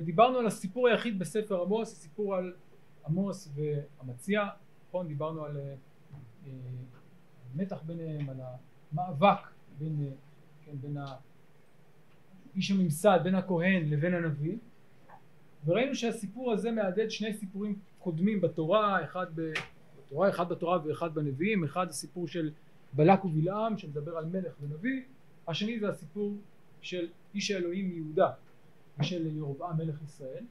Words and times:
דיברנו 0.00 0.38
על 0.38 0.46
הסיפור 0.46 0.88
היחיד 0.88 1.18
בספר 1.18 1.62
עמוס, 1.62 1.92
הסיפור 1.92 2.36
על 2.36 2.52
עמוס 3.06 3.52
והמציע, 3.54 4.48
נכון? 4.88 5.08
דיברנו 5.08 5.44
על 5.44 5.56
המתח 7.54 7.82
ביניהם, 7.86 8.28
על 8.30 8.36
המאבק 8.92 9.40
בין, 9.78 10.10
כן, 10.64 10.72
בין 10.80 10.96
איש 12.56 12.70
הממסד, 12.70 13.20
בין 13.22 13.34
הכהן 13.34 13.88
לבין 13.88 14.14
הנביא, 14.14 14.56
וראינו 15.64 15.94
שהסיפור 15.94 16.52
הזה 16.52 16.70
מהדהד 16.70 17.10
שני 17.10 17.34
סיפורים 17.34 17.78
קודמים 17.98 18.40
בתורה, 18.40 19.04
אחד 19.04 19.26
בתורה, 19.34 20.28
אחד 20.28 20.48
בתורה 20.48 20.78
ואחד 20.84 21.14
בנביאים, 21.14 21.64
אחד 21.64 21.88
הסיפור 21.88 22.28
של 22.28 22.50
בלק 22.92 23.24
ובלעם 23.24 23.78
שמדבר 23.78 24.16
על 24.16 24.24
מלך 24.24 24.52
ונביא, 24.60 25.02
השני 25.48 25.80
זה 25.80 25.88
הסיפור 25.88 26.36
של 26.80 27.08
איש 27.34 27.50
האלוהים 27.50 27.90
יהודה 27.90 28.30
ושל 29.00 29.26
ירבעם 29.36 29.76
מלך 29.76 30.02
ישראל. 30.02 30.44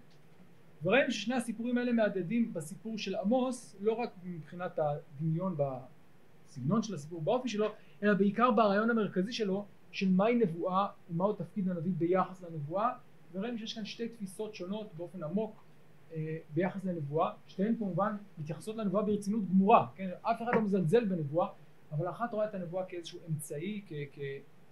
וראינו 0.83 1.11
ששני 1.11 1.35
הסיפורים 1.35 1.77
האלה 1.77 1.91
מהדהדים 1.91 2.53
בסיפור 2.53 2.97
של 2.97 3.15
עמוס 3.15 3.75
לא 3.81 3.93
רק 3.93 4.09
מבחינת 4.23 4.79
הדמיון 4.79 5.55
בסגנון 5.57 6.83
של 6.83 6.95
הסיפור 6.95 7.21
באופי 7.21 7.49
שלו 7.49 7.67
אלא 8.03 8.13
בעיקר 8.13 8.51
ברעיון 8.51 8.89
המרכזי 8.89 9.33
שלו 9.33 9.65
של 9.91 10.09
מהי 10.09 10.35
נבואה 10.35 10.87
ומהו 11.09 11.33
תפקיד 11.33 11.69
הנביא 11.69 11.91
ביחס 11.97 12.41
לנבואה. 12.41 12.89
וראינו 13.33 13.57
שיש 13.57 13.73
כאן 13.73 13.85
שתי 13.85 14.09
תפיסות 14.09 14.55
שונות 14.55 14.93
באופן 14.97 15.23
עמוק 15.23 15.63
אה, 16.11 16.37
ביחס 16.53 16.85
לנבואה. 16.85 17.31
שתיהן 17.47 17.75
כמובן 17.75 18.15
מתייחסות 18.37 18.75
לנבואה 18.75 19.03
ברצינות 19.03 19.49
גמורה 19.49 19.87
כן? 19.95 20.09
אף 20.21 20.41
אחד 20.41 20.51
לא 20.53 20.61
מזלזל 20.61 21.05
בנבואה 21.05 21.47
אבל 21.91 22.09
אחת 22.09 22.33
רואה 22.33 22.45
את 22.45 22.55
הנבואה 22.55 22.85
כאיזשהו 22.85 23.19
אמצעי 23.29 23.81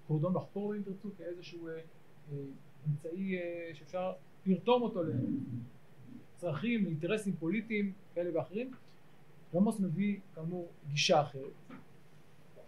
כקורדון 0.06 0.34
לחפור 0.36 0.76
אם 0.76 0.82
תרצו 0.82 1.10
כאיזשהו 1.18 1.68
אה, 1.68 1.74
אה, 2.32 2.38
אמצעי 2.90 3.40
שאפשר 3.74 4.14
לרתום 4.46 4.82
אותו 4.82 5.02
לצרכים, 6.36 6.84
לאינטרסים 6.84 7.34
פוליטיים 7.40 7.94
כאלה 8.16 8.38
ואחרים 8.38 8.72
עמוס 9.54 9.80
מביא 9.80 10.20
כאמור 10.36 10.68
גישה 10.90 11.22
אחרת. 11.22 11.52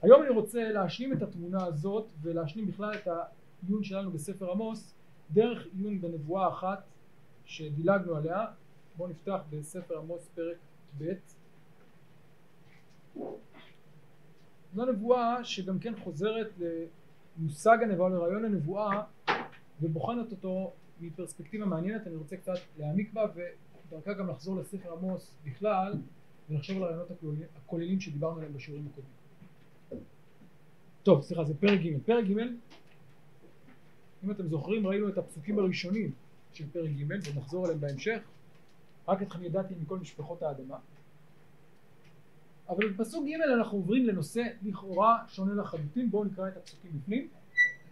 היום 0.01 0.21
אני 0.21 0.29
רוצה 0.29 0.71
להשלים 0.71 1.13
את 1.13 1.21
התמונה 1.21 1.65
הזאת 1.65 2.07
ולהשלים 2.21 2.67
בכלל 2.67 2.93
את 2.95 3.07
העיון 3.07 3.83
שלנו 3.83 4.11
בספר 4.11 4.51
עמוס 4.51 4.93
דרך 5.31 5.67
עיון 5.77 6.01
בנבואה 6.01 6.47
אחת 6.47 6.83
שדילגנו 7.45 8.15
עליה. 8.15 8.45
בואו 8.97 9.09
נפתח 9.09 9.39
בספר 9.49 9.97
עמוס 9.97 10.29
פרק 10.35 10.57
ב' 10.97 11.13
זו 14.73 14.85
נבואה 14.85 15.43
שגם 15.43 15.79
כן 15.79 15.93
חוזרת 16.03 16.51
למושג 17.37 17.77
הנבואה, 17.83 18.09
לרעיון 18.09 18.45
הנבואה 18.45 19.03
ובוחנת 19.81 20.31
אותו 20.31 20.73
מפרספקטיבה 21.01 21.65
מעניינת, 21.65 22.07
אני 22.07 22.15
רוצה 22.15 22.37
קצת 22.37 22.53
להעמיק 22.77 23.13
בה 23.13 23.25
ודרכה 23.35 24.13
גם 24.13 24.29
לחזור 24.29 24.59
לספר 24.59 24.93
עמוס 24.93 25.35
בכלל 25.45 25.93
ולחשוב 26.49 26.77
על 26.77 26.83
הרעיונות 26.83 27.11
הכוללים 27.55 27.99
שדיברנו 27.99 28.37
עליהם 28.37 28.53
בשיעורים 28.53 28.87
הקודמים. 28.91 29.19
טוב, 31.03 31.21
סליחה, 31.21 31.43
זה 31.43 31.53
פרק 31.59 31.79
ג'. 31.79 31.97
פרק 32.05 32.25
ג', 32.25 32.39
אם 34.23 34.31
אתם 34.31 34.47
זוכרים, 34.47 34.87
ראינו 34.87 35.09
את 35.09 35.17
הפסוקים 35.17 35.59
הראשונים 35.59 36.11
של 36.53 36.69
פרק 36.71 36.89
ג' 36.89 37.35
ונחזור 37.35 37.65
אליהם 37.65 37.81
בהמשך. 37.81 38.19
רק 39.07 39.21
אתכם 39.21 39.43
ידעתי 39.43 39.73
מכל 39.81 39.99
משפחות 39.99 40.43
האדמה. 40.43 40.77
אבל 42.69 42.89
בפסוק 42.89 43.25
ג' 43.27 43.41
אנחנו 43.59 43.77
עוברים 43.77 44.05
לנושא 44.05 44.43
לכאורה 44.63 45.23
שונה 45.27 45.53
לחלוטין, 45.53 46.11
בואו 46.11 46.23
נקרא 46.23 46.47
את 46.47 46.57
הפסוקים 46.57 46.91
בפנים 46.99 47.27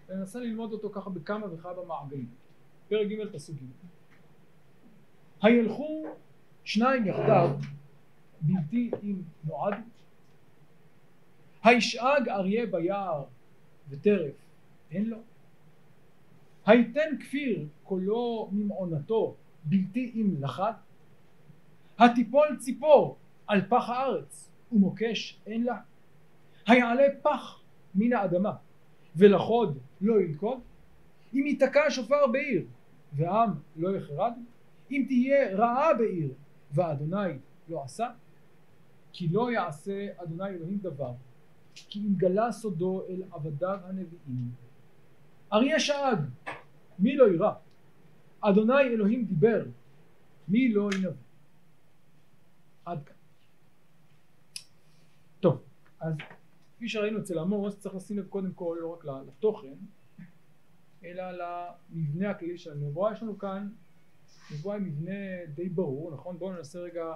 וננסה 0.10 0.40
ללמוד 0.40 0.74
אותו 0.74 0.90
ככה 0.90 1.10
בכמה 1.10 1.54
וכמה 1.54 1.86
מעגלים. 1.88 2.28
פרק 2.88 3.08
ג' 3.08 3.34
פסוק 3.34 3.56
ג' 3.56 3.66
הילכו 5.42 6.06
שניים 6.64 7.06
יחדיו 7.06 7.50
בלתי 8.42 8.92
אם 9.04 9.22
נועד. 9.44 9.74
הישאג 11.64 12.30
אריה 12.30 12.66
ביער 12.66 13.24
וטרף 13.90 14.36
אין 14.92 15.06
לו. 15.06 15.18
היתן 16.66 17.18
כפיר 17.20 17.68
קולו 17.84 18.50
ממעונתו 18.52 19.36
בלתי 19.64 20.12
אם 20.16 20.36
לחד 20.40 20.74
התיפול 22.00 22.58
ציפור 22.60 23.18
על 23.48 23.62
פח 23.70 23.90
הארץ 23.90 24.52
ומוקש 24.72 25.40
אין 25.46 25.64
לה. 25.64 25.78
היעלה 26.68 27.04
פח 27.22 27.62
מן 27.96 28.14
האדמה 28.14 28.56
ולחוד 29.16 29.80
לא 30.02 30.22
ילכוד 30.22 30.60
אם 31.34 31.48
ייתקע 31.48 31.90
שופר 31.90 32.28
בעיר 32.32 32.66
ועם 33.14 33.50
לא 33.76 33.98
יחרד. 33.98 34.34
אם 34.92 35.06
תהיה 35.08 35.58
רעה 35.58 35.94
בעיר 35.94 36.34
ואדוני 36.72 37.40
לא 37.70 37.84
עשה 37.84 38.08
כי 39.14 39.28
לא 39.28 39.52
יעשה 39.52 40.08
אדוני 40.18 40.50
אלוהים 40.50 40.78
דבר 40.78 41.14
כי 41.76 42.00
אם 42.00 42.14
גלה 42.18 42.52
סודו 42.52 43.04
אל 43.10 43.24
עבדיו 43.32 43.80
הנביאים. 43.84 44.52
אריה 45.54 45.80
שאג 45.80 46.20
מי 47.00 47.16
לא 47.16 47.28
יירא? 47.28 47.52
אדוני 48.42 48.82
אלוהים 48.82 49.26
דיבר 49.26 49.66
מי 50.48 50.74
לא 50.74 50.90
ינבא? 50.96 51.12
עד 52.86 53.04
כאן. 53.04 53.16
טוב 55.40 55.62
אז 56.00 56.14
כפי 56.78 56.90
שראינו 56.90 57.20
אצל 57.20 57.40
עמוס 57.40 57.80
צריך 57.80 57.96
לשים 57.96 58.18
לב 58.18 58.28
קודם 58.28 58.54
כל 58.54 58.78
לא 58.82 58.94
רק 58.94 59.06
לתוכן 59.28 59.74
אלא 61.04 61.24
למבנה 61.32 62.30
הכללי 62.30 62.58
של 62.58 62.72
הנבואה 62.72 63.14
יש 63.14 63.24
לנו 63.24 63.38
כאן 63.38 63.70
נבואה 64.52 64.76
עם 64.76 64.84
מבנה 64.84 65.46
די 65.56 65.70
ברור 65.70 66.12
נכון 66.12 66.40
בואו 66.40 66.54
ננסה 66.54 66.80
רגע 66.80 67.14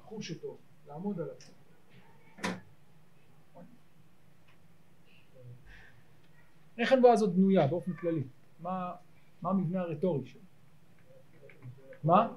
לחוש 0.00 0.30
אותו 0.30 0.58
לעמוד 0.86 1.20
עליו 1.20 1.34
איך 6.78 6.92
הנבואה 6.92 7.12
הזאת 7.12 7.34
בנויה 7.34 7.66
באופן 7.66 7.92
כללי? 7.92 8.22
מה, 8.60 8.94
מה 9.42 9.50
המבנה 9.50 9.80
הרטורי 9.80 10.26
שלה? 10.26 10.40
מה? 12.04 12.28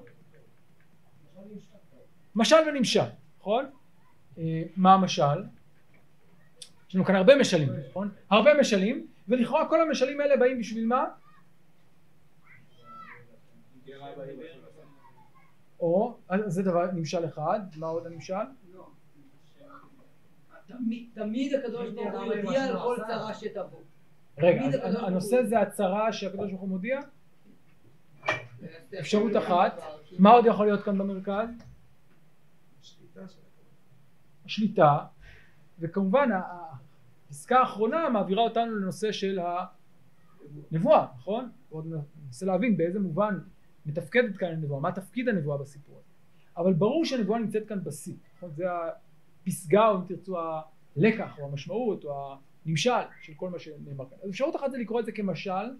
משל 2.34 2.56
ונמשל, 2.68 3.00
נכון? 3.40 3.64
אה, 4.38 4.62
מה 4.76 4.94
המשל? 4.94 5.42
יש 6.94 6.96
לנו 6.96 7.04
כאן 7.04 7.14
הרבה 7.14 7.36
משלים, 7.36 7.68
נכון? 7.90 8.10
הרבה 8.30 8.50
משלים, 8.60 9.06
ולכאורה 9.28 9.68
כל 9.68 9.80
המשלים 9.80 10.20
האלה 10.20 10.36
באים 10.36 10.58
בשביל 10.58 10.86
מה? 10.86 11.04
או, 15.80 16.18
זה 16.46 16.62
דבר, 16.62 16.90
נמשל 16.92 17.24
אחד, 17.24 17.60
מה 17.76 17.86
עוד 17.86 18.06
הנמשל? 18.06 18.34
תמיד 21.14 21.54
הקדוש 21.54 21.90
ברוך 21.90 22.14
הוא 22.14 22.32
יודיע 22.32 22.64
על 22.64 22.78
כל 22.78 22.96
צרה 23.06 23.34
שתבוא. 23.34 23.80
רגע, 24.38 24.62
הנושא 24.84 25.42
זה 25.42 25.60
הצהרה 25.60 26.12
שהקדוש 26.12 26.50
ברוך 26.50 26.60
הוא 26.60 26.68
מודיע? 26.68 27.00
אפשרות 29.00 29.36
אחת, 29.36 29.80
מה 30.18 30.30
עוד 30.30 30.46
יכול 30.46 30.66
להיות 30.66 30.82
כאן 30.82 30.98
במרכז? 30.98 31.48
השליטה, 34.44 34.98
וכמובן 35.78 36.30
הפסקה 37.34 37.58
האחרונה 37.58 38.08
מעבירה 38.08 38.42
אותנו 38.42 38.76
לנושא 38.76 39.12
של 39.12 39.38
הנבואה, 40.72 41.06
נכון? 41.16 41.50
עוד 41.68 41.86
ננסה 42.26 42.46
להבין 42.46 42.76
באיזה 42.76 43.00
מובן 43.00 43.38
מתפקדת 43.86 44.36
כאן 44.36 44.48
הנבואה, 44.48 44.80
מה 44.80 44.92
תפקיד 44.92 45.28
הנבואה 45.28 45.58
בסיפור 45.58 45.96
הזה. 45.96 46.08
אבל 46.56 46.72
ברור 46.72 47.04
שהנבואה 47.04 47.38
נמצאת 47.38 47.68
כאן 47.68 47.84
בשיא, 47.84 48.14
נכון? 48.36 48.50
זה 48.54 48.64
הפסגה 49.42 49.88
או 49.88 49.96
אם 49.96 50.04
תרצו 50.06 50.36
הלקח 50.38 51.38
או 51.38 51.44
המשמעות 51.44 52.04
או 52.04 52.34
נמשל 52.66 52.90
של 53.22 53.32
כל 53.36 53.50
מה 53.50 53.58
שנאמר 53.58 54.08
כאן. 54.10 54.18
אז 54.22 54.30
אפשרות 54.30 54.56
אחת 54.56 54.70
זה 54.70 54.78
לקרוא 54.78 55.00
את 55.00 55.06
זה 55.06 55.12
כמשל 55.12 55.76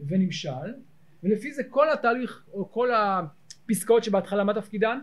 ונמשל, 0.00 0.74
ולפי 1.22 1.52
זה 1.52 1.62
כל 1.70 1.92
התהליך 1.92 2.44
או 2.52 2.70
כל 2.70 2.88
הפסקאות 2.94 4.04
שבהתחלה 4.04 4.44
מה 4.44 4.54
תפקידן? 4.54 4.98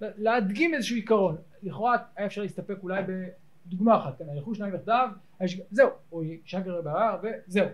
להדגים 0.00 0.74
איזשהו 0.74 0.96
עיקרון. 0.96 1.36
לכאורה 1.62 1.96
היה 2.16 2.26
אפשר 2.26 2.42
להסתפק 2.42 2.76
אולי 2.82 3.02
בדוגמה 3.66 3.96
אחת, 3.96 4.18
כן, 4.18 4.24
הלכו 4.28 4.54
שניים 4.54 4.74
יחדיו, 4.74 5.10
זהו, 5.70 5.90
או 6.12 6.22
שקר 6.44 6.82
בהר 6.82 7.20
וזהו. 7.22 7.68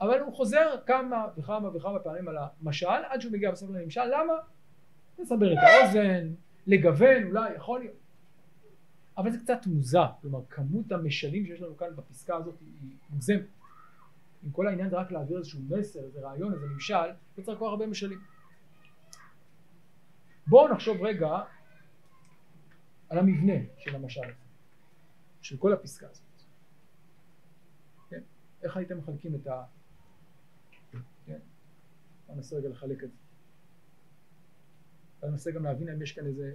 אבל 0.00 0.20
הוא 0.20 0.34
חוזר 0.34 0.74
כמה 0.86 1.26
וכמה 1.38 1.76
וכמה 1.76 1.98
פעמים 1.98 2.28
על 2.28 2.36
המשל 2.38 2.86
עד 2.86 3.20
שהוא 3.20 3.32
מגיע 3.32 3.50
בסוף 3.50 3.70
לנמשל, 3.70 4.04
למה? 4.04 4.34
לסבר 5.18 5.52
את 5.52 5.58
האוזן, 5.58 6.28
לגוון, 6.66 7.24
אולי, 7.24 7.54
יכול 7.54 7.80
להיות. 7.80 7.96
אבל 9.18 9.30
זה 9.30 9.38
קצת 9.38 9.66
מוזר, 9.66 10.06
כלומר 10.22 10.40
כמות 10.50 10.92
המשלים 10.92 11.46
שיש 11.46 11.60
לנו 11.62 11.76
כאן 11.76 11.86
בפסקה 11.96 12.36
הזאת 12.36 12.54
היא 12.60 12.90
מוגזמת. 13.10 13.40
אם 14.46 14.50
כל 14.50 14.66
העניין 14.66 14.90
זה 14.90 14.96
רק 14.96 15.12
להעביר 15.12 15.38
איזשהו 15.38 15.60
מסר, 15.70 16.00
איזה 16.00 16.20
רעיון, 16.20 16.52
איזה 16.52 16.66
נמשל, 16.66 17.06
לא 17.38 17.42
צריך 17.42 17.58
כל 17.58 17.68
הרבה 17.68 17.86
משלים. 17.86 18.18
בואו 20.46 20.72
נחשוב 20.72 20.96
רגע 21.02 21.28
על 23.08 23.18
המבנה 23.18 23.52
של 23.78 23.94
המשל 23.94 24.24
הזה, 24.24 24.32
של 25.42 25.56
כל 25.56 25.72
הפסקה 25.72 26.06
הזאת. 26.10 26.42
כן? 28.08 28.20
איך 28.62 28.76
הייתם 28.76 28.98
מחלקים 28.98 29.34
את 29.34 29.46
ננסה 32.28 32.56
רגע 32.56 32.68
לחלק 32.68 33.04
את 33.04 33.10
זה. 33.10 33.16
וננסה 35.22 35.50
גם 35.50 35.64
להבין 35.64 35.88
אם 35.88 36.02
יש 36.02 36.12
כאן 36.12 36.26
איזה 36.26 36.54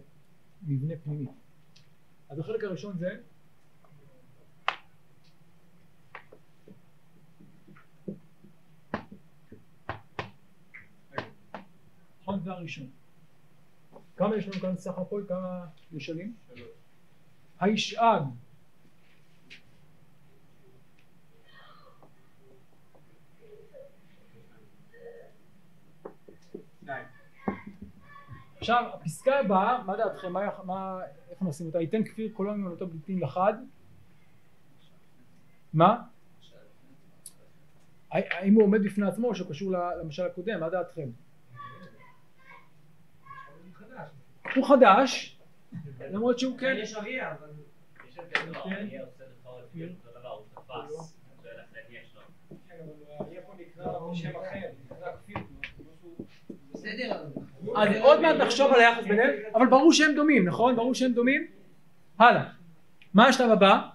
מבנה 0.61 0.93
פנימי. 1.03 1.27
אז 2.29 2.39
החלק 2.39 2.63
הראשון 2.63 2.97
זה 2.97 3.21
נכון 12.21 12.43
זה 12.43 12.51
הראשון. 12.51 13.00
כמה 14.21 14.35
יש 14.35 14.47
לנו 14.47 14.61
כאן 14.61 14.77
סך 14.77 14.97
הכל? 14.97 15.23
כמה 15.27 15.65
משלים? 15.91 16.35
הישאג 17.59 18.23
עכשיו 28.57 28.89
הפסקה 28.93 29.39
הבאה, 29.39 29.83
מה 29.83 29.97
דעתכם? 29.97 30.33
מה, 30.33 30.49
מה, 30.63 30.99
איך 31.29 31.41
נשים 31.41 31.67
אותה? 31.67 31.81
ייתן 31.81 32.03
כפיר 32.03 32.31
קולו 32.33 32.53
ממנותו 32.53 32.87
בלתי 32.87 33.19
לחד? 33.19 33.53
מה? 35.73 36.03
האם 38.11 38.53
הוא 38.53 38.63
עומד 38.63 38.83
בפני 38.83 39.07
עצמו 39.07 39.27
או 39.27 39.35
שהוא 39.35 39.49
קשור 39.49 39.71
למשל 40.01 40.25
הקודם? 40.25 40.59
מה 40.59 40.69
דעתכם? 40.69 41.09
הוא 44.55 44.67
חדש, 44.67 45.39
למרות 46.11 46.39
שהוא 46.39 46.57
כן... 46.57 46.75
יש 46.79 46.95
אריה, 46.95 47.31
אבל... 47.31 47.47
יש 49.73 49.91
אותו 50.05 50.19
דבר, 50.19 50.29
הוא 50.29 50.45
תפס. 50.53 51.15
אז 57.75 57.89
עוד 58.01 58.21
מעט 58.21 58.35
נחשוב 58.35 58.71
על 58.73 58.79
היחס 58.79 59.03
ביניהם, 59.03 59.29
אבל 59.55 59.67
ברור 59.67 59.93
שהם 59.93 60.15
דומים, 60.15 60.47
נכון? 60.47 60.75
ברור 60.75 60.93
שהם 60.95 61.13
דומים? 61.13 61.47
הלאה. 62.19 62.43
מה 63.13 63.27
השלב 63.27 63.51
הבא? 63.51 63.87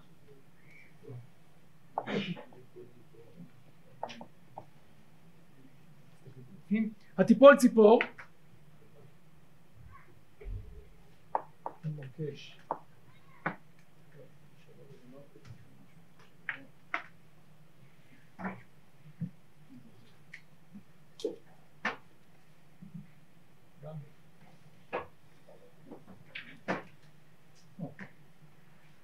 התיפול 7.19 7.57
ציפור 7.57 8.01
מבקש 12.19 12.59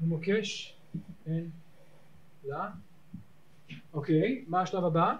מוקש 0.01 0.77
אין 1.27 1.51
לה 2.45 2.71
אוקיי 3.93 4.45
מה 4.49 4.61
השלב 4.63 4.85
הבא? 4.85 5.17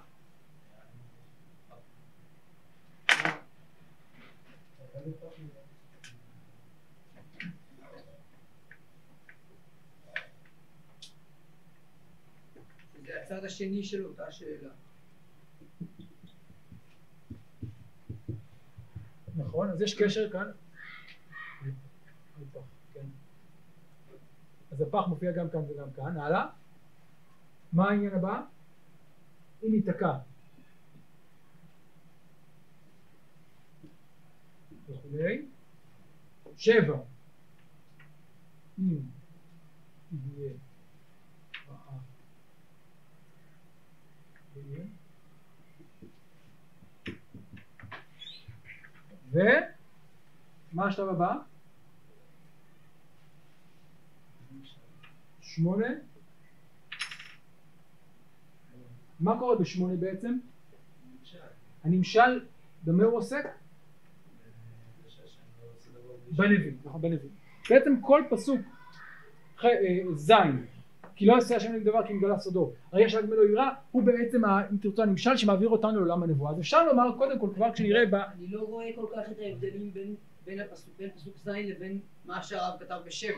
הצד 13.33 13.45
השני 13.45 13.85
של 13.85 14.05
אותה 14.07 14.33
שאלה. 14.33 14.69
נכון, 19.37 19.71
אז 19.71 19.81
יש 19.81 20.03
קשר 20.03 20.31
כאן. 20.31 20.51
אז 24.71 24.81
הפח 24.81 25.07
מופיע 25.09 25.33
גם 25.33 25.51
כאן 25.51 25.61
וגם 25.69 25.93
כאן, 25.93 26.17
הלאה. 26.17 26.47
מה 27.73 27.89
העניין 27.89 28.15
הבא? 28.15 28.41
אם 29.63 29.75
ייתקע. 29.75 30.19
וכולי. 34.89 35.47
שבע. 36.57 36.97
אם 38.79 39.01
יהיה 40.13 40.55
ומה 49.33 50.87
השלב 50.87 51.09
הבא? 51.09 51.35
שמונה 55.41 55.87
מה 59.21 59.39
קורה 59.39 59.57
בשמונה 59.57 59.97
בעצם? 59.97 60.39
הנמשל 61.85 62.45
במה 62.85 63.05
הוא 63.05 63.19
עוסק? 63.19 63.45
בנביאים, 66.31 66.79
נכון 66.85 67.01
בנביאים. 67.03 67.33
בעצם 67.71 68.01
כל 68.01 68.23
פסוק 68.31 68.61
אה, 69.65 69.71
זין 70.15 70.67
כי 71.23 71.27
לא 71.27 71.35
יעשה 71.35 71.57
השם 71.57 71.75
לדבר 71.75 72.07
כי 72.07 72.13
נגלה 72.13 72.39
סודו 72.39 72.73
הרי 72.93 73.05
יש 73.05 73.15
רק 73.15 73.25
ממנו 73.25 73.45
יראה 73.45 73.69
הוא 73.91 74.03
בעצם 74.03 74.45
אם 74.45 74.77
תרצו 74.81 75.03
הנמשל 75.03 75.37
שמעביר 75.37 75.69
אותנו 75.69 75.99
לעולם 75.99 76.23
הנבואה 76.23 76.53
אז 76.53 76.61
אפשר 76.61 76.85
לומר 76.87 77.19
קודם 77.19 77.39
כל 77.39 77.49
כבר 77.55 77.73
כשנראה 77.73 78.07
ב... 78.07 78.15
אני 78.15 78.47
לא 78.49 78.61
רואה 78.61 78.87
כל 78.95 79.07
כך 79.17 79.31
את 79.31 79.37
ההבדלים 79.39 79.91
בין 80.47 80.61
פסוק 81.15 81.39
זין 81.45 81.69
לבין 81.69 81.99
מה 82.25 82.43
שהרב 82.43 82.75
כתב 82.81 82.97
בשבע 83.07 83.37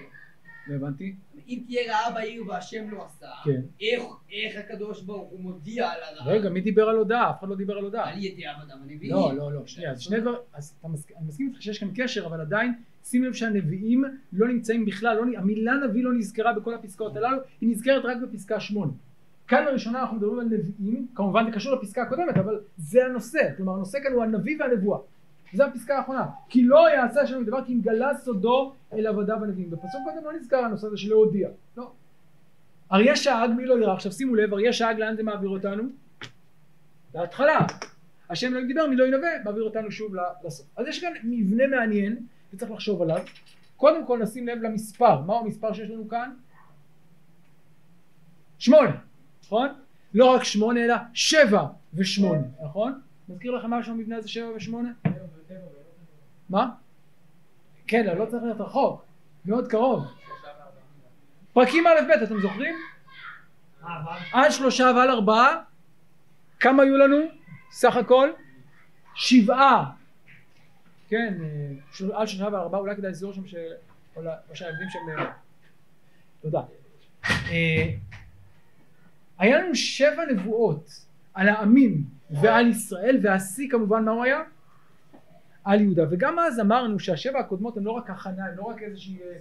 לא 0.67 0.75
הבנתי. 0.75 1.15
אם 1.49 1.63
תהיה 1.67 1.93
רעה 1.93 2.11
בעיר 2.11 2.45
והשם 2.49 2.91
לא 2.91 3.05
עשה, 3.05 3.27
כן. 3.45 3.61
איך, 3.81 4.03
איך 4.33 4.57
הקדוש 4.57 5.03
ברוך 5.03 5.31
הוא 5.31 5.41
מודיע 5.41 5.91
על 5.91 6.01
הרעה? 6.03 6.29
רגע, 6.29 6.51
מי 6.51 6.61
דיבר 6.61 6.89
על 6.89 6.97
הודעה? 6.97 7.31
אף 7.31 7.39
אחד 7.39 7.49
לא 7.49 7.57
דיבר 7.57 7.79
על 7.79 7.85
הודעה. 7.85 8.11
על 8.11 8.25
ידיעה 8.25 8.63
אדם 8.63 8.79
הנביאים. 8.83 9.13
לא, 9.13 9.33
לא, 9.37 9.53
לא, 9.53 9.67
שנייה, 9.67 9.91
אז 9.91 10.01
שני 10.01 10.21
דברים, 10.21 10.39
אז. 10.53 10.75
אני 10.85 10.93
מסכים 11.29 11.49
איתך 11.49 11.63
שיש 11.63 11.79
כאן 11.79 11.89
קשר, 11.97 12.27
אבל 12.27 12.41
עדיין 12.41 12.75
שים 13.05 13.25
לב 13.25 13.33
שהנביאים 13.33 14.05
לא 14.33 14.49
נמצאים 14.49 14.85
בכלל, 14.85 15.17
לא, 15.17 15.39
המילה 15.39 15.75
נביא 15.75 16.05
לא 16.05 16.13
נזכרה 16.13 16.53
בכל 16.53 16.75
הפסקאות 16.75 17.17
הללו, 17.17 17.39
היא 17.61 17.71
נזכרת 17.71 18.05
רק 18.05 18.17
בפסקה 18.23 18.61
שמונה. 18.61 18.93
כאן 19.49 19.65
לראשונה 19.65 20.01
אנחנו 20.01 20.17
מדברים 20.17 20.39
על 20.39 20.47
נביאים, 20.47 21.07
כמובן 21.15 21.45
זה 21.45 21.51
קשור 21.51 21.75
לפסקה 21.75 22.03
הקודמת, 22.03 22.37
אבל 22.37 22.61
זה 22.77 23.07
הנושא, 23.07 23.49
כלומר 23.57 23.75
הנושא 23.75 23.99
כאן 24.03 24.13
הוא 24.13 24.23
הנביא 24.23 24.57
והנבואה. 24.61 24.99
זו 25.55 25.65
הפסקה 25.65 25.99
האחרונה. 25.99 26.27
כי 26.49 26.63
לא 26.63 26.91
יעשה 26.91 27.21
השם 27.21 27.45
דבר 27.45 27.65
כי 27.65 27.73
אם 27.73 27.81
גלה 27.81 28.15
סודו 28.15 28.73
אל 28.93 29.07
עבדיו 29.07 29.45
הנביאים. 29.45 29.71
בפסוק 29.71 30.01
קודם 30.05 30.25
לא 30.25 30.33
נזכר 30.33 30.57
הנושא 30.57 30.87
הזה 30.87 30.97
של 30.97 31.09
להודיע. 31.09 31.49
לא. 31.77 31.93
אריה 32.93 33.17
שאג 33.17 33.51
מי 33.57 33.67
לא 33.67 33.79
יראה. 33.79 33.95
עכשיו 33.95 34.13
שימו 34.13 34.35
לב 34.35 34.53
אריה 34.53 34.73
שאג 34.73 34.99
לאן 34.99 35.17
זה 35.17 35.23
מעביר 35.23 35.49
אותנו? 35.49 35.83
להתחלה. 37.15 37.59
השם 38.31 38.55
לא 38.55 38.59
ידבר 38.59 38.87
מי 38.87 38.97
לא 38.97 39.05
ינבא 39.05 39.29
מעביר 39.45 39.63
אותנו 39.63 39.91
שוב 39.91 40.15
לסוף. 40.45 40.67
אז 40.77 40.87
יש 40.87 41.01
כאן 41.01 41.13
מבנה 41.25 41.67
מעניין 41.67 42.17
וצריך 42.55 42.71
לחשוב 42.71 43.03
עליו. 43.03 43.23
קודם 43.77 44.07
כל 44.07 44.19
נשים 44.19 44.49
לב 44.49 44.63
למספר. 44.63 45.21
מהו 45.21 45.41
המספר 45.41 45.73
שיש 45.73 45.91
לנו 45.91 46.09
כאן? 46.09 46.35
שמונה. 48.59 48.91
נכון? 49.45 49.69
לא 50.15 50.35
רק 50.35 50.45
שמונה 50.45 50.85
אלא 50.85 50.95
שבע 51.15 51.67
ושמונה. 51.95 52.47
נכון? 52.65 53.01
מזכיר 53.29 53.53
לכם 53.53 53.71
משהו 53.71 53.93
המבנה 53.93 54.17
הזה 54.17 54.29
שבע 54.29 54.49
ושמונה? 54.57 54.91
מה? 56.49 56.71
כן, 57.87 58.17
לא 58.19 58.27
צריך 58.27 58.43
להיות 58.43 58.61
רחוק, 58.61 59.05
מאוד 59.45 59.69
קרוב. 59.69 60.05
פרקים 61.53 61.87
א' 61.87 62.01
ב' 62.09 62.23
אתם 62.23 62.41
זוכרים? 62.41 62.75
עד 64.33 64.51
שלושה 64.51 64.93
ועל 64.97 65.11
ארבעה 65.11 65.63
כמה 66.61 66.83
היו 66.83 66.97
לנו 66.97 67.17
סך 67.71 67.97
הכל? 67.97 68.31
שבעה 69.15 69.91
כן, 71.15 71.35
על 72.13 72.27
שלושה 72.27 72.45
ועל 72.45 72.55
ארבעה 72.55 72.81
אולי 72.81 72.97
כדאי 72.97 73.11
לסגור 73.11 73.33
שם. 73.33 73.43
או 74.17 74.23
שהילדים 74.55 74.89
של... 74.91 74.99
תודה. 76.41 76.63
אה, 77.25 77.91
היה 79.39 79.59
לנו 79.59 79.75
שבע 79.75 80.25
נבואות 80.33 81.07
על 81.35 81.49
העמים 81.49 82.05
ועל 82.31 82.67
ישראל 82.67 83.19
והשיא 83.23 83.71
כמובן 83.71 84.05
מה 84.05 84.11
הוא 84.11 84.25
היה? 84.25 84.43
על 85.65 85.81
יהודה 85.81 86.03
וגם 86.11 86.39
אז 86.39 86.61
אמרנו 86.61 86.99
שהשבע 86.99 87.39
הקודמות 87.39 87.77
הן 87.77 87.83
לא 87.83 87.91
רק 87.91 88.11
הכנה 88.11 88.45
הן 88.45 88.57
לא 88.57 88.63
רק 88.63 88.83
איזושהי 88.83 89.19
אה, 89.23 89.39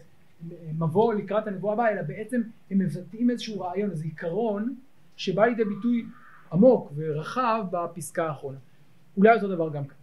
מבוא 0.80 1.14
לקראת 1.14 1.48
הנבואה 1.48 1.74
הבאה 1.74 1.92
אלא 1.92 2.02
בעצם 2.02 2.42
הם 2.72 2.80
מבטאים 2.80 3.30
איזשהו 3.30 3.62
רעיון 3.62 3.92
איזה 3.92 4.04
עיקרון 4.04 4.76
שבא 5.18 5.46
לידי 5.46 5.64
ביטוי 5.64 6.06
עמוק 6.52 6.92
ורחב 6.96 7.66
בפסקה 7.72 8.28
האחרונה 8.28 8.58
אולי 9.18 9.36
אותו 9.36 9.48
דבר 9.48 9.70
גם 9.70 9.86
כאן 9.86 9.98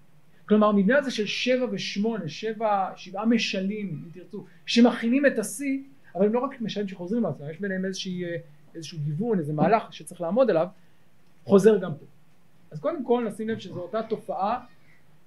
כלומר 0.50 0.66
המבנה 0.66 0.98
הזה 0.98 1.10
של 1.10 1.26
שבע 1.26 1.66
ושמונה 1.70 2.28
שבע 2.28 2.90
שבעה 2.96 3.26
משלים 3.26 3.86
אם 3.88 4.20
תרצו 4.20 4.44
שמכינים 4.66 5.26
את 5.26 5.38
השיא 5.38 5.78
אבל 6.14 6.26
הם 6.26 6.32
לא 6.32 6.38
רק 6.38 6.60
משלים 6.60 6.88
שחוזרים 6.88 7.22
לעצמם 7.22 7.50
יש 7.50 7.60
ביניהם 7.60 7.84
איזושהי, 7.84 8.24
אה, 8.24 8.36
איזשהו 8.74 8.98
גיוון 9.04 9.38
איזה 9.38 9.52
מהלך 9.52 9.92
שצריך 9.92 10.20
לעמוד 10.20 10.50
עליו 10.50 10.68
חוזר 11.44 11.78
גם 11.78 11.94
פה 11.94 12.04
אז 12.70 12.80
קודם 12.80 13.04
כל 13.04 13.26
נשים 13.28 13.48
לב 13.48 13.58
שזו 13.58 13.80
אותה 13.80 14.02
תופעה 14.02 14.64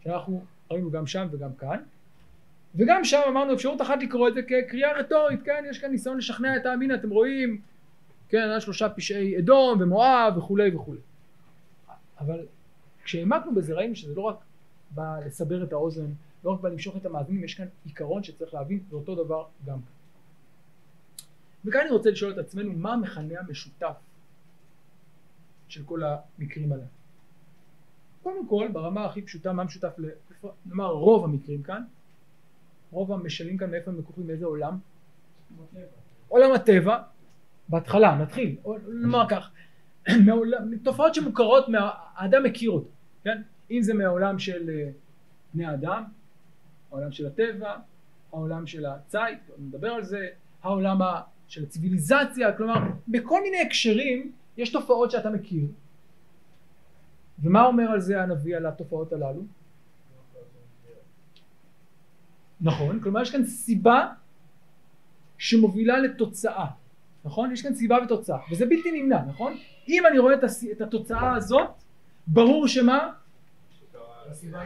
שאנחנו 0.04 0.44
ראינו 0.72 0.92
גם 0.92 1.08
שם 1.08 1.28
וגם 1.32 1.54
כאן. 1.60 1.80
וגם 2.76 3.04
שם 3.04 3.22
אמרנו 3.28 3.54
אפשרות 3.54 3.82
אחת 3.82 4.04
לקרוא 4.04 4.28
את 4.30 4.34
זה 4.34 4.42
כקריאה 4.42 4.94
רטורית, 5.00 5.44
כן, 5.44 5.64
יש 5.70 5.80
כאן 5.80 5.92
ניסיון 5.92 6.18
לשכנע 6.18 6.58
את 6.58 6.66
העם, 6.66 6.82
הנה 6.82 6.96
אתם 6.96 7.10
רואים, 7.10 7.62
כן, 8.30 8.50
היה 8.50 8.62
שלושה 8.62 8.90
פשעי 8.90 9.38
אדום 9.38 9.82
ומואב 9.82 10.38
וכולי 10.38 10.76
וכולי. 10.76 11.00
אבל 12.20 12.46
כשהעמקנו 13.04 13.56
בזה 13.56 13.74
ראינו 13.74 13.96
שזה 13.96 14.16
לא 14.16 14.22
רק 14.22 14.36
בא 14.96 15.20
לסבר 15.26 15.64
את 15.64 15.74
האוזן, 15.74 16.12
לא 16.44 16.52
רק 16.52 16.62
בא 16.62 16.70
למשוך 16.70 16.98
את 16.98 17.06
המאזינים, 17.06 17.44
יש 17.44 17.56
כאן 17.56 17.68
עיקרון 17.86 18.24
שצריך 18.24 18.54
להבין, 18.54 18.80
זה 18.90 18.96
אותו 18.96 19.24
דבר 19.24 19.46
גם 19.66 19.80
כאן. 19.82 19.94
וכאן 21.66 21.82
אני 21.82 21.90
רוצה 21.90 22.10
לשאול 22.10 22.32
את 22.32 22.38
עצמנו, 22.38 22.74
מה 22.74 22.94
המכנה 22.94 23.40
המשותף 23.40 23.96
של 25.68 25.84
כל 25.84 26.02
המקרים 26.04 26.72
האלה? 26.72 26.84
קודם 28.24 28.48
כל, 28.48 28.70
ברמה 28.74 29.06
הכי 29.06 29.22
פשוטה, 29.22 29.54
מה 29.54 29.64
משותף, 29.64 29.94
נאמר 30.66 30.92
רוב 30.92 31.24
המקרים 31.24 31.64
כאן, 31.64 31.84
רוב 32.92 33.12
המשלים 33.12 33.58
כאן 33.58 33.72
מאיפה 33.72 33.92
הם 33.92 34.00
לקוחים, 34.00 34.28
מאיזה 34.28 34.46
עולם? 34.46 34.78
עולם 36.28 36.52
הטבע, 36.52 37.02
בהתחלה, 37.70 38.16
נתחיל, 38.16 38.56
נאמר 39.02 39.26
כך, 39.30 39.52
תופעות 40.84 41.16
שמוכרות, 41.16 41.66
האדם 42.16 42.44
מכיר 42.44 42.72
אותן, 42.72 42.90
כן? 43.24 43.42
אם 43.74 43.82
זה 43.82 43.94
מהעולם 43.94 44.40
של 44.40 44.70
אה, 44.70 44.90
בני 45.54 45.66
האדם, 45.66 46.04
העולם 46.92 47.12
של 47.12 47.28
הטבע, 47.28 47.76
העולם 48.32 48.68
של 48.68 48.86
הציד, 48.86 49.38
נדבר 49.60 49.92
על 49.92 50.04
זה, 50.04 50.28
העולם 50.64 51.00
של 51.48 51.64
הציוויליזציה, 51.64 52.58
כלומר 52.58 52.74
בכל 53.08 53.42
מיני 53.44 53.62
הקשרים 53.62 54.32
יש 54.58 54.72
תופעות 54.72 55.12
שאתה 55.12 55.30
מכיר. 55.30 55.68
ומה 57.44 57.66
אומר 57.66 57.92
על 57.92 58.02
זה 58.02 58.22
הנביא 58.22 58.58
על 58.58 58.66
התופעות 58.66 59.14
הללו? 59.14 59.42
נכון, 62.62 63.00
כלומר 63.00 63.22
יש 63.22 63.32
כאן 63.32 63.46
סיבה 63.46 64.08
שמובילה 65.38 65.98
לתוצאה, 65.98 66.66
נכון? 67.26 67.52
יש 67.52 67.62
כאן 67.62 67.74
סיבה 67.74 67.98
ותוצאה, 68.06 68.38
וזה 68.52 68.66
בלתי 68.66 69.02
נמנע, 69.02 69.26
נכון? 69.28 69.54
אם 69.90 70.04
אני 70.06 70.20
רואה 70.20 70.36
את 70.72 70.82
התוצאה 70.82 71.36
הזאת, 71.36 71.70
ברור 72.28 72.68
שמה? 72.68 73.14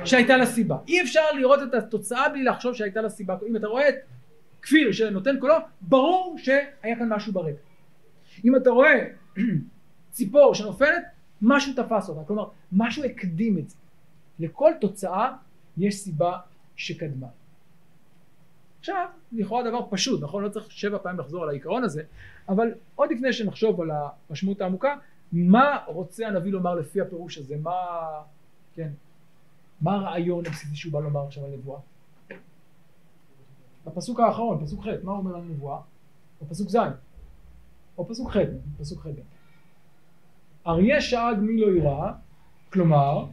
שהייתה 0.05 0.37
לה 0.37 0.45
סיבה. 0.45 0.77
אי 0.87 1.01
אפשר 1.01 1.21
לראות 1.35 1.59
את 1.63 1.73
התוצאה 1.73 2.29
בלי 2.29 2.43
לחשוב 2.43 2.73
שהייתה 2.73 3.01
לה 3.01 3.09
סיבה. 3.09 3.37
אם 3.47 3.55
אתה 3.55 3.67
רואה 3.67 3.89
את 3.89 3.95
כפיר 4.61 4.91
שנותן 4.91 5.39
קולו, 5.39 5.55
ברור 5.81 6.37
שהיה 6.37 6.95
כאן 6.97 7.13
משהו 7.13 7.33
ברקע. 7.33 7.61
אם 8.45 8.55
אתה 8.55 8.69
רואה 8.69 9.07
ציפור 10.11 10.55
שנופלת, 10.55 11.03
משהו 11.41 11.73
תפס 11.73 12.09
אותה, 12.09 12.27
כלומר 12.27 12.49
משהו 12.71 13.03
הקדים 13.03 13.57
את 13.57 13.69
זה. 13.69 13.75
לכל 14.39 14.71
תוצאה 14.81 15.33
יש 15.77 15.95
סיבה 15.95 16.37
שקדמה. 16.75 17.27
עכשיו, 18.79 19.07
לכאורה 19.31 19.69
דבר 19.69 19.81
פשוט, 19.89 20.23
נכון? 20.23 20.43
לא 20.43 20.49
צריך 20.49 20.71
שבע 20.71 20.97
פעמים 20.97 21.19
לחזור 21.19 21.43
על 21.43 21.49
העיקרון 21.49 21.83
הזה, 21.83 22.03
אבל 22.49 22.73
עוד 22.95 23.11
לפני 23.11 23.33
שנחשוב 23.33 23.81
על 23.81 23.89
המשמעות 24.29 24.61
העמוקה, 24.61 24.95
מה 25.31 25.77
רוצה 25.87 26.27
הנביא 26.27 26.51
לומר 26.51 26.75
לפי 26.75 27.01
הפירוש 27.01 27.37
הזה? 27.37 27.55
מה, 27.63 27.73
כן, 28.75 28.89
מה 29.81 29.95
הרעיון 29.95 30.45
הבסיסי 30.45 30.75
שהוא 30.75 30.93
בא 30.93 30.99
לומר 30.99 31.25
עכשיו 31.25 31.45
על 31.45 31.51
נבואה? 31.51 31.79
בפסוק 33.85 34.19
האחרון, 34.19 34.65
פסוק 34.65 34.83
ח', 34.83 34.87
מה 35.03 35.11
אומר 35.11 35.35
על 35.35 35.41
נבואה? 35.41 35.79
בפסוק 36.41 36.69
ז', 36.69 36.77
או 37.97 38.07
פסוק 38.07 38.31
ח', 38.31 38.37
פסוק 38.79 39.07
ח'. 39.07 39.07
אריה 40.67 41.01
שאג 41.01 41.37
מי 41.39 41.61
לא 41.61 41.67
יראה, 41.67 42.13
כלומר, 42.73 43.25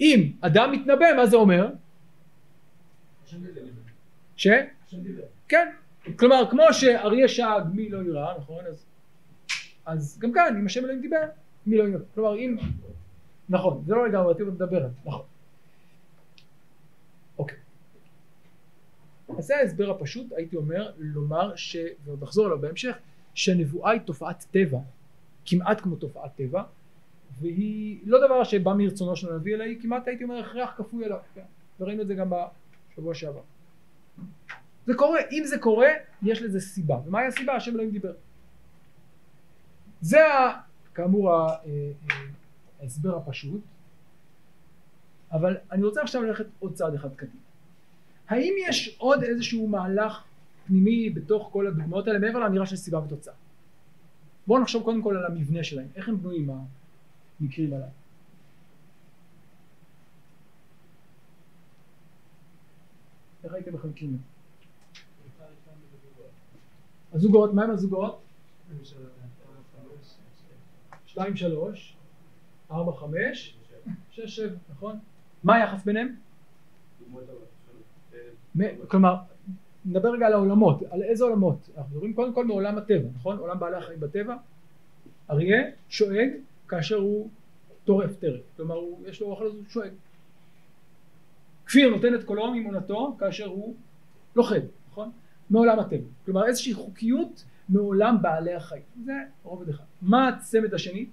אם 0.00 0.32
אדם 0.40 0.72
מתנבא, 0.72 1.06
מה 1.16 1.26
זה 1.26 1.36
אומר? 1.36 1.70
ש? 4.36 4.48
כן, 5.48 5.72
כלומר 6.16 6.50
כמו 6.50 6.62
שאריה 6.72 7.28
שאג 7.28 7.62
מי 7.72 7.88
לא 7.88 7.98
יראה, 8.02 8.38
נכון? 8.38 8.64
אז, 8.66 8.86
אז 9.86 10.18
גם 10.18 10.32
כאן 10.32 10.56
אם 10.60 10.66
השם 10.66 10.84
אלוהים 10.84 11.00
דיבר 11.00 11.22
מי 11.66 11.76
לא 11.76 11.82
יראה, 11.82 12.00
כלומר 12.14 12.38
אם, 12.38 12.56
נכון, 13.52 13.82
זה 13.86 13.94
לא 13.94 14.08
לגמרי, 14.08 14.28
אותי 14.32 14.42
מדבר, 14.42 14.88
נכון. 15.04 15.24
אוקיי. 17.38 17.58
אז 19.38 19.44
זה 19.44 19.56
ההסבר 19.56 19.90
הפשוט, 19.90 20.32
הייתי 20.32 20.56
אומר, 20.56 20.92
לומר, 20.98 21.56
ש... 21.56 21.76
ועוד 22.04 22.22
נחזור 22.22 22.46
אליו 22.46 22.58
בהמשך, 22.60 22.96
שהנבואה 23.34 23.90
היא 23.90 24.00
תופעת 24.00 24.46
טבע, 24.50 24.78
כמעט 25.46 25.80
כמו 25.80 25.96
תופעת 25.96 26.36
טבע, 26.36 26.62
והיא 27.40 28.00
לא 28.04 28.26
דבר 28.26 28.44
שבא 28.44 28.72
מרצונו 28.72 29.16
של 29.16 29.32
הנביא, 29.32 29.54
אלא 29.54 29.64
היא 29.64 29.82
כמעט 29.82 30.08
הייתי 30.08 30.24
אומר 30.24 30.38
הכרח 30.38 30.74
כפוי 30.76 31.04
אליו, 31.04 31.18
כן? 31.34 31.42
וראינו 31.80 32.02
את 32.02 32.06
זה 32.06 32.14
גם 32.14 32.30
בשבוע 32.90 33.14
שעבר. 33.14 33.40
זה 34.86 34.94
קורה, 34.94 35.20
אם 35.32 35.42
זה 35.44 35.58
קורה, 35.58 35.88
יש 36.22 36.42
לזה 36.42 36.60
סיבה. 36.60 36.98
ומהי 37.06 37.26
הסיבה? 37.26 37.52
השם 37.52 37.74
אלוהים 37.74 37.90
דיבר. 37.90 38.12
זה 40.00 40.18
כאמור 40.94 41.30
אה, 41.30 41.54
אה, 41.66 41.92
ההסבר 42.82 43.16
הפשוט, 43.16 43.60
אבל 45.32 45.56
אני 45.72 45.84
רוצה 45.84 46.02
עכשיו 46.02 46.22
ללכת 46.22 46.46
עוד 46.58 46.74
צעד 46.74 46.94
אחד 46.94 47.14
קדימה. 47.14 47.40
האם 48.28 48.54
יש 48.68 48.96
עוד 48.98 49.22
איזשהו 49.22 49.68
מהלך 49.68 50.24
פנימי 50.66 51.10
בתוך 51.10 51.48
כל 51.52 51.66
הדוגמאות 51.66 52.06
האלה 52.06 52.18
מעבר 52.18 52.38
לאמירה 52.38 52.66
של 52.66 52.76
סיבה 52.76 52.98
ותוצאה? 52.98 53.34
בואו 54.46 54.62
נחשוב 54.62 54.82
קודם 54.82 55.02
כל 55.02 55.16
על 55.16 55.26
המבנה 55.26 55.64
שלהם, 55.64 55.88
איך 55.96 56.08
הם 56.08 56.18
בנויים 56.18 56.50
המקרים 57.40 57.72
הללו. 57.72 57.86
איך 63.44 63.52
הייתם 63.52 63.74
מחלקים 63.74 64.14
את 64.14 64.18
זה? 64.18 64.24
הזוגות, 67.12 67.54
מה 67.54 67.64
עם 67.64 67.70
הזוגות? 67.70 68.22
שתיים 71.06 71.36
שלוש, 71.36 71.96
ארבע 72.72 72.92
חמש, 72.92 73.56
שש 74.10 74.36
שבע, 74.36 74.56
נכון? 74.70 74.98
מה 75.44 75.54
היחס 75.54 75.84
ביניהם? 75.84 76.14
כלומר, 78.88 79.16
נדבר 79.84 80.12
רגע 80.12 80.26
על 80.26 80.32
העולמות, 80.32 80.82
על 80.90 81.02
איזה 81.02 81.24
עולמות? 81.24 81.68
אנחנו 81.76 81.90
מדברים 81.90 82.14
קודם 82.14 82.34
כל 82.34 82.46
מעולם 82.46 82.78
הטבע, 82.78 83.08
נכון? 83.14 83.38
עולם 83.38 83.58
בעלי 83.58 83.76
החיים 83.76 84.00
בטבע. 84.00 84.36
אריה 85.30 85.62
שואג 85.88 86.28
כאשר 86.68 86.96
הוא 86.96 87.28
טורף 87.84 88.16
טרף, 88.16 88.40
כלומר 88.56 88.74
הוא, 88.74 89.08
יש 89.08 89.20
לו 89.20 89.26
אוכל 89.26 89.44
אז 89.44 89.54
הוא 89.54 89.64
שואג. 89.68 89.90
כפיר 91.66 91.90
נותן 91.90 92.14
את 92.14 92.24
קולו 92.24 92.52
ממונתו 92.52 93.16
כאשר 93.18 93.46
הוא 93.46 93.74
לוכד, 94.36 94.60
נכון? 94.90 95.10
מעולם 95.50 95.78
הטבע. 95.78 96.06
כלומר 96.24 96.46
איזושהי 96.46 96.74
חוקיות 96.74 97.44
מעולם 97.68 98.22
בעלי 98.22 98.54
החיים. 98.54 98.82
זה 99.04 99.12
רובד 99.42 99.68
אחד. 99.68 99.84
מה 100.02 100.28
הצמד 100.28 100.74
השני? 100.74 101.06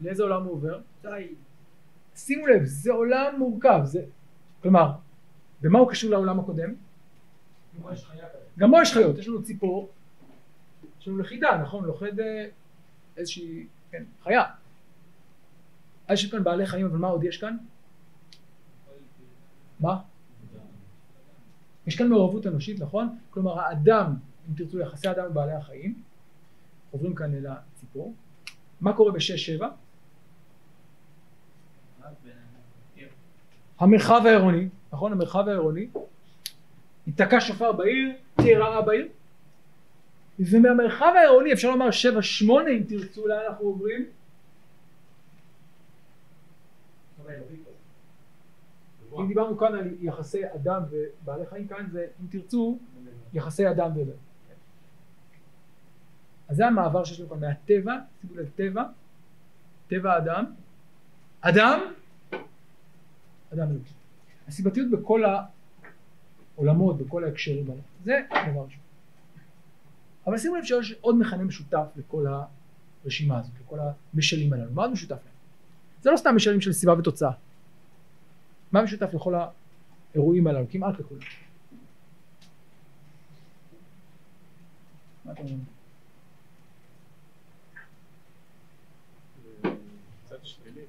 לאיזה 0.00 0.22
עולם 0.22 0.44
הוא 0.44 0.52
עובר? 0.52 0.80
שימו 2.16 2.46
לב, 2.46 2.64
זה 2.64 2.92
עולם 2.92 3.38
מורכב. 3.38 3.80
זה... 3.84 4.04
כלומר, 4.62 4.92
במה 5.60 5.78
הוא 5.78 5.90
קשור 5.90 6.10
לעולם 6.10 6.40
הקודם? 6.40 6.74
גם 8.58 8.70
בו 8.70 8.82
יש 8.82 8.92
חיות. 8.92 9.18
יש 9.18 9.28
לנו 9.28 9.42
ציפור, 9.42 9.88
יש 11.00 11.08
לנו 11.08 11.18
לכידה, 11.18 11.58
נכון? 11.62 11.84
לוכד 11.84 12.20
אה, 12.20 12.46
איזושהי, 13.16 13.66
כן, 13.90 14.04
חיה. 14.22 14.42
אז 16.08 16.18
יש 16.18 16.30
כאן 16.30 16.44
בעלי 16.44 16.66
חיים, 16.66 16.86
אבל 16.86 16.98
מה 16.98 17.08
עוד 17.08 17.24
יש 17.24 17.36
כאן? 17.36 17.56
מה? 19.80 20.00
יש 21.86 21.96
כאן 21.96 22.08
מעורבות 22.08 22.46
אנושית, 22.46 22.80
נכון? 22.80 23.18
כלומר 23.30 23.60
האדם, 23.60 24.14
אם 24.48 24.54
תרצו 24.54 24.78
יחסי 24.78 25.10
אדם 25.10 25.26
ובעלי 25.30 25.52
החיים, 25.52 26.02
עוברים 26.90 27.14
כאן 27.14 27.34
אל 27.34 27.46
הציפור. 27.46 28.14
מה 28.80 28.92
קורה 28.92 29.12
בשש 29.12 29.46
שבע? 29.46 29.68
המרחב 33.78 34.22
העירוני, 34.24 34.68
נכון? 34.92 35.12
המרחב 35.12 35.48
העירוני, 35.48 35.88
ייתקע 37.06 37.40
שופר 37.40 37.72
בעיר, 37.72 38.12
תהיה 38.36 38.58
רעה 38.58 38.82
בעיר, 38.82 39.08
ומהמרחב 40.38 41.12
העירוני 41.16 41.52
אפשר 41.52 41.70
לומר 41.70 41.90
שבע 41.90 42.22
שמונה 42.22 42.70
אם 42.70 42.82
תרצו 42.88 43.26
לאן 43.26 43.40
אנחנו 43.48 43.66
עוברים 43.66 44.04
אם 49.20 49.28
דיברנו 49.28 49.58
כאן 49.58 49.74
על 49.74 49.88
יחסי 50.00 50.54
אדם 50.54 50.82
ובעלי 50.90 51.46
חיים, 51.46 51.68
כאן 51.68 51.86
זה, 51.92 52.06
אם 52.20 52.26
תרצו, 52.30 52.78
יחסי 53.34 53.70
אדם 53.70 53.90
ובעלי. 53.90 54.10
אז 56.48 56.56
זה 56.56 56.66
המעבר 56.66 57.04
שיש 57.04 57.20
לנו 57.20 57.28
כאן 57.28 57.40
מהטבע, 57.40 57.96
שימו 58.20 58.34
לב 58.34 58.48
טבע, 58.56 58.84
טבע 59.88 60.16
אדם, 60.16 60.44
אדם, 61.40 61.80
אדם 63.54 63.70
אלוקי. 63.70 63.92
הסיבתיות 64.48 64.90
בכל 64.90 65.22
העולמות, 66.56 66.98
בכל 66.98 67.24
ההקשרים 67.24 67.70
האלה, 67.70 67.80
זה 68.04 68.20
הדבר 68.30 68.64
ראשון. 68.64 68.80
אבל 70.26 70.38
שימו 70.38 70.56
לב 70.56 70.64
שיש 70.64 70.92
עוד 71.00 71.16
מכנה 71.18 71.44
משותף 71.44 71.86
לכל 71.96 72.26
הרשימה 73.04 73.38
הזאת, 73.38 73.52
לכל 73.64 73.78
המשלים 74.14 74.52
הללו, 74.52 74.72
מה 74.72 74.88
משותף 74.88 75.12
להם? 75.12 75.34
זה 76.02 76.10
לא 76.10 76.16
סתם 76.16 76.36
משלים 76.36 76.60
של 76.60 76.72
סיבה 76.72 76.98
ותוצאה. 76.98 77.30
מה 78.72 78.82
משותף 78.82 79.14
לכל 79.14 79.34
האירועים 80.14 80.46
הללו? 80.46 80.66
כמעט 80.70 81.00
לכולם. 81.00 81.20
מה 85.24 85.32
אתם 85.32 85.42
אומרים? 85.42 85.64
קצת 90.26 90.44
שלילי. 90.44 90.80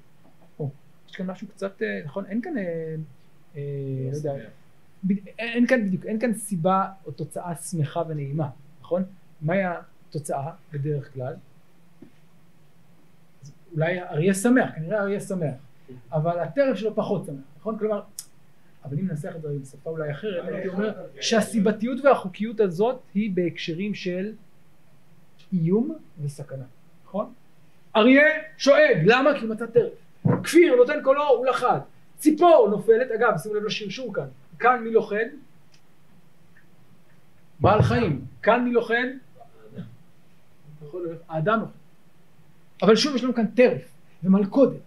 יש 1.10 1.16
כאן 1.16 1.26
משהו 1.26 1.48
קצת, 1.48 1.82
אה, 1.82 2.00
נכון, 2.04 2.26
אין 2.26 2.40
כאן, 2.42 2.58
אה, 2.58 2.94
אה, 3.56 3.62
לא 4.12 4.16
יודע, 4.16 4.34
אין 5.38 5.66
כאן 5.66 5.86
בדיוק, 5.86 6.06
אין 6.06 6.20
כאן 6.20 6.34
סיבה 6.34 6.86
או 7.06 7.12
תוצאה 7.12 7.56
שמחה 7.56 8.02
ונעימה, 8.08 8.50
נכון? 8.80 9.02
מהי 9.42 9.62
התוצאה 9.64 10.50
בדרך 10.72 11.12
כלל? 11.14 11.34
אולי 13.72 14.02
אריה 14.02 14.34
שמח, 14.34 14.70
כנראה 14.74 15.00
אריה 15.00 15.20
שמח, 15.20 15.54
אבל 16.12 16.38
הטרף 16.38 16.76
שלו 16.76 16.94
פחות 16.94 17.26
שמח, 17.26 17.44
נכון? 17.58 17.78
כלומר, 17.78 18.02
אבל 18.84 18.98
אם 18.98 19.08
ננסח 19.08 19.36
את 19.36 19.42
זה 19.42 19.48
בשפה 19.62 19.90
אולי 19.90 20.10
אחרת, 20.10 20.48
הייתי 20.48 20.68
אומר 20.68 20.92
שהסיבתיות 21.20 22.04
והחוקיות 22.04 22.60
הזאת 22.60 23.00
היא 23.14 23.30
בהקשרים 23.34 23.94
של 23.94 24.32
איום 25.52 25.96
וסכנה, 26.22 26.64
נכון? 27.04 27.32
אריה 27.96 28.22
שואג, 28.56 29.02
למה? 29.04 29.34
כי 29.38 29.40
הוא 29.44 29.54
מצא 29.54 29.66
טרף. 29.66 29.92
כפיר 30.42 30.76
נותן 30.76 31.02
קולו 31.02 31.28
הוא 31.28 31.46
לחד. 31.46 31.80
ציפור 32.18 32.68
נופלת, 32.70 33.10
אגב 33.10 33.38
שימו 33.38 33.54
לב 33.54 33.64
לשרשור 33.64 34.14
כאן, 34.14 34.26
כאן 34.58 34.82
מי 34.84 34.90
לוכד? 34.90 35.26
בעל 37.60 37.82
חיים, 37.82 38.24
כאן 38.42 38.64
מי 38.64 38.72
לוכד? 38.72 39.06
האדם. 41.28 41.60
אבל 42.82 42.96
שוב 42.96 43.16
יש 43.16 43.24
לנו 43.24 43.34
כאן 43.34 43.46
טרף 43.46 43.82
ומלכודת 44.24 44.80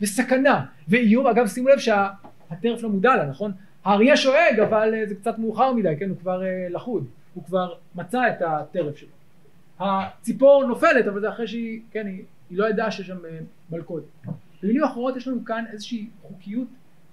וסכנה 0.00 0.64
ואיום, 0.88 1.26
אגב 1.26 1.46
שימו 1.46 1.68
לב 1.68 1.78
שהטרף 1.78 2.82
לא 2.82 2.88
מודע 2.88 3.16
לה, 3.16 3.26
נכון? 3.26 3.52
האריה 3.84 4.16
שואג 4.16 4.60
אבל 4.68 4.94
אה, 4.94 5.06
זה 5.06 5.14
קצת 5.14 5.38
מאוחר 5.38 5.72
מדי, 5.72 5.94
כן, 5.98 6.08
הוא 6.08 6.16
כבר 6.18 6.44
אה, 6.44 6.66
לחוד, 6.70 7.06
הוא 7.34 7.44
כבר 7.44 7.74
מצא 7.94 8.28
את 8.28 8.42
הטרף 8.42 8.96
שלו. 8.96 9.08
הציפור 9.80 10.64
נופלת 10.66 11.06
אבל 11.06 11.20
זה 11.20 11.28
אחרי 11.28 11.48
שהיא, 11.48 11.80
כן, 11.90 12.06
היא, 12.06 12.24
היא 12.50 12.58
לא 12.58 12.68
ידעה 12.68 12.90
שיש 12.90 13.06
שם 13.06 13.24
אה, 13.24 13.38
מלכודת. 13.70 14.04
במילים 14.62 14.84
אחרות 14.84 15.16
יש 15.16 15.28
לנו 15.28 15.44
כאן 15.44 15.64
איזושהי 15.72 16.08
חוקיות 16.22 16.68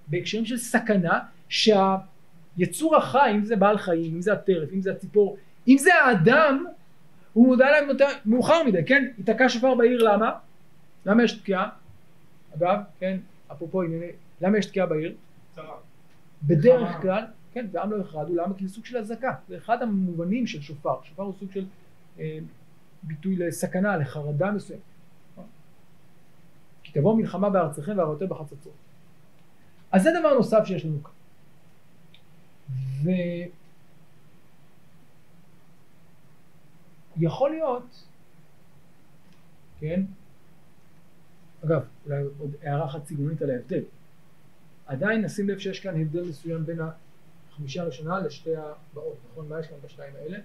בהקשרים 0.08 0.46
של 0.46 0.58
סכנה 0.58 1.20
שהיצור 1.50 2.96
החי, 2.96 3.32
אם 3.36 3.46
זה 3.46 3.56
בעל 3.56 3.78
חיים, 3.78 4.16
אם 4.16 4.22
זה 4.22 4.34
הטרף, 4.34 4.70
אם 4.74 4.82
זה 4.82 4.92
הציפור, 4.92 5.38
אם 5.68 5.78
זה 5.78 5.94
האדם, 5.94 6.66
הוא 7.34 7.48
מודע 7.48 7.72
להם 7.72 7.90
יותר 7.90 8.08
מאוחר 8.26 8.64
מדי, 8.64 8.86
כן? 8.86 9.08
ייתקע 9.18 9.50
שופר 9.50 9.76
בעיר, 9.76 10.04
למה? 10.04 10.32
למה 11.06 11.24
יש 11.24 11.32
תקיעה? 11.32 11.70
אגב, 12.58 12.80
כן, 13.00 13.18
אפרופו 13.52 13.82
ענייני, 13.82 14.12
למה 14.42 14.58
יש 14.58 14.66
תקיעה 14.66 14.86
בעיר? 14.86 15.16
בדרך. 16.44 17.02
כלל, 17.02 17.24
כן, 17.54 17.66
ועם 17.72 17.92
לא 17.92 17.98
יחרדו, 18.02 18.36
למה? 18.36 18.54
כי 18.58 18.68
זה 18.68 18.74
סוג 18.74 18.86
של 18.86 18.98
אזעקה, 18.98 19.34
זה 19.48 19.58
אחד 19.58 19.82
המובנים 19.82 20.48
של 20.48 20.62
שופר, 20.62 20.96
שופר 21.04 21.24
הוא 21.24 21.34
סוג 21.40 21.52
של 21.52 21.66
אה, 22.20 22.40
ביטוי 23.04 23.36
לסכנה, 23.36 23.98
לחרדה 23.98 24.52
מסוימת. 24.52 24.82
כי 26.94 27.00
תבוא 27.00 27.18
מלחמה 27.18 27.50
בארצכם 27.50 27.98
והראותם 27.98 28.30
בחצוצות. 28.30 28.74
אז 29.92 30.04
זה 30.04 30.10
דבר 30.20 30.34
נוסף 30.34 30.64
שיש 30.66 30.86
לנו 30.86 31.04
כאן. 31.04 31.14
ויכול 37.18 37.50
להיות, 37.52 38.04
כן, 39.80 40.02
אגב, 41.66 41.82
אולי 42.06 42.24
עוד 42.40 42.56
הערה 42.62 42.86
אחת 42.86 43.04
צגנונית 43.04 43.42
על 43.42 43.50
ההבדל. 43.50 43.84
עדיין 44.86 45.22
נשים 45.26 45.50
לב 45.50 45.60
שיש 45.60 45.80
כאן 45.80 46.02
הבדל 46.02 46.30
מסוים 46.30 46.66
בין 46.66 46.80
החמישה 47.52 47.82
הראשונה 47.82 48.20
לשתי 48.20 48.56
הבאות, 48.56 49.18
נכון? 49.32 49.48
מה 49.50 49.60
יש 49.60 49.68
כאן 49.68 49.78
בשניים 49.86 50.16
האלה? 50.16 50.38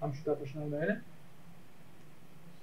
מה 0.00 0.06
משותף 0.06 0.34
לשניים 0.42 0.74
האלה? 0.74 0.94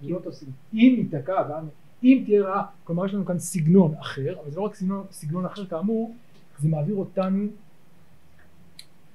לא 0.01 0.19
סגנון. 0.31 0.53
אם 0.73 0.95
ייתקע, 0.97 1.45
ואם- 1.49 1.87
אם 2.03 2.21
תהיה 2.25 2.43
רעה, 2.43 2.65
כלומר 2.83 3.05
יש 3.05 3.13
לנו 3.13 3.25
כאן 3.25 3.39
סגנון 3.39 3.95
אחר, 3.95 4.39
אבל 4.41 4.51
זה 4.51 4.57
לא 4.57 4.62
רק 4.62 4.75
סגנון, 4.75 5.05
סגנון 5.12 5.45
אחר 5.45 5.65
כאמור, 5.65 6.15
זה 6.60 6.69
מעביר 6.69 6.95
אותנו 6.95 7.47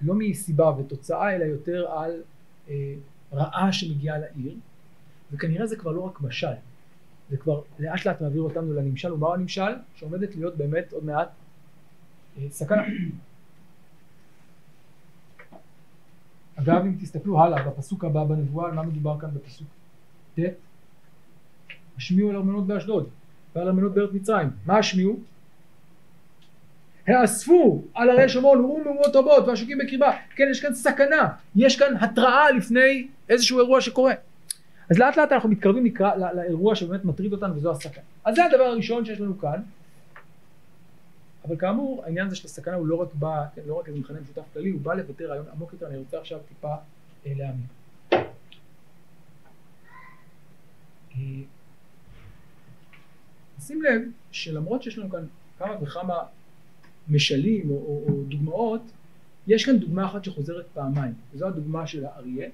לא 0.01 0.15
מסיבה 0.15 0.71
ותוצאה, 0.79 1.35
אלא 1.35 1.45
יותר 1.45 1.91
על 1.91 2.23
אה, 2.69 2.95
רעה 3.33 3.73
שמגיעה 3.73 4.19
לעיר, 4.19 4.55
וכנראה 5.33 5.67
זה 5.67 5.77
כבר 5.77 5.93
לא 5.93 6.01
רק 6.01 6.21
משל, 6.21 6.55
זה 7.31 7.37
כבר 7.37 7.63
לאט 7.79 8.07
לאט 8.07 8.21
מעביר 8.21 8.43
אותנו 8.43 8.73
לנמשל, 8.73 9.13
ומהו 9.13 9.35
הנמשל? 9.35 9.73
שעומדת 9.95 10.37
להיות 10.37 10.57
באמת 10.57 10.93
עוד 10.93 11.05
מעט 11.05 11.29
אה, 12.39 12.47
סכנה. 12.51 12.83
אגב, 16.57 16.83
אם 16.85 16.97
תסתכלו 17.01 17.41
הלאה, 17.41 17.69
בפסוק 17.69 18.05
הבא 18.05 18.25
בנבואה, 18.25 18.69
על 18.69 18.75
מה 18.75 18.83
מדובר 18.83 19.21
כאן 19.21 19.31
בפסוק 19.35 19.69
ט'? 20.35 20.41
השמיעו 21.97 22.31
על 22.31 22.37
ארמנות 22.37 22.67
באשדוד 22.67 23.09
ועל 23.55 23.69
ארמנות 23.69 23.95
בארץ 23.95 24.11
מצרים. 24.13 24.51
מה 24.67 24.79
השמיעו? 24.79 25.17
האספו 27.07 27.83
על 27.95 28.11
הרי 28.11 28.29
שומרון 28.29 28.65
וראו 28.65 28.85
מהומות 28.85 29.17
רבות 29.17 29.49
והשוקים 29.49 29.79
בקרבה. 29.79 30.13
כן, 30.37 30.45
יש 30.51 30.61
כאן 30.61 30.75
סכנה, 30.75 31.29
יש 31.57 31.79
כאן 31.79 31.97
התראה 32.01 32.51
לפני 32.51 33.07
איזשהו 33.29 33.59
אירוע 33.59 33.81
שקורה. 33.81 34.15
אז 34.91 34.99
לאט 34.99 35.17
לאט 35.17 35.33
אנחנו 35.33 35.49
מתקרבים 35.49 35.85
לקרא, 35.85 36.15
לא, 36.15 36.33
לאירוע 36.33 36.75
שבאמת 36.75 37.05
מטריד 37.05 37.33
אותנו 37.33 37.57
וזו 37.57 37.71
הסכנה. 37.71 38.03
אז 38.25 38.35
זה 38.35 38.45
הדבר 38.45 38.63
הראשון 38.63 39.05
שיש 39.05 39.21
לנו 39.21 39.39
כאן. 39.39 39.63
אבל 41.45 41.57
כאמור 41.57 42.03
העניין 42.05 42.27
הזה 42.27 42.37
של 42.37 42.47
הסכנה 42.47 42.75
הוא 42.75 42.87
לא 42.87 42.97
רק 42.97 43.09
בא, 43.15 43.45
כן, 43.55 43.63
לא 43.67 43.75
רק 43.75 43.89
איזה 43.89 43.99
מכנה 43.99 44.21
משותף 44.21 44.43
כללי, 44.53 44.71
הוא 44.71 44.81
בא 44.81 44.95
לבטא 44.95 45.23
רעיון 45.23 45.47
עמוק 45.53 45.73
יותר, 45.73 45.87
אני 45.87 45.97
רוצה 45.97 46.19
עכשיו 46.19 46.39
טיפה 46.49 46.75
אה, 47.27 47.33
להאמין. 47.37 47.67
אה, 51.17 51.43
שים 53.67 53.83
לב 53.83 54.03
שלמרות 54.31 54.83
שיש 54.83 54.99
לנו 54.99 55.11
כאן 55.11 55.27
כמה 55.59 55.83
וכמה 55.83 56.15
משלים 57.09 57.71
או, 57.71 57.75
או, 57.75 58.05
או 58.09 58.25
דוגמאות, 58.25 58.83
יש 59.47 59.65
כאן 59.65 59.79
דוגמה 59.79 60.07
אחת 60.07 60.25
שחוזרת 60.25 60.67
פעמיים, 60.75 61.15
וזו 61.33 61.49
הדוגמה 61.49 61.87
של 61.87 62.05
האריה, 62.05 62.49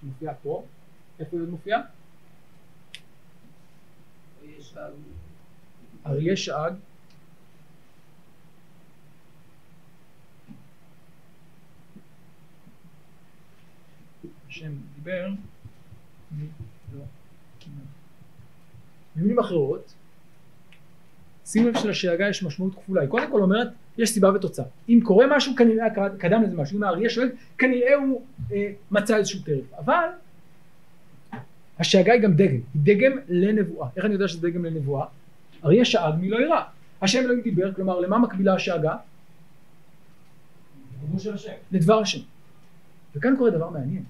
שמופיעה 0.00 0.34
פה, 0.34 0.64
איפה 1.20 1.36
היא 1.36 1.42
עוד 1.42 1.50
מופיעה? 1.50 1.80
אריה 6.06 6.36
שאג, 6.36 6.74
השם 14.48 14.72
דיבר, 14.94 15.28
מי 16.30 16.46
לא. 16.94 17.04
במילים 19.16 19.38
אחרות, 19.38 19.94
שימו 21.46 21.68
לב 21.68 21.78
שלשאגה 21.78 22.28
יש 22.28 22.42
משמעות 22.42 22.74
כפולה, 22.74 23.00
היא 23.00 23.08
קודם 23.10 23.30
כל 23.32 23.40
אומרת 23.42 23.68
יש 23.98 24.10
סיבה 24.10 24.34
ותוצאה, 24.34 24.64
אם 24.88 25.00
קורה 25.04 25.26
משהו 25.36 25.56
כנראה 25.56 25.90
קד- 25.90 26.16
קדם 26.18 26.42
לזה 26.42 26.56
משהו, 26.56 26.78
אם 26.78 26.82
האריה 26.82 27.10
שואל 27.10 27.28
כנראה 27.58 27.94
הוא 27.94 28.22
אה, 28.52 28.70
מצא 28.90 29.16
איזשהו 29.16 29.40
טרף, 29.44 29.74
אבל 29.78 30.08
השאגה 31.78 32.12
היא 32.12 32.22
גם 32.22 32.32
דגם, 32.32 32.54
היא 32.54 32.60
דגם 32.74 33.18
לנבואה, 33.28 33.88
איך 33.96 34.04
אני 34.04 34.12
יודע 34.14 34.28
שזה 34.28 34.50
דגם 34.50 34.64
לנבואה? 34.64 35.06
אריה 35.64 35.84
שאג 35.84 36.14
מי 36.20 36.28
לא 36.30 36.40
ירא, 36.40 36.60
השם 37.02 37.18
אלוהים 37.18 37.40
דיבר, 37.40 37.72
כלומר 37.74 38.00
למה 38.00 38.18
מקבילה 38.18 38.54
השאגה? 38.54 38.96
לדבר 41.72 41.98
השם. 41.98 42.18
וכאן 43.16 43.34
קורה 43.38 43.50
דבר 43.50 43.70
מעניין. 43.70 44.02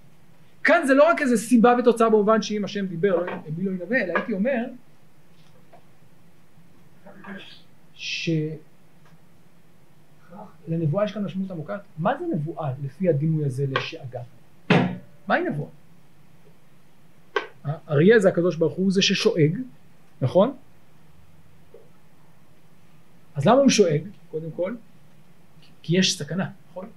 כאן 0.65 0.87
זה 0.87 0.95
לא 0.95 1.09
רק 1.09 1.23
איזה 1.23 1.37
סיבה 1.37 1.75
ותוצאה 1.79 2.11
במובן 2.11 2.43
שאם 2.43 2.65
השם 2.65 2.87
דיבר, 2.87 3.17
לא- 3.17 3.33
מי 3.59 3.65
לא 3.65 3.71
ינבא, 3.71 3.97
אלא 3.97 4.13
הייתי 4.17 4.33
אומר 4.33 4.65
שלנבואה 10.67 11.05
יש 11.05 11.13
כאן 11.13 11.25
משמעות 11.25 11.51
עמוקה. 11.51 11.79
מה 11.99 12.19
זה 12.19 12.25
נבואה 12.35 12.73
לפי 12.85 13.09
הדימוי 13.09 13.45
הזה 13.45 13.67
לשאגה? 13.67 14.21
מהי 15.29 15.45
נבואה? 15.45 15.71
אריה 17.89 18.19
זה 18.19 18.29
הקדוש 18.29 18.57
ברוך 18.57 18.75
הוא 18.75 18.93
זה 18.93 19.03
ששואג, 19.03 19.59
נכון? 20.21 20.57
אז 23.35 23.47
למה 23.47 23.61
הוא 23.61 23.71
שואג, 23.71 24.03
קודם 24.31 24.51
כל? 24.51 24.77
כי 25.83 25.99
יש 25.99 26.19
סכנה, 26.19 26.51
נכון? 26.71 26.91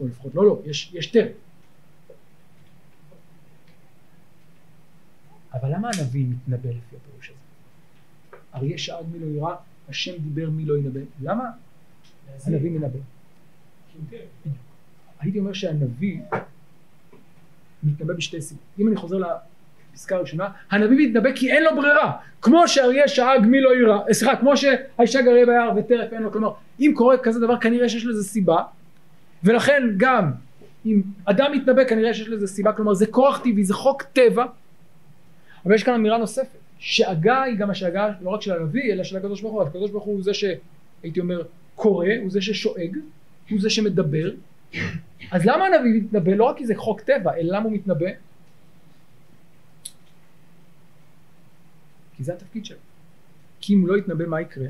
או 0.00 0.06
לפחות 0.06 0.34
לא 0.34 0.46
לא, 0.46 0.62
יש, 0.64 0.90
יש 0.94 1.06
טרם. 1.06 1.32
אבל 5.52 5.74
למה 5.74 5.90
הנביא 5.94 6.26
מתנבא 6.26 6.68
לפי 6.68 6.96
הפירוש 6.96 7.30
הזה? 7.30 7.35
אריה 8.56 8.78
שאג 8.78 9.04
מי 9.12 9.18
לא 9.18 9.26
ירא, 9.26 9.54
השם 9.88 10.12
דיבר 10.18 10.50
מי 10.50 10.64
לא 10.64 10.78
ינבא. 10.78 11.00
למה? 11.22 11.44
הנביא 12.46 12.70
מנבא? 12.70 12.98
הייתי 15.20 15.38
אומר 15.38 15.52
שהנביא 15.52 16.20
מתנבא 17.82 18.14
בשתי 18.14 18.40
סיבות. 18.40 18.64
אם 18.78 18.88
אני 18.88 18.96
חוזר 18.96 19.18
פסקה 19.94 20.18
ראשונה, 20.18 20.48
הנביא 20.70 21.08
מתנבא 21.08 21.32
כי 21.34 21.52
אין 21.52 21.64
לו 21.64 21.70
ברירה, 21.76 22.12
כמו 22.42 22.68
שאריה 22.68 23.08
שאג 23.08 23.40
מי 23.46 23.60
לא 23.60 23.74
יירא, 23.74 23.98
אה, 24.08 24.14
סליחה, 24.14 24.36
כמו 24.36 24.56
שהישג 24.56 25.28
אריה 25.28 25.46
ביער 25.46 25.70
וטרף 25.76 26.12
אין 26.12 26.22
לו, 26.22 26.32
כלומר, 26.32 26.52
אם 26.80 26.92
קורה 26.96 27.18
כזה 27.18 27.40
דבר 27.40 27.60
כנראה 27.60 27.88
שיש 27.88 28.06
לזה 28.06 28.24
סיבה, 28.24 28.62
ולכן 29.44 29.82
גם 29.96 30.32
אם 30.86 31.02
אדם 31.24 31.52
מתנבא 31.52 31.84
כנראה 31.84 32.14
שיש 32.14 32.28
לזה 32.28 32.46
סיבה, 32.46 32.72
כלומר 32.72 32.94
זה 32.94 33.06
כוח 33.06 33.38
טבעי, 33.38 33.64
זה 33.64 33.74
חוק 33.74 34.02
טבע, 34.02 34.44
אבל 35.66 35.74
יש 35.74 35.82
כאן 35.82 35.94
אמירה 35.94 36.18
נוספת, 36.18 36.58
שאגה 36.78 37.42
היא 37.42 37.56
גם 37.56 37.70
השאגה 37.70 38.12
לא 38.20 38.30
רק 38.30 38.42
של 38.42 38.52
הנביא, 38.52 38.92
אלא 38.92 39.04
של 39.04 39.16
הקדוש 39.16 39.40
ברוך 39.40 39.54
הוא, 39.54 39.62
הקדוש 39.62 39.90
ברוך 39.90 40.04
הוא 40.04 40.22
זה 40.22 40.34
שהייתי 40.34 41.20
אומר 41.20 41.42
קורא, 41.74 42.06
הוא 42.22 42.30
זה 42.30 42.40
ששואג, 42.40 42.96
הוא 43.50 43.60
זה 43.60 43.70
שמדבר, 43.70 44.30
אז 45.30 45.44
למה 45.44 45.64
הנביא 45.66 46.02
מתנבא? 46.02 46.32
לא 46.32 46.44
רק 46.44 46.56
כי 46.56 46.66
זה 46.66 46.74
חוק 46.76 47.00
טבע, 47.00 47.36
אלא 47.36 47.56
למה 47.56 47.64
הוא 47.64 47.72
מתנבא? 47.72 48.06
כי 52.16 52.24
זה 52.24 52.32
התפקיד 52.32 52.64
שלו. 52.64 52.78
כי 53.60 53.74
אם 53.74 53.86
לא 53.86 53.98
יתנבא 53.98 54.26
מה 54.26 54.40
יקרה? 54.40 54.66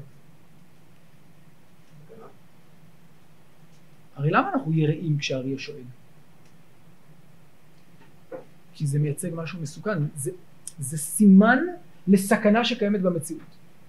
הרי 4.17 4.31
למה 4.31 4.51
אנחנו 4.55 4.73
יראים 4.73 5.19
כשאריה 5.19 5.59
שואג? 5.59 5.85
כי 8.75 8.87
זה 8.87 8.99
מייצג 8.99 9.31
משהו 9.35 9.61
מסוכן, 9.61 9.99
זה, 10.17 10.31
זה 10.79 10.99
סימן 10.99 11.59
לסכנה 12.09 12.65
שקיימת 12.65 13.01
במציאות, 13.01 13.43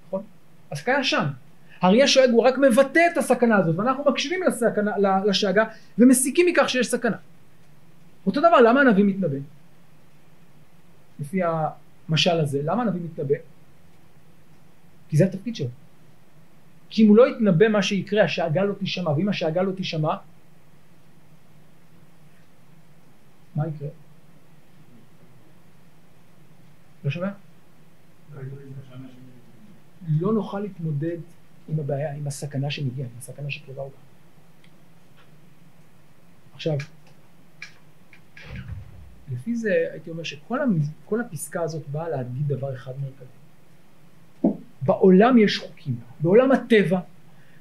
נכון? 0.07 0.23
הסכנה 0.71 1.03
שם. 1.03 1.25
אריה 1.83 2.07
שואג 2.07 2.29
הוא 2.29 2.43
רק 2.43 2.57
מבטא 2.57 2.99
את 3.13 3.17
הסכנה 3.17 3.57
הזאת 3.57 3.75
ואנחנו 3.75 4.03
מקשיבים 4.11 4.43
לסכנה, 4.43 4.91
לשאגה 5.25 5.65
ומסיקים 5.97 6.45
מכך 6.45 6.69
שיש 6.69 6.87
סכנה. 6.87 7.17
אותו 8.25 8.39
דבר 8.39 8.61
למה 8.61 8.81
הנביא 8.81 9.03
מתנבא? 9.03 9.37
לפי 11.19 11.39
המשל 11.43 12.39
הזה, 12.39 12.61
למה 12.63 12.81
הנביא 12.83 13.01
מתנבא? 13.01 13.35
כי 15.09 15.17
זה 15.17 15.25
התפקיד 15.25 15.55
שלו. 15.55 15.67
כי 16.89 17.03
אם 17.03 17.07
הוא 17.07 17.17
לא 17.17 17.27
יתנבא 17.27 17.67
מה 17.67 17.81
שיקרה 17.81 18.23
השאגה 18.23 18.63
לא 18.63 18.73
תישמע 18.73 19.11
ואם 19.11 19.29
השאגה 19.29 19.61
לא 19.61 19.71
תישמע 19.71 20.15
מה 23.55 23.67
יקרה? 23.67 23.89
לא 27.03 27.11
שומע? 27.11 27.29
לא 30.07 30.33
נוכל 30.33 30.59
להתמודד 30.59 31.17
עם 31.69 31.79
הבעיה, 31.79 32.13
עם 32.13 32.27
הסכנה 32.27 32.71
שמגיעה, 32.71 33.07
עם 33.07 33.17
הסכנה 33.17 33.49
שקרבה 33.51 33.81
אותה. 33.81 33.97
עכשיו, 36.53 36.77
לפי 39.31 39.55
זה 39.55 39.87
הייתי 39.91 40.09
אומר 40.09 40.23
שכל 40.23 41.19
הפסקה 41.21 41.61
הזאת 41.61 41.87
באה 41.87 42.09
להגיד 42.09 42.47
דבר 42.47 42.73
אחד 42.73 42.91
מרכזי. 43.01 43.37
בעולם 44.81 45.37
יש 45.37 45.57
חוקים, 45.57 45.95
בעולם 46.19 46.51
הטבע, 46.51 46.99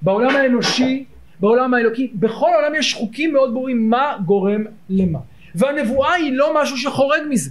בעולם 0.03 0.37
האנושי, 0.37 1.05
בעולם 1.41 1.75
האלוקי, 1.75 2.13
בכל 2.15 2.53
העולם 2.53 2.75
יש 2.75 2.95
חוקים 2.95 3.33
מאוד 3.33 3.53
ברורים 3.53 3.91
מה 3.91 4.19
גורם 4.27 4.65
למה. 4.89 5.19
והנבואה 5.55 6.13
היא 6.13 6.33
לא 6.33 6.63
משהו 6.63 6.77
שחורג 6.77 7.21
מזה. 7.31 7.51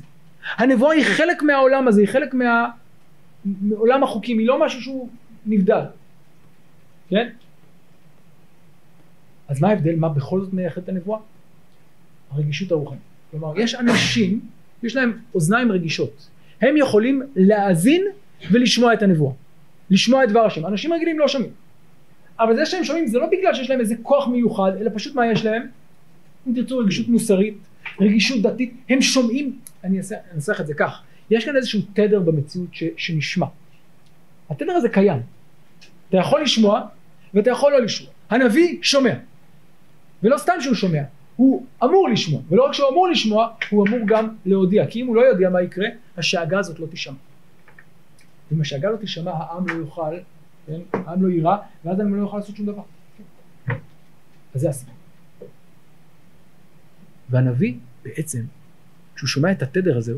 הנבואה 0.58 0.94
היא 0.94 1.04
חלק 1.04 1.44
מהעולם 1.44 1.88
הזה, 1.88 2.02
היא 2.02 2.10
חלק 2.10 2.34
מה... 2.34 2.70
מעולם 3.46 4.04
החוקים, 4.04 4.40
היא 4.40 4.48
לא 4.48 4.66
משהו 4.66 4.82
שהוא 4.82 5.10
נבדל. 5.46 5.82
כן? 7.10 7.30
אז 9.48 9.62
מה 9.62 9.70
ההבדל? 9.70 9.96
מה 9.96 10.10
בכל 10.10 10.42
זאת 10.42 10.54
מייחד 10.54 10.82
את 10.82 10.90
הנבואה? 10.90 11.20
הרגישות 12.32 12.72
הרוחנית. 12.72 13.02
כלומר, 13.32 13.60
יש 13.60 13.76
אנשים, 13.76 14.40
יש 14.84 14.96
להם 14.96 15.20
אוזניים 15.36 15.72
רגישות. 15.72 16.30
הם 16.62 16.78
יכולים 16.78 17.22
להאזין 17.36 18.06
ולשמוע 18.52 18.94
את 18.94 19.04
הנבואה. 19.04 19.34
לשמוע 19.90 20.24
את 20.24 20.30
דבר 20.30 20.46
השם. 20.46 20.66
אנשים 20.66 20.94
רגילים 20.94 21.20
לא 21.20 21.28
שומעים. 21.28 21.52
אבל 22.40 22.56
זה 22.56 22.66
שהם 22.66 22.84
שומעים 22.84 23.08
זה 23.08 23.20
לא 23.20 23.28
בגלל 23.32 23.54
שיש 23.54 23.70
להם 23.70 23.80
איזה 23.80 23.96
כוח 24.02 24.28
מיוחד, 24.28 24.72
אלא 24.80 24.92
פשוט 24.94 25.16
מה 25.16 25.28
יש 25.28 25.46
להם? 25.46 25.68
אם 26.48 26.54
תרצו 26.56 26.78
רגישות 26.78 27.08
מוסרית, 27.08 27.58
רגישות 28.02 28.42
דתית, 28.42 28.74
הם 28.90 29.02
שומעים, 29.02 29.60
אני 29.84 30.00
אנסח 30.36 30.62
את 30.62 30.68
זה 30.68 30.74
כך, 30.74 31.02
יש 31.30 31.46
כאן 31.46 31.56
איזשהו 31.56 31.82
תדר 31.94 32.20
במציאות 32.20 32.70
ש, 32.72 32.84
שנשמע. 32.98 33.46
התדר 34.50 34.72
הזה 34.72 34.90
קיים. 34.90 35.22
אתה 36.10 36.18
יכול 36.18 36.42
לשמוע 36.42 36.82
ואתה 37.34 37.50
יכול 37.50 37.72
לא 37.72 37.82
לשמוע. 37.82 38.12
הנביא 38.30 38.78
שומע. 38.82 39.14
ולא 40.24 40.38
סתם 40.38 40.54
שהוא 40.60 40.76
שומע, 40.76 41.02
הוא 41.36 41.66
אמור 41.84 42.10
לשמוע. 42.10 42.42
ולא 42.50 42.66
רק 42.66 42.74
שהוא 42.74 42.90
אמור 42.90 43.08
לשמוע, 43.08 43.50
הוא 43.70 43.88
אמור 43.88 44.00
גם 44.06 44.36
להודיע. 44.46 44.88
כי 44.88 45.02
אם 45.02 45.08
הוא 45.08 45.16
לא 45.16 45.22
יודע 45.22 45.50
מה 45.50 45.62
יקרה, 45.62 45.88
השאגה 46.18 46.60
הזאת 46.60 46.80
לא 46.80 46.88
תישמע. 46.88 47.14
אם 48.54 48.62
השאגה 48.62 48.92
לא 48.92 48.98
תישמע, 48.98 49.32
העם 49.32 49.68
לא 49.68 49.74
יוכל, 49.74 50.16
כן? 50.68 50.80
העם 50.94 51.24
לא 51.24 51.32
יירא, 51.32 51.58
ואז 51.86 52.00
העם 52.00 52.16
לא 52.16 52.22
יוכל 52.22 52.38
לעשות 52.38 52.56
שום 52.56 52.66
דבר. 52.66 52.82
אז 54.56 54.62
זה 54.62 54.70
הסיפור. 54.70 54.96
והנביא 57.30 57.74
בעצם, 58.04 58.42
כשהוא 59.16 59.28
שומע 59.28 59.52
את 59.52 59.62
התדר 59.62 59.98
הזה, 59.98 60.14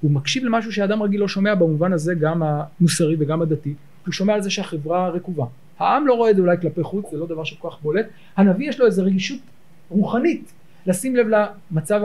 הוא 0.00 0.10
מקשיב 0.10 0.44
למשהו 0.44 0.72
שאדם 0.72 1.02
רגיל 1.02 1.20
לא 1.20 1.28
שומע 1.28 1.54
במובן 1.54 1.92
הזה 1.92 2.14
גם 2.14 2.42
המוסרי 2.42 3.16
וגם 3.18 3.42
הדתי, 3.42 3.74
הוא 4.06 4.12
שומע 4.12 4.34
על 4.34 4.42
זה 4.42 4.50
שהחברה 4.50 5.08
רקובה. 5.08 5.44
העם 5.78 6.06
לא 6.06 6.14
רואה 6.14 6.30
את 6.30 6.36
זה 6.36 6.42
אולי 6.42 6.56
כלפי 6.60 6.82
חוץ, 6.82 7.10
זה 7.10 7.16
לא 7.16 7.26
דבר 7.26 7.44
שכל 7.44 7.70
כך 7.70 7.76
בולט. 7.82 8.06
הנביא 8.36 8.68
יש 8.68 8.80
לו 8.80 8.86
איזו 8.86 9.04
רגישות 9.04 9.38
רוחנית 9.88 10.52
לשים 10.86 11.16
לב 11.16 11.26
למצב 11.26 12.00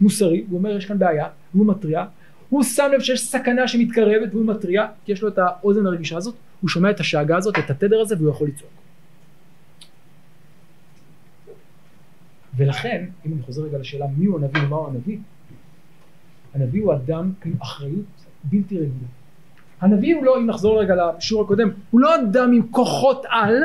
המוסרי, 0.00 0.44
הוא 0.50 0.58
אומר 0.58 0.76
יש 0.76 0.86
כאן 0.86 0.98
בעיה, 0.98 1.26
והוא 1.54 1.66
מתריע. 1.66 2.04
הוא 2.48 2.62
שם 2.62 2.88
לב 2.92 3.00
שיש 3.00 3.20
סכנה 3.20 3.68
שמתקרבת 3.68 4.34
והוא 4.34 4.46
מתריע, 4.46 4.86
כי 5.04 5.12
יש 5.12 5.22
לו 5.22 5.28
את 5.28 5.38
האוזן 5.38 5.86
הרגישה 5.86 6.16
הזאת, 6.16 6.34
הוא 6.60 6.68
שומע 6.68 6.90
את 6.90 7.00
השאגה 7.00 7.36
הזאת, 7.36 7.58
את 7.58 7.70
התדר 7.70 8.00
הזה, 8.00 8.16
והוא 8.18 8.30
יכול 8.30 8.48
לצעוק. 8.48 8.70
ולכן, 12.56 13.04
אם 13.26 13.32
אני 13.32 13.42
חוזר 13.42 13.62
רגע 13.62 13.78
לשאלה 13.78 14.06
מי 14.16 14.26
הוא 14.26 14.38
הנביא 14.38 14.62
ומהו 14.62 14.86
הנביא, 14.86 15.18
הנביא 16.54 16.82
הוא 16.82 16.94
אדם 16.94 17.32
עם 17.44 17.52
אחריות 17.62 18.06
בלתי 18.44 18.74
רגילה. 18.74 19.08
הנביא 19.80 20.14
הוא 20.14 20.24
לא, 20.24 20.36
אם 20.36 20.46
נחזור 20.46 20.80
רגע 20.80 20.94
לשיעור 20.94 21.44
הקודם, 21.44 21.70
הוא 21.90 22.00
לא 22.00 22.14
אדם 22.14 22.52
עם 22.52 22.62
כוחות 22.70 23.26
על 23.28 23.62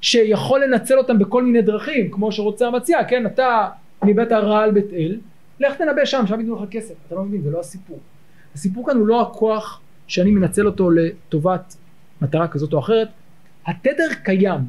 שיכול 0.00 0.64
לנצל 0.64 0.98
אותם 0.98 1.18
בכל 1.18 1.44
מיני 1.44 1.62
דרכים, 1.62 2.10
כמו 2.10 2.32
שרוצה 2.32 2.66
המציע, 2.66 3.04
כן, 3.04 3.26
אתה 3.26 3.68
ניבאת 4.04 4.32
רע 4.32 4.62
על 4.62 4.70
בית 4.70 4.92
אל, 4.92 5.18
לך 5.60 5.74
תנבא 5.74 6.04
שם, 6.04 6.24
שם 6.26 6.40
ייתנו 6.40 6.56
לך 6.56 6.70
כסף, 6.70 6.94
אתה 7.06 7.14
לא 7.14 7.22
מבין, 7.22 7.42
זה 7.42 7.50
לא 7.50 7.60
הסיפור. 7.60 7.98
הסיפור 8.54 8.86
כאן 8.86 8.96
הוא 8.96 9.06
לא 9.06 9.22
הכוח 9.22 9.80
שאני 10.06 10.30
מנצל 10.30 10.66
אותו 10.66 10.90
לטובת 10.90 11.76
מטרה 12.22 12.48
כזאת 12.48 12.72
או 12.72 12.78
אחרת, 12.78 13.08
התדר 13.66 14.08
קיים, 14.24 14.60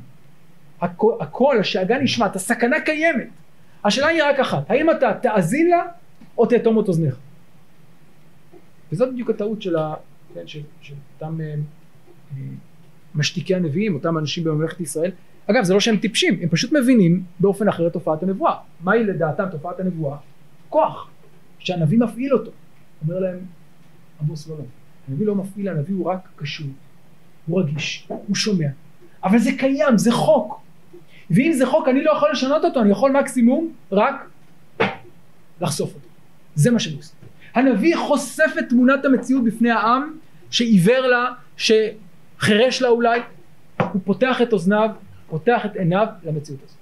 הכל, 0.82 1.13
הכל 1.19 1.58
השאגה 1.60 1.97
נשמעת, 1.97 2.36
הסכנה 2.36 2.80
קיימת, 2.80 3.28
השאלה 3.86 4.08
היא 4.08 4.24
רק 4.24 4.39
אחת, 4.39 4.71
האם 4.71 4.91
אתה 4.91 5.13
תאזין 5.21 5.69
לה 5.69 5.84
או 6.38 6.45
תאטום 6.45 6.80
את 6.80 6.88
אוזניך? 6.88 7.15
וזאת 8.91 9.13
בדיוק 9.13 9.30
הטעות 9.30 9.62
של, 9.62 9.75
כן, 10.34 10.41
אותם 11.15 11.41
אה, 11.41 11.56
אה, 12.38 12.41
משתיקי 13.15 13.56
הנביאים, 13.56 13.95
אותם 13.95 14.17
אנשים 14.17 14.43
בממלכת 14.43 14.80
ישראל. 14.82 15.12
אגב, 15.47 15.63
זה 15.63 15.73
לא 15.73 15.80
שהם 15.80 15.97
טיפשים, 15.97 16.39
הם 16.41 16.49
פשוט 16.49 16.71
מבינים 16.71 17.23
באופן 17.39 17.67
אחר 17.67 17.88
את 17.88 17.93
תופעת 17.93 18.23
הנבואה. 18.23 18.56
מהי 18.84 19.04
לדעתם 19.04 19.45
תופעת 19.51 19.80
הנבואה? 19.80 20.17
כוח, 20.69 21.10
שהנביא 21.60 21.99
מפעיל 21.99 22.34
אותו. 22.34 22.51
אומר 23.04 23.19
להם 23.19 23.39
עמוס 24.21 24.47
לא 24.47 24.58
לא. 24.58 24.63
הנביא 25.08 25.25
לא 25.25 25.36
מפעיל, 25.36 25.69
הנביא 25.69 25.95
הוא 25.95 26.06
רק 26.06 26.30
קשור, 26.36 26.67
הוא 27.47 27.62
רגיש, 27.62 28.08
הוא 28.08 28.36
שומע. 28.36 28.67
אבל 29.23 29.39
זה 29.39 29.51
קיים, 29.58 29.97
זה 29.97 30.12
חוק. 30.12 30.62
ואם 31.30 31.54
זה 31.54 31.65
חוק 31.65 31.88
אני 31.88 32.04
לא 32.04 32.12
יכול 32.12 32.32
לשנות 32.32 32.65
אותו, 32.65 32.82
אני 32.82 32.91
יכול 32.91 33.12
מקסימום 33.12 33.73
רק 33.91 34.30
לחשוף 35.62 35.93
אותו. 35.95 36.08
זה 36.56 36.71
מה 36.71 36.80
שאני 36.80 36.95
עושה. 36.95 37.20
הנביא 37.53 37.97
חושף 37.97 38.51
את 38.59 38.69
תמונת 38.69 39.05
המציאות 39.05 39.43
בפני 39.43 39.71
העם 39.71 40.17
שעיוור 40.49 40.99
לה, 40.99 41.25
שחירש 41.57 42.81
לה 42.81 42.87
אולי, 42.87 43.19
הוא 43.77 44.01
פותח 44.05 44.41
את 44.41 44.53
אוזניו, 44.53 44.89
פותח 45.29 45.65
את 45.65 45.75
עיניו 45.75 46.07
למציאות 46.23 46.59
הזאת. 46.63 46.77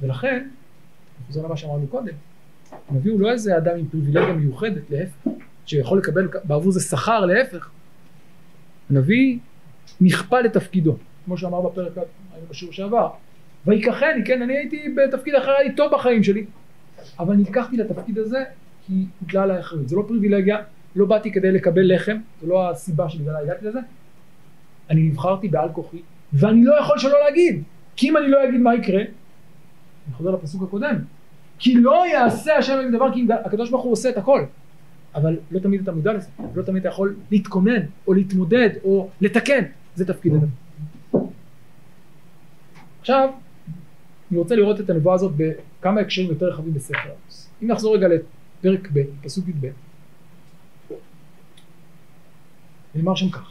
ולכן, 0.00 0.48
חוזר 1.26 1.42
למה 1.42 1.56
שאמרנו 1.56 1.86
קודם, 1.86 2.14
הנביא 2.88 3.12
הוא 3.12 3.20
לא 3.20 3.30
איזה 3.30 3.56
אדם 3.56 3.78
עם 3.78 3.86
פריבילגיה 3.88 4.32
מיוחדת, 4.32 4.90
להפך, 4.90 5.30
שיכול 5.66 5.98
לקבל 5.98 6.28
בעבור 6.44 6.72
זה 6.72 6.80
שכר, 6.80 7.20
להפך. 7.20 7.70
הנביא 8.90 9.38
נכפה 10.00 10.40
לתפקידו, 10.40 10.96
כמו 11.24 11.38
שאמר 11.38 11.60
בפרק 11.60 11.92
בשיעור 12.50 12.72
שעבר. 12.72 13.10
ויקחני, 13.66 14.24
כן, 14.24 14.42
אני 14.42 14.56
הייתי 14.56 14.94
בתפקיד 14.96 15.34
אחר, 15.34 15.50
היה 15.50 15.68
לי 15.68 15.74
טוב 15.74 15.92
בחיים 15.92 16.22
שלי, 16.22 16.46
אבל 17.18 17.34
נלקחתי 17.34 17.76
לתפקיד 17.76 18.18
הזה 18.18 18.44
כי 18.86 19.06
הוטלה 19.20 19.42
עליי 19.42 19.60
אחריות. 19.60 19.88
זה 19.88 19.96
לא 19.96 20.04
פריבילגיה, 20.08 20.58
לא 20.96 21.06
באתי 21.06 21.32
כדי 21.32 21.52
לקבל 21.52 21.94
לחם, 21.94 22.16
זו 22.40 22.46
לא 22.46 22.70
הסיבה 22.70 23.08
שבגללה 23.08 23.38
הגעתי 23.38 23.66
לזה. 23.66 23.80
אני 24.90 25.02
נבחרתי 25.02 25.48
בעל 25.48 25.68
כוחי, 25.72 26.02
ואני 26.32 26.64
לא 26.64 26.80
יכול 26.80 26.98
שלא 26.98 27.18
להגיד, 27.24 27.62
כי 27.96 28.10
אם 28.10 28.16
אני 28.16 28.28
לא 28.28 28.44
אגיד 28.48 28.60
מה 28.60 28.74
יקרה, 28.74 29.00
אני 29.00 30.14
חוזר 30.14 30.30
לפסוק 30.30 30.62
הקודם, 30.62 30.96
כי 31.58 31.74
לא 31.74 32.04
יעשה 32.12 32.56
השם 32.56 32.78
עם 32.84 32.92
דבר, 32.92 33.14
כי 33.14 33.26
הקדוש 33.44 33.70
ברוך 33.70 33.84
הוא 33.84 33.92
עושה 33.92 34.08
את 34.08 34.16
הכל. 34.16 34.44
אבל 35.14 35.36
לא 35.50 35.58
תמיד 35.58 35.80
אתה 35.80 35.92
מודע 35.92 36.12
לזה, 36.12 36.28
לא 36.54 36.62
תמיד 36.62 36.80
אתה 36.80 36.88
יכול 36.88 37.16
להתכונן 37.30 37.80
או 38.06 38.14
להתמודד 38.14 38.70
או 38.84 39.08
לתקן, 39.20 39.64
זה 39.94 40.06
תפקיד 40.06 40.32
הנביא. 40.32 40.48
עכשיו, 43.00 43.30
אני 44.30 44.38
רוצה 44.38 44.56
לראות 44.56 44.80
את 44.80 44.90
הנבואה 44.90 45.14
הזאת 45.14 45.32
בכמה 45.36 46.00
הקשרים 46.00 46.28
יותר 46.28 46.46
רחבים 46.46 46.74
בספר. 46.74 47.10
אם 47.62 47.68
נחזור 47.68 47.96
רגע 47.96 48.08
לפרק 48.64 48.88
ב', 48.92 49.02
פסוק 49.22 49.48
י"ב, 49.48 49.66
נאמר 52.94 53.14
שם 53.14 53.30
כך: 53.30 53.50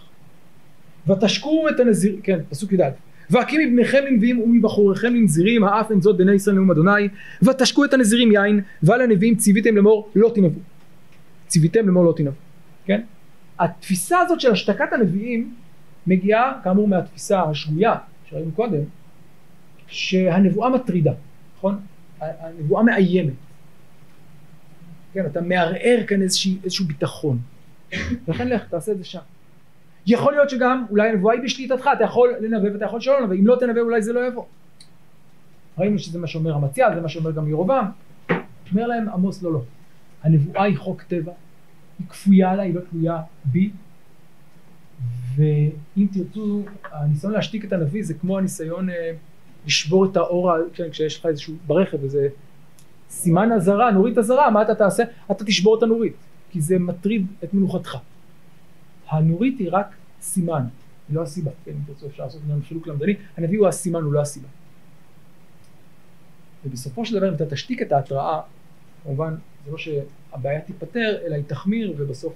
ותשקו 1.08 1.70
את 1.70 1.80
הנזיר, 1.80 2.20
כן, 2.24 2.40
פסוק 2.50 2.72
י"ד, 2.72 2.92
והקים 3.30 3.62
מבניכם 3.62 4.04
לנביאים 4.10 4.40
ומבחוריכם 4.42 5.16
לנזירים 5.16 5.64
האף 5.64 5.92
אין 5.92 6.02
זאת 6.02 6.18
בני 6.18 6.34
ישראל 6.34 6.56
נאום 6.56 6.72
אדוני 6.72 7.10
ותשקו 7.44 7.86
את 7.86 7.94
הנזירים 7.94 8.32
יין 8.32 8.62
ועל 8.84 9.02
הנביאים 9.02 9.36
ציוויתם 9.36 9.76
לאמור 9.76 10.10
לא 10.16 10.32
תנבאו 10.36 10.62
ציוויתם 11.48 11.86
לאמור 11.86 12.06
לא 12.06 12.14
תנבאו 12.18 12.34
כן? 12.86 13.02
התפיסה 13.60 14.20
הזאת 14.20 14.42
של 14.42 14.52
השתקת 14.52 14.94
הנביאים 14.94 15.54
מגיעה 16.08 16.60
כאמור 16.64 16.88
מהתפיסה 16.88 17.42
השגויה 17.42 17.96
שראינו 18.30 18.52
קודם 18.52 18.82
שהנבואה 19.88 20.70
מטרידה 20.70 21.14
נכון? 21.58 21.80
הנבואה 22.20 22.84
מאיימת 22.84 23.34
כן 25.14 25.26
אתה 25.26 25.42
מערער 25.42 26.00
כאן 26.08 26.22
איזשהו, 26.22 26.52
איזשהו 26.64 26.86
ביטחון 26.86 27.40
לכן 28.28 28.48
לך 28.48 28.68
תעשה 28.70 28.92
את 28.92 28.98
זה 28.98 29.04
שם 29.04 29.20
יכול 30.08 30.34
להיות 30.34 30.50
שגם 30.50 30.86
אולי 30.90 31.10
הנבואה 31.10 31.36
היא 31.36 31.44
בשליטתך, 31.44 31.90
אתה 31.98 32.04
יכול 32.04 32.34
לנבא 32.42 32.74
ואתה 32.74 32.86
יכול 32.86 33.02
שלא 33.02 33.22
לנבא, 33.22 33.36
אם 33.36 33.48
לא 33.48 33.58
תנבא 33.60 33.80
אולי 33.80 34.02
זה 34.02 34.14
לא 34.14 34.28
יבוא. 34.28 34.44
ראינו 35.78 36.00
שזה 36.00 36.20
מה 36.20 36.28
שאומר 36.28 36.56
המציע, 36.56 36.96
זה 36.96 37.02
מה 37.02 37.10
שאומר 37.10 37.32
גם 37.32 37.50
ירובעם. 37.50 37.86
אומר 38.72 38.88
להם 38.88 39.10
עמוס 39.10 39.44
לא 39.44 39.54
לא, 39.54 39.62
הנבואה 40.24 40.64
היא 40.64 40.78
חוק 40.78 41.02
טבע, 41.02 41.32
היא 42.00 42.08
כפויה 42.08 42.52
עליי, 42.52 42.68
היא 42.68 42.76
לא 42.76 42.82
תלויה 42.92 43.22
בי, 43.46 43.72
ואם 45.36 46.08
תרצו, 46.14 46.64
הניסיון 46.92 47.34
להשתיק 47.34 47.66
את 47.66 47.74
הנביא 47.74 48.04
זה 48.04 48.14
כמו 48.14 48.38
הניסיון 48.38 48.90
אה, 48.90 49.12
לשבור 49.68 50.06
את 50.06 50.18
האור, 50.18 50.52
כן, 50.74 50.90
כשיש 50.92 51.20
לך 51.20 51.26
איזשהו 51.26 51.56
ברכב 51.68 52.04
איזה 52.04 52.28
סימן 53.14 53.52
אזהרה, 53.52 53.92
נורית 53.92 54.18
אזהרה, 54.18 54.50
מה 54.50 54.62
אתה 54.62 54.76
תעשה? 54.76 55.04
אתה 55.32 55.46
תשבור 55.46 55.78
את 55.78 55.84
הנורית, 55.84 56.16
כי 56.50 56.62
זה 56.62 56.80
מטריד 56.80 57.28
את 57.44 57.54
מנוחתך. 57.54 57.98
הנורית 59.10 59.60
היא 59.60 59.70
רק 59.72 59.96
סימן, 60.22 60.64
היא 61.10 61.16
לא 61.16 61.22
הסיבה, 61.22 61.52
כן, 61.66 61.72
אם 61.72 61.78
תרצו 61.88 62.08
אפשר 62.08 62.24
לעשות 62.24 62.42
ממנו 62.48 62.62
חילוק 62.68 62.88
למדני, 62.88 63.14
הנביא 63.38 63.60
הוא 63.60 63.68
הסימן, 63.68 64.02
הוא 64.02 64.14
לא 64.14 64.22
הסיבה. 64.22 64.48
ובסופו 66.66 67.06
של 67.06 67.18
דבר 67.18 67.30
אם 67.30 67.34
אתה 67.34 67.46
תשתיק 67.46 67.82
את 67.82 67.92
ההתראה, 67.92 68.42
כמובן 69.04 69.36
זה 69.66 69.72
לא 69.72 69.78
שהבעיה 69.78 70.62
תיפתר, 70.62 71.18
אלא 71.26 71.36
היא 71.36 71.44
תחמיר 71.48 71.94
ובסוף 71.98 72.34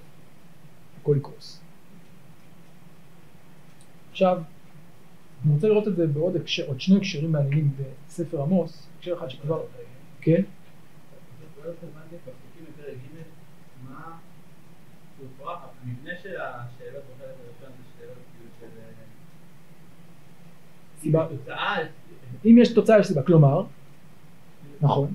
הכל 1.00 1.14
יקרוס. 1.16 1.60
עכשיו, 4.10 4.42
אני 5.44 5.54
רוצה 5.54 5.68
לראות 5.68 5.88
את 5.88 5.96
זה 5.96 6.06
בעוד 6.06 6.36
הקשר, 6.36 6.66
עוד 6.66 6.80
שני 6.80 6.96
הקשרים 6.96 7.32
מעניינים 7.32 7.70
בספר 8.08 8.42
עמוס, 8.42 8.86
הקשר 8.98 9.14
אחד 9.18 9.28
שכבר, 9.30 9.62
כן? 10.20 10.42
המבנה 15.84 16.10
של 16.22 16.36
השאלות 16.40 17.02
בחלק 17.04 17.34
הראשון 17.44 17.76
זה 17.76 17.84
שאלות 17.98 18.16
כאילו 18.32 18.50
של... 18.60 18.66
סיבה. 21.00 21.26
תוצאה... 21.28 21.76
אם 22.44 22.58
יש 22.58 22.72
תוצאה 22.72 22.98
יש 22.98 23.06
סיבה, 23.06 23.22
כלומר, 23.22 23.64
נכון. 24.80 25.14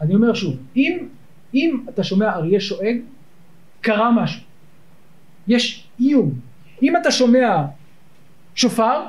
אני 0.00 0.14
אומר 0.14 0.34
שוב, 0.34 0.56
אם, 0.76 1.08
אם 1.54 1.84
אתה 1.88 2.04
שומע 2.04 2.34
אריה 2.34 2.60
שואג, 2.60 2.96
קרה 3.80 4.10
משהו. 4.12 4.42
יש 5.48 5.88
איום. 6.00 6.40
אם 6.82 6.96
אתה 6.96 7.10
שומע 7.10 7.64
שופר, 8.54 9.02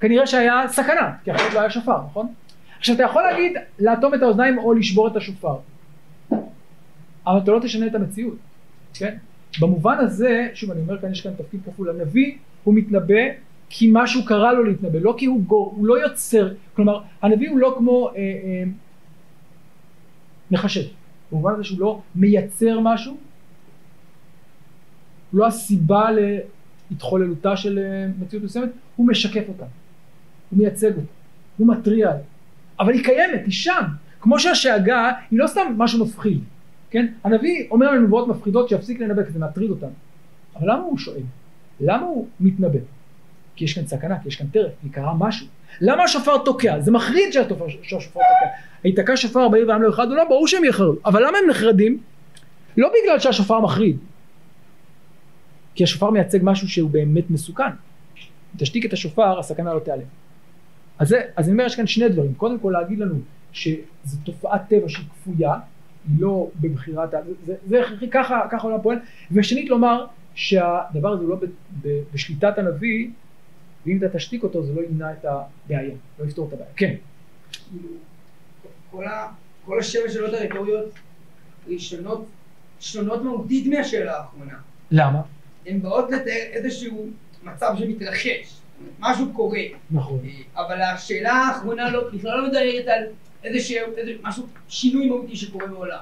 כנראה 0.00 0.26
שהיה 0.26 0.68
סכנה, 0.68 1.16
כי 1.24 1.34
אחרת 1.34 1.54
לא 1.54 1.60
היה 1.60 1.70
שופר, 1.70 2.02
נכון? 2.10 2.34
עכשיו 2.80 2.94
אתה 2.94 3.02
יכול 3.02 3.22
להגיד 3.22 3.52
לאטום 3.78 4.14
את 4.14 4.22
האוזניים 4.22 4.58
או 4.58 4.74
לשבור 4.74 5.08
את 5.08 5.16
השופר. 5.16 5.56
אבל 7.26 7.38
אתה 7.38 7.50
לא 7.50 7.60
תשנה 7.62 7.86
את 7.86 7.94
המציאות, 7.94 8.36
כן? 8.94 9.16
במובן 9.60 9.98
הזה, 9.98 10.48
שוב 10.54 10.70
אני 10.70 10.80
אומר 10.80 11.00
כאן 11.00 11.12
יש 11.12 11.20
כאן 11.20 11.32
תפקיד 11.34 11.60
כפול, 11.64 11.90
הנביא 11.90 12.36
הוא 12.64 12.74
מתנבא 12.74 13.22
כי 13.68 13.90
משהו 13.92 14.24
קרה 14.24 14.52
לו 14.52 14.64
להתנבא, 14.64 14.98
לא 14.98 15.14
כי 15.18 15.26
הוא, 15.26 15.40
גור, 15.40 15.74
הוא 15.76 15.86
לא 15.86 16.02
יוצר, 16.02 16.52
כלומר 16.74 17.00
הנביא 17.22 17.50
הוא 17.50 17.58
לא 17.58 17.74
כמו 17.78 18.08
אה, 18.08 18.14
אה, 18.16 18.64
מחשב, 20.50 20.80
במובן 21.32 21.54
הזה 21.54 21.64
שהוא 21.64 21.80
לא 21.80 22.00
מייצר 22.14 22.80
משהו, 22.80 23.16
הוא 25.30 25.40
לא 25.40 25.46
הסיבה 25.46 26.08
להתחוללותה 26.90 27.56
של 27.56 27.78
אה, 27.78 28.06
מציאות 28.20 28.44
מסוימת, 28.44 28.70
הוא 28.96 29.06
משקף 29.06 29.48
אותה, 29.48 29.64
הוא 30.50 30.58
מייצג 30.58 30.90
אותה, 30.90 31.12
הוא 31.58 31.68
מתריע 31.68 32.10
עליה, 32.10 32.22
אבל 32.80 32.92
היא 32.92 33.04
קיימת, 33.04 33.40
היא 33.44 33.52
שם, 33.52 33.82
כמו 34.20 34.38
שהשאגה 34.38 35.10
היא 35.30 35.38
לא 35.38 35.46
סתם 35.46 35.74
משהו 35.76 36.04
מפחיד, 36.04 36.40
כן? 36.90 37.06
הנביא 37.24 37.66
אומר 37.70 37.90
לנו 37.90 38.06
נבואות 38.06 38.28
מפחידות 38.28 38.68
שיפסיק 38.68 39.00
לנבא 39.00 39.24
כי 39.24 39.30
זה 39.30 39.38
מטריד 39.38 39.70
אותנו. 39.70 39.90
אבל 40.56 40.72
למה 40.72 40.82
הוא 40.82 40.98
שואל? 40.98 41.22
למה 41.80 42.06
הוא 42.06 42.26
מתנבא? 42.40 42.78
כי 43.56 43.64
יש 43.64 43.74
כאן 43.74 43.86
סכנה, 43.86 44.18
כי 44.18 44.28
יש 44.28 44.36
כאן 44.36 44.46
טרף, 44.46 44.72
כי 44.82 44.88
קרה 44.88 45.14
משהו. 45.14 45.46
למה 45.80 46.02
השופר 46.04 46.38
תוקע? 46.38 46.80
זה 46.80 46.90
מחריד 46.90 47.32
שהשופר 47.32 47.64
תוקע. 48.10 48.46
היתקע 48.84 49.16
שופר 49.16 49.48
בעיר 49.48 49.68
והעם 49.68 49.82
לא 49.82 49.88
יחרדו? 49.88 50.14
לא, 50.14 50.24
ברור 50.24 50.48
שהם 50.48 50.64
יחרדו. 50.64 50.96
אבל 51.04 51.26
למה 51.26 51.38
הם 51.38 51.50
נחרדים? 51.50 51.98
לא 52.76 52.88
בגלל 52.88 53.18
שהשופר 53.18 53.60
מחריד. 53.60 53.98
כי 55.74 55.84
השופר 55.84 56.10
מייצג 56.10 56.38
משהו 56.42 56.68
שהוא 56.68 56.90
באמת 56.90 57.30
מסוכן. 57.30 57.64
אם 57.64 58.58
תשתיק 58.58 58.86
את 58.86 58.92
השופר, 58.92 59.38
הסכנה 59.38 59.74
לא 59.74 59.78
תיעלם. 59.78 60.02
אז, 61.00 61.08
זה, 61.08 61.20
אז 61.36 61.44
אני 61.44 61.52
אומר, 61.52 61.64
יש 61.64 61.76
כאן 61.76 61.86
שני 61.86 62.08
דברים. 62.08 62.34
קודם 62.34 62.58
כל 62.58 62.70
להגיד 62.70 62.98
לנו 62.98 63.14
שזו 63.52 64.16
תופעת 64.24 64.68
טבע 64.68 64.88
שהיא 64.88 65.06
כפויה, 65.08 65.54
לא 66.18 66.50
בבחירת, 66.60 67.14
זה, 67.66 67.80
הכרחי, 67.80 68.10
ככה, 68.10 68.40
ככה 68.50 68.68
העולם 68.68 68.82
פועל, 68.82 68.98
ושנית 69.32 69.68
לומר 69.70 70.06
שהדבר 70.34 71.08
הזה 71.08 71.22
הוא 71.22 71.30
לא 71.30 71.36
ב, 71.36 71.44
ב, 71.82 72.00
בשליטת 72.14 72.58
הנביא, 72.58 73.08
ואם 73.86 73.96
אתה 73.96 74.08
תשתיק 74.08 74.42
אותו 74.42 74.62
זה 74.62 74.74
לא 74.74 74.80
ימנע 74.80 75.12
את 75.12 75.24
הבעיה, 75.24 75.94
לא 76.18 76.24
יפתור 76.24 76.48
את 76.48 76.52
הבעיה. 76.52 76.70
כן. 76.76 76.94
כל, 78.90 79.04
ה, 79.04 79.32
כל 79.64 79.78
השבע 79.78 80.10
שאלות 80.10 80.34
הרטוריות 80.34 80.90
ראשונות, 81.68 82.26
שונות 82.80 83.22
מהותית 83.22 83.66
מהשאלה 83.66 84.16
האחרונה. 84.16 84.54
למה? 84.90 85.22
הן 85.66 85.82
באות 85.82 86.10
לתאר 86.10 86.46
איזשהו 86.52 87.06
מצב 87.42 87.74
שמתרחש, 87.78 88.59
משהו 89.00 89.32
קורה. 89.32 89.60
נכון. 89.90 90.18
אבל 90.56 90.82
השאלה 90.82 91.32
האחרונה 91.32 91.90
לא, 91.90 92.08
בכלל 92.12 92.38
לא 92.38 92.46
מדברת 92.46 92.88
על 92.88 93.04
איזה 93.44 94.12
משהו, 94.22 94.46
שינוי 94.68 95.06
מהותי 95.06 95.36
שקורה 95.36 95.66
בעולם. 95.66 95.98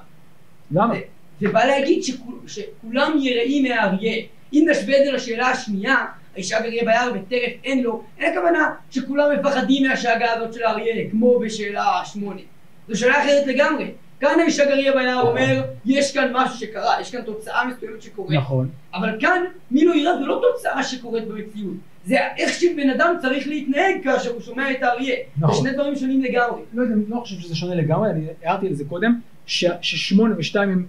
למה? 0.71 0.95
זה, 0.95 1.01
זה 1.41 1.49
בא 1.53 1.65
להגיד 1.65 2.03
שכול, 2.03 2.35
שכולם 2.47 3.19
יראים 3.21 3.63
מהאריה. 3.63 4.23
אם 4.53 4.67
נשווה 4.71 5.01
את 5.01 5.05
זה 5.05 5.13
לשאלה 5.13 5.49
השנייה, 5.49 5.97
האישה 6.35 6.59
אריה 6.59 6.85
ביער 6.85 7.13
וטרף 7.15 7.53
אין 7.65 7.83
לו, 7.83 8.03
אין 8.19 8.33
הכוונה 8.33 8.75
שכולם 8.91 9.31
מפחדים 9.39 9.89
מהשאגה 9.89 10.33
הזאת 10.33 10.55
של 10.55 10.63
האריה, 10.63 11.11
כמו 11.11 11.39
בשאלה 11.39 12.01
שמונה. 12.05 12.41
זו 12.89 12.99
שאלה 12.99 13.23
אחרת 13.23 13.47
לגמרי. 13.47 13.91
כאן 14.21 14.41
האישה 14.41 14.65
גריה 14.65 14.93
ביער 14.93 15.29
אומר, 15.29 15.63
יש 15.87 16.15
כאן 16.15 16.31
משהו 16.33 16.59
שקרה, 16.59 17.01
יש 17.01 17.11
כאן 17.11 17.23
תוצאה 17.23 17.67
מסוימת 17.67 18.03
שקורית. 18.03 18.39
נכון. 18.39 18.69
אבל 18.95 19.21
כאן, 19.21 19.45
מי 19.71 19.85
לא 19.85 19.95
יראה, 19.95 20.19
זו 20.19 20.27
לא 20.27 20.41
תוצאה 20.53 20.85
שקורית 20.85 21.25
במציאות. 21.29 21.77
זה 22.09 22.19
איך 22.37 22.53
שבן 22.53 22.91
אדם 22.91 23.15
צריך 23.23 23.49
להתנהג 23.49 23.95
כאשר 24.05 24.31
הוא 24.31 24.41
שומע 24.41 24.71
את 24.71 24.83
האריה. 24.83 25.17
נכון. 25.37 25.55
זה 25.55 25.61
שני 25.61 25.73
דברים 25.73 25.97
שונים 25.97 26.23
לגמרי. 26.23 26.61
לא 26.75 26.83
יודע, 26.83 26.95
לא 27.09 27.21
חושב 27.21 27.41
שזה 27.41 27.57
שונה 27.57 27.75
לגמרי, 27.75 28.11
אני 28.11 28.27
הערתי 28.43 28.67
על 28.67 28.75
זה 28.75 28.85
קודם, 28.85 29.21
ש, 29.47 29.65
ששמונה 29.81 30.35
ושתיים 30.39 30.71
הם, 30.71 30.87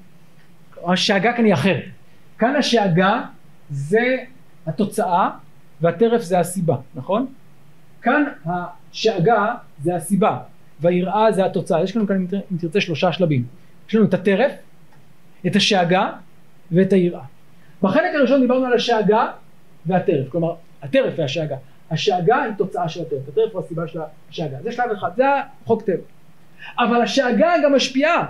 השאגה 0.88 1.34
כאן 1.34 1.46
היא 1.46 1.54
אחרת. 1.54 1.84
כאן 2.38 2.56
השאגה 2.56 3.22
זה 3.70 4.18
התוצאה 4.68 5.30
והטרף 5.82 6.22
זה 6.22 6.40
הסיבה, 6.40 6.76
נכון? 6.96 7.26
כאן 8.02 8.24
השאגה 8.46 9.56
זה 9.84 9.96
הסיבה 9.96 10.38
והיראה 10.80 11.32
זה 11.32 11.46
התוצאה. 11.46 11.84
יש 11.84 11.96
לנו 11.96 12.08
כאן 12.08 12.26
אם 12.52 12.58
תרצה 12.58 12.82
שלושה 12.82 13.12
שלבים. 13.12 13.44
יש 13.90 13.96
לנו 13.96 14.06
את 14.06 14.14
הטרף, 14.14 14.52
את 15.48 15.56
השאגה 15.56 16.12
ואת 16.72 16.94
היראה. 16.94 17.24
בחלק 17.82 18.16
הראשון 18.16 18.42
דיברנו 18.42 18.66
על 18.66 18.74
השאגה 18.74 19.28
והטרף, 19.86 20.30
כלומר 20.30 20.56
הטרף 20.82 21.14
והשאגה. 21.18 21.56
השאגה 21.92 22.44
היא 22.44 22.54
תוצאה 22.58 22.90
של 22.90 23.02
הטרף, 23.02 23.28
הטרף 23.28 23.54
הוא 23.54 23.62
הסיבה 23.62 23.88
של 23.88 24.00
השאגה. 24.30 24.58
זה 24.64 24.72
שלב 24.72 24.92
אחד, 24.92 25.10
זה 25.16 25.24
החוק 25.64 25.82
טבע. 25.82 26.04
אבל 26.80 27.02
השאגה 27.02 27.54
גם 27.64 27.76
משפיעה 27.76 28.26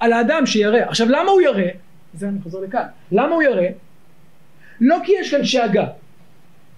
על 0.00 0.12
האדם 0.12 0.46
שירא. 0.46 0.78
עכשיו 0.78 1.08
למה 1.08 1.30
הוא 1.30 1.40
ירא? 1.40 1.70
זה 2.14 2.28
אני 2.28 2.38
חוזר 2.42 2.60
לכאן. 2.60 2.86
למה 3.12 3.34
הוא 3.34 3.42
ירא? 3.42 3.68
לא 4.80 4.96
כי 5.04 5.12
יש 5.20 5.30
כאן 5.30 5.44
שאגה. 5.44 5.86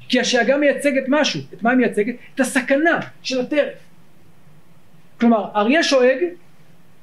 כי 0.09 0.21
השאגה 0.21 0.57
מייצגת 0.57 1.05
משהו. 1.09 1.41
את 1.55 1.63
מה 1.63 1.71
היא 1.71 1.79
מייצגת? 1.79 2.15
את 2.35 2.41
הסכנה 2.41 3.01
של 3.23 3.41
הטרף. 3.41 3.79
כלומר, 5.21 5.49
אריה 5.57 5.83
שואג 5.83 6.19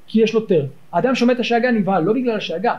כי 0.06 0.22
יש 0.22 0.34
לו 0.34 0.40
טרף. 0.40 0.70
האדם 0.92 1.14
שומע 1.14 1.32
את 1.32 1.40
השאגה 1.40 1.70
נבהל, 1.70 2.04
לא 2.04 2.12
בגלל 2.12 2.36
השאגה, 2.36 2.76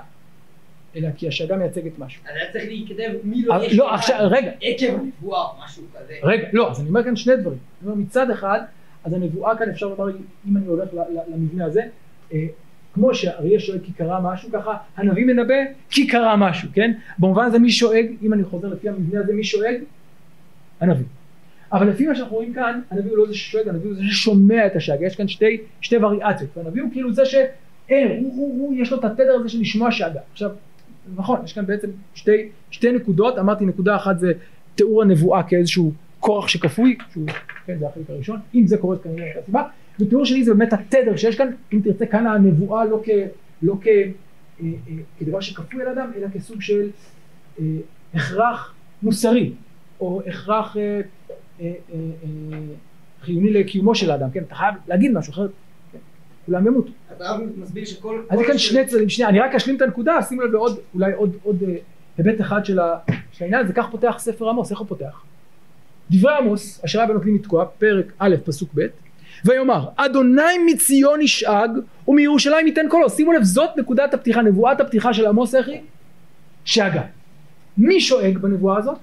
אלא 0.96 1.10
כי 1.18 1.28
השאגה 1.28 1.56
מייצגת 1.56 2.00
משהו. 2.00 2.24
אז 2.26 2.36
היה 2.36 2.52
צריך 2.52 2.66
להיכתב 2.66 3.12
מי 3.24 3.42
לא 3.46 3.56
יש 3.64 3.74
לא, 3.74 3.94
עכשיו, 3.94 4.28
רגע, 4.32 4.52
עקב 4.62 4.86
הנבואה 4.86 5.42
או 5.42 5.64
משהו 5.66 5.84
כזה. 5.94 6.14
רגע, 6.24 6.48
לא, 6.54 6.72
אז 6.72 6.80
אני 6.80 6.90
אומר 6.90 7.04
כאן 7.04 7.16
שני 7.16 7.36
דברים. 7.38 7.58
אני 7.82 7.92
אומר, 7.92 8.02
מצד 8.02 8.32
אחד, 8.32 8.60
אז 9.04 9.14
הנבואה 9.14 9.58
כאן 9.58 9.70
אפשר 9.70 9.88
לומר, 9.88 10.10
אם 10.50 10.58
אני 10.58 10.66
הולך 10.66 10.90
למבנה 11.28 11.66
הזה, 11.66 11.82
אה, 12.34 12.46
כמו 12.94 13.16
שאריה 13.16 13.60
שואג 13.60 13.80
כי 13.84 13.94
קרה 13.94 14.22
משהו, 14.22 14.50
ככה 14.52 14.78
הנביא 14.98 15.26
מנבא 15.26 15.56
כי 15.90 16.08
קרה 16.08 16.36
משהו, 16.36 16.70
כן? 16.74 16.92
במובן 17.20 17.46
הזה 17.46 17.60
מי 17.60 17.72
שואג, 17.72 18.06
אם 18.22 18.34
אני 18.34 18.44
חוזר 18.44 18.68
לפי 18.68 18.90
המבנה 18.90 19.20
הזה, 19.20 19.34
מי 19.34 19.44
שואג? 19.44 19.76
הנביא. 20.80 21.06
אבל 21.74 21.90
לפי 21.90 22.08
מה 22.08 22.16
שאנחנו 22.16 22.36
רואים 22.36 22.54
כאן, 22.54 22.82
הנביא 22.92 23.10
הוא 23.10 23.18
לא 23.18 23.28
זה 23.28 23.34
ששואג, 23.34 23.68
הנביא 23.68 23.90
הוא 23.90 23.96
זה 23.96 24.04
ששומע 24.04 24.66
את 24.66 24.76
השאגה, 24.76 25.06
יש 25.06 25.16
כאן 25.16 25.28
שתי, 25.28 25.58
שתי 25.82 25.98
וריאציות, 25.98 26.58
והנביא 26.58 26.82
הוא 26.82 26.92
כאילו 26.92 27.14
זה 27.14 27.26
שער, 27.26 27.48
הוא, 27.90 28.34
הוא, 28.36 28.60
הוא, 28.60 28.74
יש 28.78 28.92
לו 28.92 29.00
את 29.00 29.04
התדר 29.04 29.34
הזה 29.34 29.50
של 29.50 29.60
לשמוע 29.60 29.92
שאגה. 29.92 30.20
עכשיו, 30.32 30.52
נכון, 31.16 31.40
יש 31.44 31.54
כאן 31.54 31.66
בעצם 31.66 31.88
שתי, 32.14 32.50
שתי 32.72 32.92
נקודות, 32.92 33.38
אמרתי 33.38 33.66
נקודה 33.66 33.96
אחת 33.96 34.20
זה 34.20 34.32
תיאור 34.76 35.02
הנבואה 35.02 35.44
כאיזשהו 35.44 35.92
כורח 36.20 36.48
שכפוי, 36.48 36.98
שהוא, 37.12 37.26
כן, 37.66 37.78
זה 37.80 37.88
החלק 37.88 38.10
הראשון, 38.10 38.40
אם 38.56 38.68
זה 38.68 38.78
קורה 38.78 38.98
כנראה 38.98 39.26
הייתה 39.26 39.42
סיבה, 39.46 39.64
ותיאור 40.00 40.26
שני 40.26 40.44
זה 40.44 40.54
באמת 40.54 40.74
התדר 40.74 41.16
שיש 41.16 41.36
כאן, 41.36 41.48
אם 41.74 41.80
תרצה 41.84 42.06
כאן 42.06 42.28
הנבואה 42.28 42.86
לא, 42.86 43.02
כ, 43.06 43.10
לא 43.62 43.76
כ, 43.82 43.88
אה, 43.88 44.02
אה, 44.62 44.94
כדבר 45.20 45.40
שכפוי 45.40 45.82
על 45.82 45.88
אדם, 45.88 46.12
אלא 46.18 46.28
כסוג 46.34 46.62
של 46.62 46.90
אה, 47.60 47.66
הכרח 48.14 48.74
מוסרי, 49.04 49.52
או 50.00 50.22
הכרח 50.28 50.78
אה, 50.78 50.82
אה, 50.82 51.02
אה, 51.62 51.72
אה, 51.94 52.60
חיוני 53.22 53.54
לקיומו 53.54 53.96
של 53.96 54.12
האדם, 54.12 54.32
כן, 54.32 54.44
אתה 54.48 54.56
חייב 54.56 54.76
להגיד 54.88 55.12
משהו 55.12 55.32
אחרת, 55.34 55.50
כולם 56.50 56.68
ימותו. 56.68 56.92
הרב 57.20 57.42
מסביר 57.58 57.86
שכל... 57.86 58.22
אז 58.30 58.40
כאן 58.48 58.58
שני 58.58 58.86
צדדים, 58.86 59.10
שנייה, 59.10 59.30
אני 59.30 59.40
רק 59.40 59.56
אשלים 59.56 59.76
את 59.76 59.82
הנקודה, 59.82 60.22
שימו 60.22 60.42
לב 60.42 60.52
לעוד, 60.52 60.80
אולי 60.94 61.14
עוד, 61.14 61.36
עוד 61.44 61.64
אה, 61.68 61.76
היבט 62.18 62.42
אחד 62.42 62.66
של 62.66 62.80
העניין 63.40 63.62
הזה, 63.62 63.74
כך 63.74 63.86
פותח 63.92 64.16
ספר 64.20 64.50
עמוס, 64.50 64.72
איך 64.72 64.80
הוא 64.80 64.88
פותח? 64.88 65.22
דברי 66.12 66.34
עמוס, 66.38 66.84
אשר 66.86 67.00
היה 67.00 67.08
בנותנים 67.08 67.36
לתקוע, 67.36 67.66
פרק 67.66 68.06
א', 68.20 68.36
פסוק 68.46 68.70
ב', 68.76 68.82
ויאמר, 69.46 69.86
אדוני 69.96 70.58
מציון 70.74 71.22
ישאג 71.22 71.70
ומירושלים 72.08 72.68
ייתן 72.68 72.86
קולו, 72.90 73.10
שימו 73.10 73.34
לב, 73.34 73.44
זאת 73.44 73.70
נקודת 73.78 74.14
הפתיחה, 74.14 74.42
נבואת 74.42 74.82
הפתיחה 74.82 75.14
של 75.14 75.26
עמוס 75.26 75.56
איך 75.56 75.68
היא? 75.68 75.82
שאגה. 76.66 77.02
מי 77.78 78.02
שואג 78.02 78.38
בנבואה 78.38 78.78
הזאת? 78.78 78.98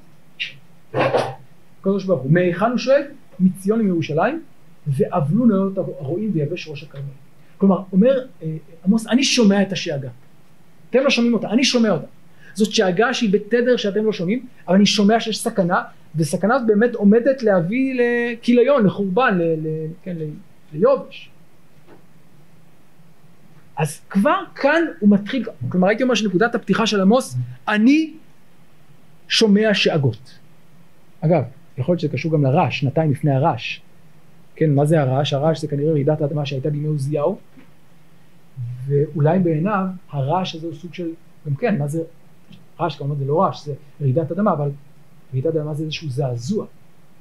הקדוש 0.95 2.05
ברוך 2.05 2.23
הוא. 2.23 2.33
מהיכן 2.33 2.71
הוא 2.71 2.79
שואג? 2.79 3.03
מציון 3.41 3.81
ומירושלים, 3.81 4.43
ואבלו 4.87 5.47
נאות 5.47 5.79
הרועים 5.79 6.31
ויבש 6.35 6.69
ראש 6.69 6.83
הכרמל. 6.83 7.26
כלומר, 7.59 7.83
אומר 7.93 8.19
אה, 8.43 8.57
עמוס, 8.85 9.07
אני 9.07 9.25
שומע 9.25 9.63
את 9.63 9.73
השאגה. 9.73 10.09
אתם 10.91 10.99
לא 11.05 11.11
שומעים 11.11 11.35
אותה, 11.35 11.51
אני 11.51 11.65
שומע 11.65 11.91
אותה. 11.91 12.07
זאת 12.55 12.73
שאגה 12.73 13.15
שהיא 13.15 13.33
בתדר 13.33 13.77
שאתם 13.77 14.05
לא 14.05 14.13
שומעים, 14.13 14.47
אבל 14.69 14.77
אני 14.77 14.87
שומע 14.87 15.21
שיש 15.21 15.39
סכנה, 15.39 15.83
וסכנה 16.17 16.55
הזאת 16.55 16.67
באמת 16.67 16.95
עומדת 16.95 17.43
להביא 17.43 18.01
לכיליון, 18.01 18.87
לחורבן, 18.87 19.39
ל, 19.39 19.43
ל, 19.43 19.87
כן, 20.03 20.17
ל, 20.17 20.23
ליובש. 20.73 21.31
אז 23.77 24.01
כבר 24.11 24.41
כאן 24.55 24.83
הוא 25.01 25.11
מתחיל, 25.11 25.45
כלומר 25.69 25.89
הייתי 25.89 26.03
אומר 26.03 26.15
שנקודת 26.15 26.55
הפתיחה 26.55 26.87
של 26.87 27.01
עמוס, 27.01 27.37
אני 27.69 28.13
שומע 29.29 29.75
שאגות. 29.75 30.39
אגב, 31.21 31.43
יכול 31.79 31.93
להיות 31.93 32.01
שזה 32.01 32.13
קשור 32.13 32.33
גם 32.33 32.45
לרעש, 32.45 32.81
שנתיים 32.81 33.11
לפני 33.11 33.35
הרעש. 33.35 33.81
כן, 34.57 34.75
מה 34.75 34.85
זה 34.85 35.01
הרעש? 35.01 35.33
הרעש 35.33 35.61
זה 35.61 35.69
כנראה 35.69 35.93
רעידת 35.93 36.21
האדמה 36.21 36.47
שהייתה 36.47 36.71
בימי 36.71 36.87
עוזיהו, 36.87 37.39
ואולי 38.87 39.39
בעיניו 39.39 39.87
הרעש 40.11 40.55
הזה 40.55 40.67
הוא 40.67 40.75
סוג 40.75 40.95
של, 40.95 41.11
גם 41.47 41.55
כן, 41.55 41.79
מה 41.79 41.89
זה, 41.89 42.03
רעש 42.81 42.97
כמובן 42.97 43.19
זה 43.19 43.25
לא 43.25 43.43
רעש, 43.43 43.67
זה 43.67 43.75
רעידת 44.01 44.33
אדמה, 44.33 44.53
אבל 44.53 44.71
רעידת 45.33 45.57
אדמה 45.57 45.75
זה 45.75 45.85
איזשהו 45.85 46.11
זעזוע. 46.11 46.67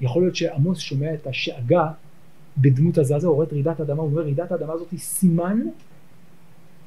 יכול 0.02 0.21
להיות 0.21 0.36
שעמוס 0.36 0.80
שומע 0.80 1.13
את 1.13 1.28
השאגה 1.28 1.88
בדמות 2.58 2.98
הזעזוע, 2.98 3.30
הוא 3.30 3.36
רואה 3.36 3.48
את 3.48 3.54
רעידת 3.54 3.80
האדמה, 3.80 4.02
הוא 4.02 4.12
אומר 4.12 4.21
רעידת 4.21 4.52
האדמה 4.52 4.74
הזאת 4.74 4.91
היא 4.91 5.00
סימן 5.00 5.62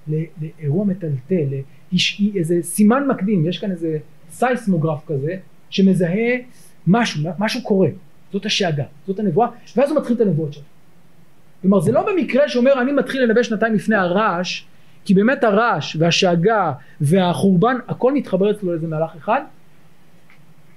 לאירוע 0.09 0.85
מטלטל, 0.85 1.49
איזה 2.35 2.59
סימן 2.63 3.09
מקדים, 3.09 3.47
יש 3.47 3.59
כאן 3.59 3.71
איזה 3.71 3.99
סייסמוגרף 4.31 5.07
כזה 5.07 5.37
שמזהה 5.71 6.37
משהו, 6.87 7.31
משהו 7.39 7.63
קורה, 7.63 7.89
זאת 8.33 8.47
השאגה, 8.47 8.85
זאת 9.07 9.19
הנבואה, 9.19 9.49
ואז 9.77 9.91
הוא 9.91 9.99
מתחיל 9.99 10.17
את 10.17 10.21
הנבואות 10.21 10.53
שלו. 10.53 10.63
כלומר 11.63 11.81
זה 11.81 11.93
לא 11.93 12.07
במקרה 12.07 12.49
שאומר 12.49 12.83
אני 12.83 12.93
מתחיל 12.93 13.23
לנבא 13.23 13.43
שנתיים 13.43 13.75
לפני 13.75 13.97
הרעש, 13.97 14.65
כי 15.05 15.15
באמת 15.15 15.45
הרעש 15.45 15.97
והשאגה 15.97 16.73
והחורבן 17.01 17.77
הכל 17.89 18.13
מתחבר 18.13 18.51
אצלו 18.51 18.71
לאיזה 18.73 18.87
מהלך 18.87 19.17
אחד, 19.17 19.41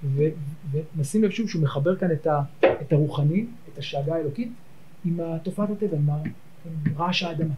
ו- 0.03 0.21
ונשים 0.95 1.23
לב 1.23 1.29
שוב 1.31 1.49
שהוא 1.49 1.63
מחבר 1.63 1.95
כאן 1.95 2.11
את, 2.11 2.27
ה- 2.27 2.41
את 2.81 2.93
הרוחני, 2.93 3.45
את 3.73 3.77
השאגה 3.77 4.15
האלוקית, 4.15 4.51
עם 5.05 5.19
תופעת 5.43 5.69
הטבע, 5.69 5.97
עם, 5.97 6.09
עם 6.65 6.93
רעש 6.97 7.23
האדמה. 7.23 7.53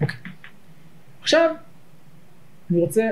אוקיי. 0.00 0.16
עכשיו 1.22 1.54
אני 2.70 2.80
רוצה 2.80 3.02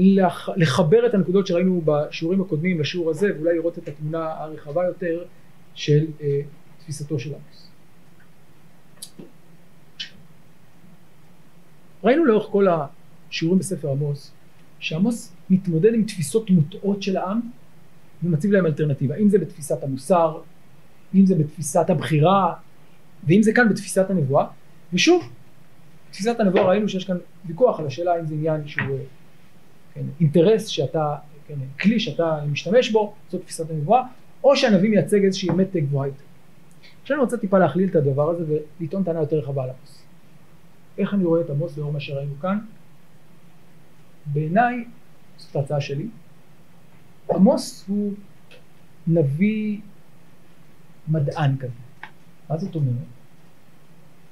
לח- 0.00 0.48
לחבר 0.56 1.06
את 1.06 1.14
הנקודות 1.14 1.46
שראינו 1.46 1.82
בשיעורים 1.84 2.40
הקודמים 2.40 2.80
לשיעור 2.80 3.10
הזה 3.10 3.28
ואולי 3.36 3.54
לראות 3.56 3.78
את 3.78 3.88
התמונה 3.88 4.34
הרחבה 4.38 4.84
יותר 4.84 5.24
של 5.74 6.06
אה, 6.20 6.40
תפיסתו 6.78 7.18
של 7.18 7.30
עמוס. 7.34 7.68
ראינו 12.04 12.24
לאורך 12.24 12.46
כל 12.50 12.66
השיעורים 12.68 13.58
בספר 13.58 13.90
עמוס 13.90 14.30
שעמוס 14.78 15.32
מתמודד 15.50 15.94
עם 15.94 16.04
תפיסות 16.04 16.50
מוטעות 16.50 17.02
של 17.02 17.16
העם 17.16 17.40
ומציב 18.22 18.52
להם 18.52 18.66
אלטרנטיבה 18.66 19.16
אם 19.16 19.28
זה 19.28 19.38
בתפיסת 19.38 19.82
המוסר 19.82 20.40
אם 21.14 21.26
זה 21.26 21.34
בתפיסת 21.34 21.90
הבחירה 21.90 22.54
ואם 23.26 23.42
זה 23.42 23.52
כאן 23.52 23.68
בתפיסת 23.68 24.10
הנבואה 24.10 24.46
ושוב 24.92 25.30
בתפיסת 26.10 26.40
הנבואה 26.40 26.64
ראינו 26.64 26.88
שיש 26.88 27.04
כאן 27.04 27.16
ויכוח 27.46 27.80
על 27.80 27.86
השאלה 27.86 28.20
אם 28.20 28.26
זה 28.26 28.34
עניין 28.34 28.68
שהוא 28.68 28.82
אה, 28.90 29.02
כן, 29.98 30.04
אינטרס 30.20 30.66
שאתה, 30.66 31.16
כן, 31.46 31.54
כלי 31.80 32.00
שאתה 32.00 32.40
משתמש 32.50 32.90
בו, 32.90 33.14
זאת 33.28 33.42
תפיסת 33.42 33.70
הנבואה, 33.70 34.02
או 34.44 34.56
שהנביא 34.56 34.90
מייצג 34.90 35.24
איזושהי 35.24 35.50
אמת 35.50 35.76
גבוהה 35.76 36.08
יותר. 36.08 36.22
עכשיו 37.02 37.16
אני 37.16 37.24
רוצה 37.24 37.36
טיפה 37.36 37.58
להכליל 37.58 37.88
את 37.90 37.96
הדבר 37.96 38.30
הזה 38.30 38.44
ולטעון 38.80 39.04
טענה 39.04 39.20
יותר 39.20 39.38
רחבה 39.38 39.64
על 39.64 39.70
עמוס. 39.70 40.02
איך 40.98 41.14
אני 41.14 41.24
רואה 41.24 41.40
את 41.40 41.50
עמוס 41.50 41.78
לאור 41.78 41.92
מה 41.92 42.00
שראינו 42.00 42.34
כאן? 42.40 42.58
בעיניי, 44.26 44.84
זאת 45.36 45.56
ההצעה 45.56 45.80
שלי, 45.80 46.06
עמוס 47.30 47.84
הוא 47.88 48.12
נביא 49.06 49.78
מדען 51.08 51.56
כזה. 51.56 51.72
מה 52.50 52.58
זאת 52.58 52.74
אומרת? 52.74 52.94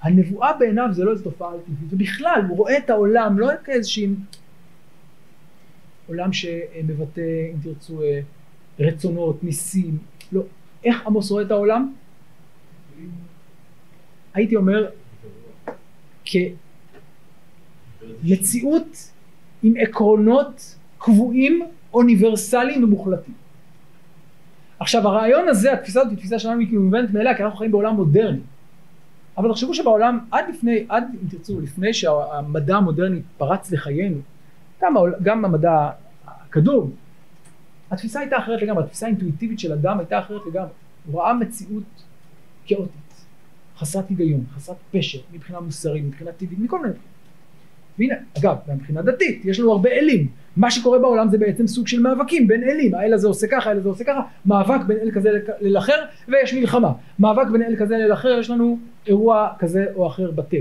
הנבואה 0.03 0.53
בעיניו 0.59 0.89
זה 0.93 1.05
לא 1.05 1.11
איזו 1.11 1.25
תופעה 1.25 1.51
טבעית, 1.51 1.93
ובכלל 1.93 2.43
הוא 2.49 2.57
רואה 2.57 2.79
את 2.79 2.91
העולם 2.91 3.39
לא 3.39 3.51
כאיזושהי 3.65 4.09
עולם 6.07 6.33
שמבטא, 6.33 7.51
אם 7.53 7.57
תרצו, 7.63 8.03
אה, 8.03 8.21
רצונות, 8.81 9.45
ניסים, 9.45 9.99
לא. 10.33 10.43
איך 10.85 11.07
עמוס 11.07 11.31
רואה 11.31 11.43
את 11.43 11.51
העולם? 11.51 11.93
הייתי 14.35 14.57
אומר, 14.57 14.87
כמציאות 18.23 19.13
עם 19.63 19.75
עקרונות 19.79 20.75
קבועים, 20.99 21.63
אוניברסליים 21.95 22.85
ומוחלטים. 22.85 23.35
עכשיו 24.79 25.09
הרעיון 25.09 25.49
הזה, 25.49 25.73
התפיסה 25.73 26.01
הזאת 26.01 26.11
היא 26.11 26.19
תפיסה 26.19 26.39
שלנו 26.39 26.61
היא 26.61 26.69
כאילו 26.69 26.83
מובנת 26.83 27.11
מאליה, 27.11 27.37
כי 27.37 27.43
אנחנו 27.43 27.59
חיים 27.59 27.73
בעולם 27.73 27.95
מודרני. 27.95 28.41
אבל 29.39 29.51
תחשבו 29.51 29.75
שבעולם, 29.75 30.19
עד 30.31 30.45
לפני, 30.49 30.85
עד 30.89 31.05
אם 31.23 31.29
תרצו, 31.29 31.61
לפני 31.61 31.95
שהמדע 31.95 32.77
המודרני 32.77 33.21
פרץ 33.39 33.73
לחיינו, 33.73 34.17
גם, 34.83 34.97
העול- 34.97 35.15
גם 35.23 35.45
המדע 35.45 35.91
הקדום, 36.27 36.91
התפיסה 37.91 38.21
הייתה 38.21 38.39
אחרת 38.39 38.63
לגמרי, 38.63 38.85
התפיסה 38.85 39.07
האינטואיטיבית 39.07 39.59
של 39.59 39.73
אדם 39.73 39.99
הייתה 39.99 40.19
אחרת 40.19 40.41
לגמרי. 40.47 40.71
הוא 41.07 41.21
ראה 41.21 41.35
מציאות 41.35 41.83
כאוטית, 42.67 43.25
חסרת 43.79 44.09
היגיון, 44.09 44.45
חסרת 44.55 44.77
פשר, 44.93 45.19
מבחינה 45.33 45.61
מוסרית, 45.61 46.05
מבחינה 46.05 46.33
טבעית, 46.33 46.59
מכל 46.59 46.81
מיני 46.83 46.93
בחינות. 46.93 47.17
והנה, 47.99 48.15
אגב, 48.39 48.57
גם 48.69 48.75
מבחינה 48.75 49.03
דתית, 49.03 49.45
יש 49.45 49.61
לנו 49.61 49.73
הרבה 49.73 49.91
אלים. 49.91 50.29
מה 50.57 50.71
שקורה 50.71 50.99
בעולם 50.99 51.29
זה 51.29 51.39
בעצם 51.39 51.67
סוג 51.67 51.87
של 51.87 52.01
מאבקים 52.01 52.47
בין 52.47 52.63
אלים. 52.63 52.95
האל 52.95 53.15
הזה 53.15 53.29
עושה 53.29 53.47
ככה, 53.51 53.71
האל 53.71 53.79
הזה 53.79 53.89
עושה 53.89 54.05
ככה, 54.05 54.21
מאבק 54.47 54.81
בין 54.87 54.99
אל 55.03 55.11
כזה 55.11 55.31
לאל 55.61 55.79
אחר, 55.79 56.05
ויש 56.29 56.55
מלחמה. 56.55 56.93
מאבק 57.19 57.47
בין 57.53 57.63
אל 57.63 57.77
כזה 57.79 57.99
לאל 57.99 58.13
אחר, 58.13 58.29
יש 58.41 58.51
לנו 58.51 58.79
אירוע 59.07 59.49
כזה 59.59 59.87
או 59.95 60.07
אחר 60.07 60.31
בטבע. 60.31 60.61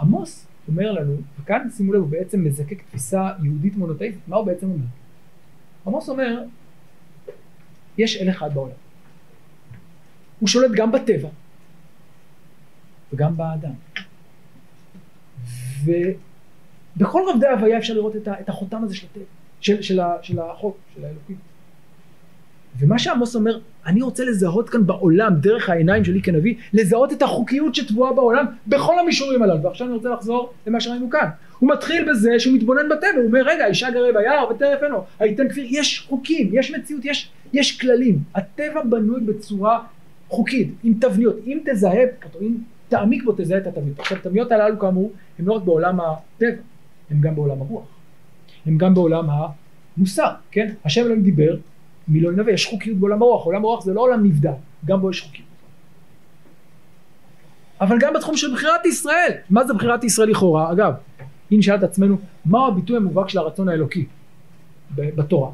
עמוס 0.00 0.46
אומר 0.68 0.92
לנו, 0.92 1.16
וכאן 1.40 1.68
שימו 1.76 1.92
לב, 1.92 2.00
הוא 2.00 2.08
בעצם 2.08 2.44
מזקק 2.44 2.82
תפיסה 2.82 3.30
יהודית 3.42 3.76
מונותאיסטית, 3.76 4.28
מה 4.28 4.36
הוא 4.36 4.46
בעצם 4.46 4.70
אומר? 4.70 4.84
עמוס 5.86 6.08
אומר, 6.08 6.42
יש 7.98 8.16
אל 8.16 8.30
אחד 8.30 8.54
בעולם. 8.54 8.74
הוא 10.40 10.48
שולט 10.48 10.70
גם 10.74 10.92
בטבע 10.92 11.28
וגם 13.12 13.36
באדם. 13.36 13.72
ובכל 15.84 17.22
רבדי 17.28 17.46
ההוויה 17.46 17.78
אפשר 17.78 17.94
לראות 17.94 18.16
את, 18.16 18.48
החותם 18.48 18.84
הזה 18.84 18.96
של, 18.96 19.06
הטבע, 19.06 19.24
של, 19.60 19.82
של, 19.82 20.00
של 20.22 20.38
החוק, 20.40 20.76
של 20.94 21.04
האלוקים. 21.04 21.36
ומה 22.78 22.98
שעמוס 22.98 23.36
אומר, 23.36 23.58
אני 23.86 24.02
רוצה 24.02 24.24
לזהות 24.24 24.68
כאן 24.68 24.86
בעולם, 24.86 25.34
דרך 25.34 25.70
העיניים 25.70 26.04
שלי 26.04 26.22
כנביא, 26.22 26.54
לזהות 26.72 27.12
את 27.12 27.22
החוקיות 27.22 27.74
שטבועה 27.74 28.12
בעולם 28.12 28.46
בכל 28.66 28.98
המישורים 28.98 29.42
הללו. 29.42 29.62
ועכשיו 29.62 29.86
אני 29.86 29.94
רוצה 29.94 30.08
לחזור 30.08 30.52
למה 30.66 30.80
שראינו 30.80 31.10
כאן. 31.10 31.28
הוא 31.58 31.70
מתחיל 31.72 32.10
בזה 32.10 32.30
שהוא 32.38 32.54
מתבונן 32.54 32.88
בטבע, 32.88 33.08
הוא 33.16 33.26
אומר, 33.26 33.42
רגע, 33.42 33.66
אישה 33.66 33.90
גרה 33.90 34.12
ביער 34.12 34.50
וטרף 34.50 34.82
אינו, 34.82 35.04
הייתן 35.18 35.48
כפיר, 35.48 35.66
יש 35.68 36.06
חוקים, 36.08 36.50
יש 36.52 36.70
מציאות, 36.70 37.04
יש, 37.04 37.30
יש 37.52 37.80
כללים. 37.80 38.18
הטבע 38.34 38.82
בנוי 38.82 39.20
בצורה 39.20 39.82
חוקית, 40.28 40.74
עם 40.84 40.94
תבניות. 41.00 41.36
אם 41.46 41.58
תזהה 41.64 42.04
אותו, 42.24 42.38
אם 42.40 42.54
תעמיק 42.88 43.24
בו, 43.24 43.32
תזהה 43.36 43.58
את 43.58 43.66
התבניות. 43.66 43.98
עכשיו, 43.98 44.18
התבניות 44.18 44.52
הללו, 44.52 44.78
כאמור, 44.78 45.12
הן 45.38 45.44
לא 45.44 45.52
רק 45.52 45.62
בעולם 45.62 46.00
הטבע, 46.00 46.62
הן 47.10 47.20
גם 47.20 47.34
בעולם 47.34 47.60
הרוח. 47.60 47.86
הן 48.66 48.78
גם 48.78 48.94
בעולם 48.94 49.26
המוסר, 49.96 50.30
כן? 50.50 50.72
השם 50.84 51.02
אלוהים 51.02 51.22
דיבר, 51.22 51.56
מי 52.08 52.20
לא 52.20 52.32
ינבא, 52.32 52.50
יש 52.50 52.66
חוקיות 52.66 52.96
בעולם 52.96 53.22
הרוח, 53.22 53.44
עולם 53.44 53.64
הרוח 53.64 53.84
זה 53.84 53.94
לא 53.94 54.00
עולם 54.00 54.24
נבדל, 54.24 54.50
גם 54.84 55.00
בו 55.00 55.10
יש 55.10 55.20
חוקיות. 55.22 55.46
אבל 57.80 57.96
גם 58.00 58.14
בתחום 58.14 58.36
של 58.36 58.52
בחירת 58.52 58.86
ישראל, 58.86 59.32
מה 59.50 59.66
זה 59.66 59.74
בחירת 59.74 60.04
ישראל 60.04 60.28
לכאורה? 60.30 60.72
אגב, 60.72 60.92
אם 61.52 61.58
נשאל 61.58 61.74
את 61.74 61.82
עצמנו, 61.82 62.16
מהו 62.46 62.66
הביטוי 62.66 62.96
המובהק 62.96 63.28
של 63.28 63.38
הרצון 63.38 63.68
האלוקי 63.68 64.06
בתורה? 64.94 65.50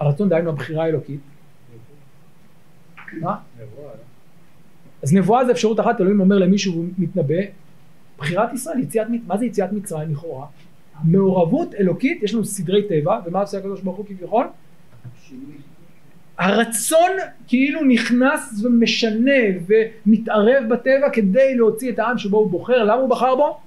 הרצון 0.00 0.28
דהיינו 0.28 0.50
הבחירה 0.50 0.84
האלוקית. 0.84 1.20
מה? 3.20 3.36
אז 5.02 5.14
נבואה 5.14 5.44
זה 5.44 5.52
אפשרות 5.52 5.80
אחת, 5.80 6.00
אלוהים 6.00 6.20
אומר 6.20 6.38
למישהו 6.38 6.72
והוא 6.72 6.86
מתנבא, 6.98 7.34
בחירת 8.18 8.52
ישראל, 8.52 8.78
יציאת, 8.78 9.06
מה 9.26 9.38
זה 9.38 9.46
יציאת 9.46 9.72
מצרים 9.72 10.12
לכאורה? 10.12 10.46
מעורבות 11.04 11.74
אלוקית, 11.74 12.22
יש 12.22 12.34
לנו 12.34 12.44
סדרי 12.44 12.88
טבע, 12.88 13.20
ומה 13.26 13.40
עושה 13.40 13.58
הקדוש 13.58 13.80
ברוך 13.80 13.96
הוא 13.96 14.06
כביכול? 14.06 14.46
הרצון 16.38 17.10
כאילו 17.48 17.84
נכנס 17.84 18.64
ומשנה 18.64 19.40
ומתערב 19.66 20.64
בטבע 20.70 21.10
כדי 21.12 21.54
להוציא 21.54 21.92
את 21.92 21.98
העם 21.98 22.18
שבו 22.18 22.36
הוא 22.36 22.50
בוחר, 22.50 22.84
למה 22.84 22.94
הוא 22.94 23.08
בחר 23.08 23.36
בו? 23.36 23.60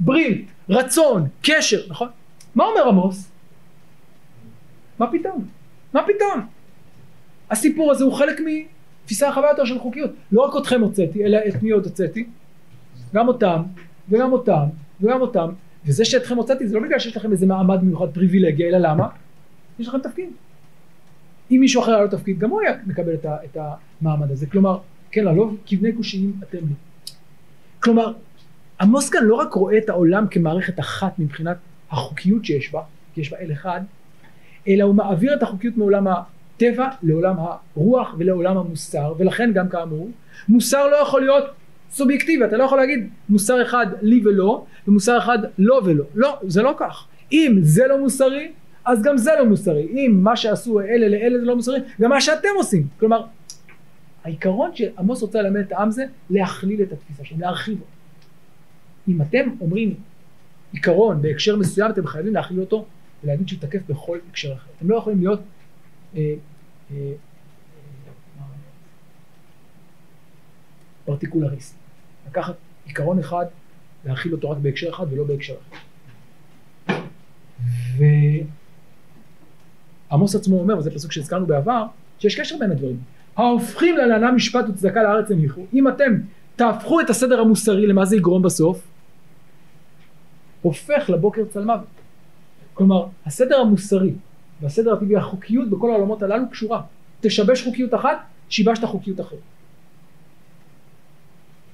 ברית, 0.00 0.48
רצון, 0.68 1.28
קשר, 1.42 1.80
נכון? 1.88 2.08
מה 2.54 2.64
אומר 2.64 2.88
עמוס? 2.88 3.30
מה 4.98 5.12
פתאום? 5.12 5.44
מה 5.92 6.02
פתאום? 6.02 6.46
הסיפור 7.50 7.92
הזה 7.92 8.04
הוא 8.04 8.12
חלק 8.12 8.40
מתפיסה 8.44 9.28
רחבה 9.28 9.48
יותר 9.50 9.64
של 9.64 9.78
חוקיות. 9.78 10.10
לא 10.32 10.40
רק 10.40 10.62
אתכם 10.62 10.80
הוצאתי, 10.80 11.24
אלא 11.24 11.38
את 11.48 11.62
מי 11.62 11.70
עוד 11.70 11.84
הוצאתי? 11.84 12.26
גם 13.14 13.28
אותם, 13.28 13.62
וגם 14.08 14.32
אותם, 14.32 14.64
וגם 15.00 15.20
אותם. 15.20 15.48
וזה 15.86 16.04
שאתכם 16.04 16.36
הוצאתי 16.36 16.68
זה 16.68 16.74
לא 16.74 16.82
בגלל 16.82 16.98
שיש 16.98 17.16
לכם 17.16 17.32
איזה 17.32 17.46
מעמד 17.46 17.84
מיוחד 17.84 18.14
פריבילגיה, 18.14 18.68
אלא 18.68 18.78
למה? 18.78 19.08
יש 19.78 19.88
לכם 19.88 19.98
תפקיד. 19.98 20.30
אם 21.50 21.56
מישהו 21.60 21.82
אחר 21.82 21.92
היה 21.94 22.02
לו 22.02 22.08
תפקיד, 22.08 22.38
גם 22.38 22.50
הוא 22.50 22.60
היה 22.60 22.72
מקבל 22.86 23.14
את, 23.14 23.26
ה, 23.26 23.36
את 23.44 23.56
המעמד 24.00 24.30
הזה. 24.30 24.46
כלומר, 24.46 24.78
כן, 25.10 25.24
ללא 25.24 25.50
כבני 25.66 25.92
קושיים 25.92 26.32
אתם 26.42 26.58
לי. 26.58 26.74
כלומר, 27.80 28.12
עמוס 28.80 29.10
כאן 29.10 29.24
לא 29.24 29.34
רק 29.34 29.52
רואה 29.52 29.78
את 29.78 29.88
העולם 29.88 30.26
כמערכת 30.30 30.80
אחת 30.80 31.18
מבחינת 31.18 31.56
החוקיות 31.90 32.44
שיש 32.44 32.72
בה, 32.72 32.82
כי 33.14 33.20
יש 33.20 33.30
בה 33.30 33.38
אל 33.38 33.52
אחד, 33.52 33.80
אלא 34.68 34.84
הוא 34.84 34.94
מעביר 34.94 35.34
את 35.34 35.42
החוקיות 35.42 35.76
מעולם 35.76 36.06
הטבע 36.06 36.88
לעולם 37.02 37.36
הרוח 37.38 38.14
ולעולם 38.18 38.56
המוסר, 38.56 39.14
ולכן 39.18 39.52
גם 39.52 39.68
כאמור, 39.68 40.10
מוסר 40.48 40.88
לא 40.88 40.96
יכול 40.96 41.20
להיות 41.20 41.44
סובייקטיבי, 41.90 42.44
אתה 42.44 42.56
לא 42.56 42.64
יכול 42.64 42.78
להגיד 42.78 43.08
מוסר 43.28 43.62
אחד 43.62 43.86
לי 44.02 44.22
ולא, 44.24 44.64
ומוסר 44.88 45.18
אחד 45.18 45.38
לא 45.58 45.80
ולא. 45.84 46.04
לא, 46.14 46.38
זה 46.42 46.62
לא 46.62 46.74
כך. 46.78 47.06
אם 47.32 47.58
זה 47.60 47.86
לא 47.86 47.98
מוסרי, 48.00 48.52
אז 48.84 49.02
גם 49.02 49.18
זה 49.18 49.30
לא 49.38 49.46
מוסרי. 49.46 49.86
אם 49.90 50.20
מה 50.22 50.36
שעשו 50.36 50.80
אלה 50.80 51.08
לאלה 51.08 51.38
זה 51.38 51.44
לא 51.44 51.56
מוסרי, 51.56 51.78
גם 52.00 52.10
מה 52.10 52.20
שאתם 52.20 52.48
עושים. 52.56 52.86
כלומר, 52.98 53.26
העיקרון 54.24 54.70
שעמוס 54.74 55.22
רוצה 55.22 55.42
ללמד 55.42 55.60
את 55.60 55.72
העם 55.72 55.90
זה 55.90 56.04
להכליל 56.30 56.82
את 56.82 56.92
התפיסה 56.92 57.24
שלהם, 57.24 57.40
להרחיב 57.40 57.80
אותה. 57.80 57.92
אם 59.08 59.22
אתם 59.22 59.48
אומרים 59.60 59.94
עיקרון 60.72 61.22
בהקשר 61.22 61.56
מסוים, 61.56 61.90
אתם 61.90 62.06
חייבים 62.06 62.34
להכליל 62.34 62.60
אותו 62.60 62.86
ולהגיד 63.24 63.48
שהוא 63.48 63.60
תקף 63.60 63.80
בכל 63.88 64.18
הקשר 64.30 64.52
אחר. 64.52 64.70
אתם 64.78 64.90
לא 64.90 64.96
יכולים 64.96 65.18
להיות 65.18 65.40
אה, 66.16 66.34
אה, 66.90 66.96
אה, 66.96 67.12
פרטיקולריסט. 71.04 71.74
לקחת 72.28 72.54
עיקרון 72.86 73.18
אחד, 73.18 73.46
להכיל 74.04 74.32
אותו 74.32 74.50
רק 74.50 74.58
בהקשר 74.58 74.90
אחד 74.90 75.12
ולא 75.12 75.24
בהקשר 75.24 75.54
אחר. 75.54 75.76
עמוס 80.12 80.34
עצמו 80.34 80.58
אומר, 80.58 80.78
וזה 80.78 80.90
פסוק 80.90 81.12
שהזכרנו 81.12 81.46
בעבר, 81.46 81.86
שיש 82.18 82.40
קשר 82.40 82.56
בין 82.58 82.70
הדברים. 82.70 82.98
ההופכים 83.36 83.96
ללענה 83.96 84.32
משפט 84.32 84.64
וצדקה 84.68 85.02
לארץ 85.02 85.30
הניחו. 85.30 85.60
אם 85.74 85.88
אתם 85.88 86.12
תהפכו 86.56 87.00
את 87.00 87.10
הסדר 87.10 87.40
המוסרי, 87.40 87.86
למה 87.86 88.04
זה 88.04 88.16
יגרום 88.16 88.42
בסוף? 88.42 88.86
הופך 90.62 91.10
לבוקר 91.10 91.44
צל 91.44 91.64
מוות. 91.64 91.86
כלומר, 92.74 93.06
הסדר 93.26 93.60
המוסרי 93.60 94.14
והסדר 94.60 94.92
הטבעי, 94.92 95.16
החוקיות 95.16 95.70
בכל 95.70 95.90
העולמות 95.90 96.22
הללו 96.22 96.50
קשורה. 96.50 96.82
תשבש 97.20 97.64
חוקיות 97.64 97.94
אחת, 97.94 98.18
שיבשת 98.48 98.84
חוקיות 98.84 99.20
אחרת. 99.20 99.38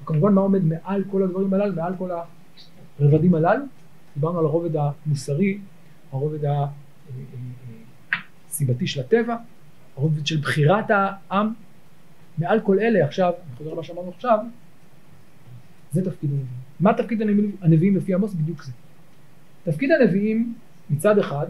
וכמובן 0.02 0.32
מה 0.32 0.40
עומד 0.40 0.64
מעל 0.64 1.04
כל 1.10 1.22
הדברים 1.22 1.54
הללו, 1.54 1.74
מעל 1.74 1.92
כל 1.98 2.10
הרבדים 3.00 3.34
הללו? 3.34 3.64
דיברנו 4.14 4.38
על 4.38 4.44
הרובד 4.44 4.70
המוסרי, 4.76 5.58
הרובד 6.12 6.44
הסיבתי 8.50 8.86
של 8.86 9.00
הטבע, 9.00 9.36
הרובד 9.96 10.26
של 10.26 10.36
בחירת 10.36 10.84
העם. 10.90 11.52
מעל 12.38 12.60
כל 12.60 12.78
אלה 12.78 13.04
עכשיו, 13.04 13.32
אני 13.32 13.56
חוזר 13.56 13.74
למה 13.74 13.82
שאמרנו 13.82 14.10
עכשיו, 14.10 14.38
זה 15.92 16.04
תפקיד 16.04 16.30
הנביאים. 16.30 16.60
מה 16.80 16.94
תפקיד 16.94 17.22
הנביאים 17.62 17.96
לפי 17.96 18.14
עמוס? 18.14 18.34
בדיוק 18.34 18.62
זה. 18.62 18.72
תפקיד 19.64 19.90
הנביאים 19.90 20.54
מצד 20.90 21.18
אחד, 21.18 21.46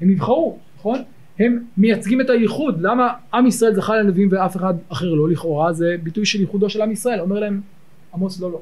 הם 0.00 0.10
נבחרו, 0.10 0.58
נכון? 0.76 0.98
הם 1.38 1.64
מייצגים 1.76 2.20
את 2.20 2.30
הייחוד, 2.30 2.80
למה 2.80 3.14
עם 3.34 3.46
ישראל 3.46 3.74
זכה 3.74 3.96
לנביאים 3.96 4.28
ואף 4.32 4.56
אחד 4.56 4.74
אחר 4.88 5.14
לא, 5.14 5.28
לכאורה 5.28 5.72
זה 5.72 5.96
ביטוי 6.02 6.26
של 6.26 6.40
ייחודו 6.40 6.70
של 6.70 6.82
עם 6.82 6.90
ישראל, 6.90 7.20
אומר 7.20 7.40
להם 7.40 7.60
עמוס 8.14 8.40
לא 8.40 8.52
לא. 8.52 8.60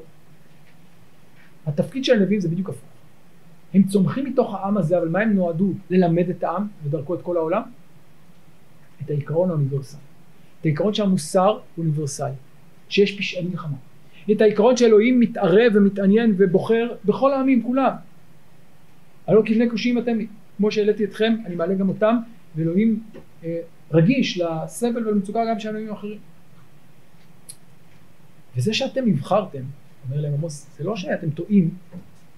התפקיד 1.65 2.05
של 2.05 2.13
הנביאים 2.13 2.41
זה 2.41 2.49
בדיוק 2.49 2.69
הפוך. 2.69 2.88
הם 3.73 3.83
צומחים 3.83 4.25
מתוך 4.25 4.55
העם 4.55 4.77
הזה, 4.77 4.97
אבל 4.97 5.09
מה 5.09 5.19
הם 5.19 5.33
נועדו? 5.33 5.73
ללמד 5.89 6.29
את 6.29 6.43
העם 6.43 6.67
ודרכו 6.83 7.15
את 7.15 7.21
כל 7.21 7.37
העולם? 7.37 7.61
את 9.03 9.09
העיקרון 9.09 9.49
האוניברסלי. 9.49 9.99
את 10.61 10.65
העיקרון 10.65 10.93
שהמוסר 10.93 11.59
אוניברסלי, 11.77 12.31
שיש 12.89 13.17
פשעי 13.17 13.47
מלחמה. 13.47 13.77
את 14.31 14.41
העיקרון 14.41 14.77
שאלוהים 14.77 15.19
מתערב 15.19 15.71
ומתעניין 15.75 16.35
ובוחר 16.37 16.95
בכל 17.05 17.33
העמים 17.33 17.63
כולם. 17.63 17.91
הלא 19.27 19.41
כבני 19.45 19.69
קושיים 19.69 19.97
אתם, 19.97 20.17
כמו 20.57 20.71
שהעליתי 20.71 21.03
אתכם, 21.03 21.35
אני 21.45 21.55
מעלה 21.55 21.73
גם 21.73 21.89
אותם, 21.89 22.15
ואלוהים 22.55 23.03
אה, 23.43 23.59
רגיש 23.91 24.37
לסבל 24.37 25.07
ולמצוקה 25.07 25.39
גם 25.49 25.59
של 25.59 25.75
עמים 25.75 25.91
אחרים. 25.91 26.17
וזה 28.57 28.73
שאתם 28.73 29.05
נבחרתם, 29.05 29.61
אומר 30.09 30.21
להם 30.21 30.33
עמוס, 30.33 30.67
זה 30.77 30.83
לא 30.83 30.95
שאתם 30.95 31.29
טועים, 31.29 31.69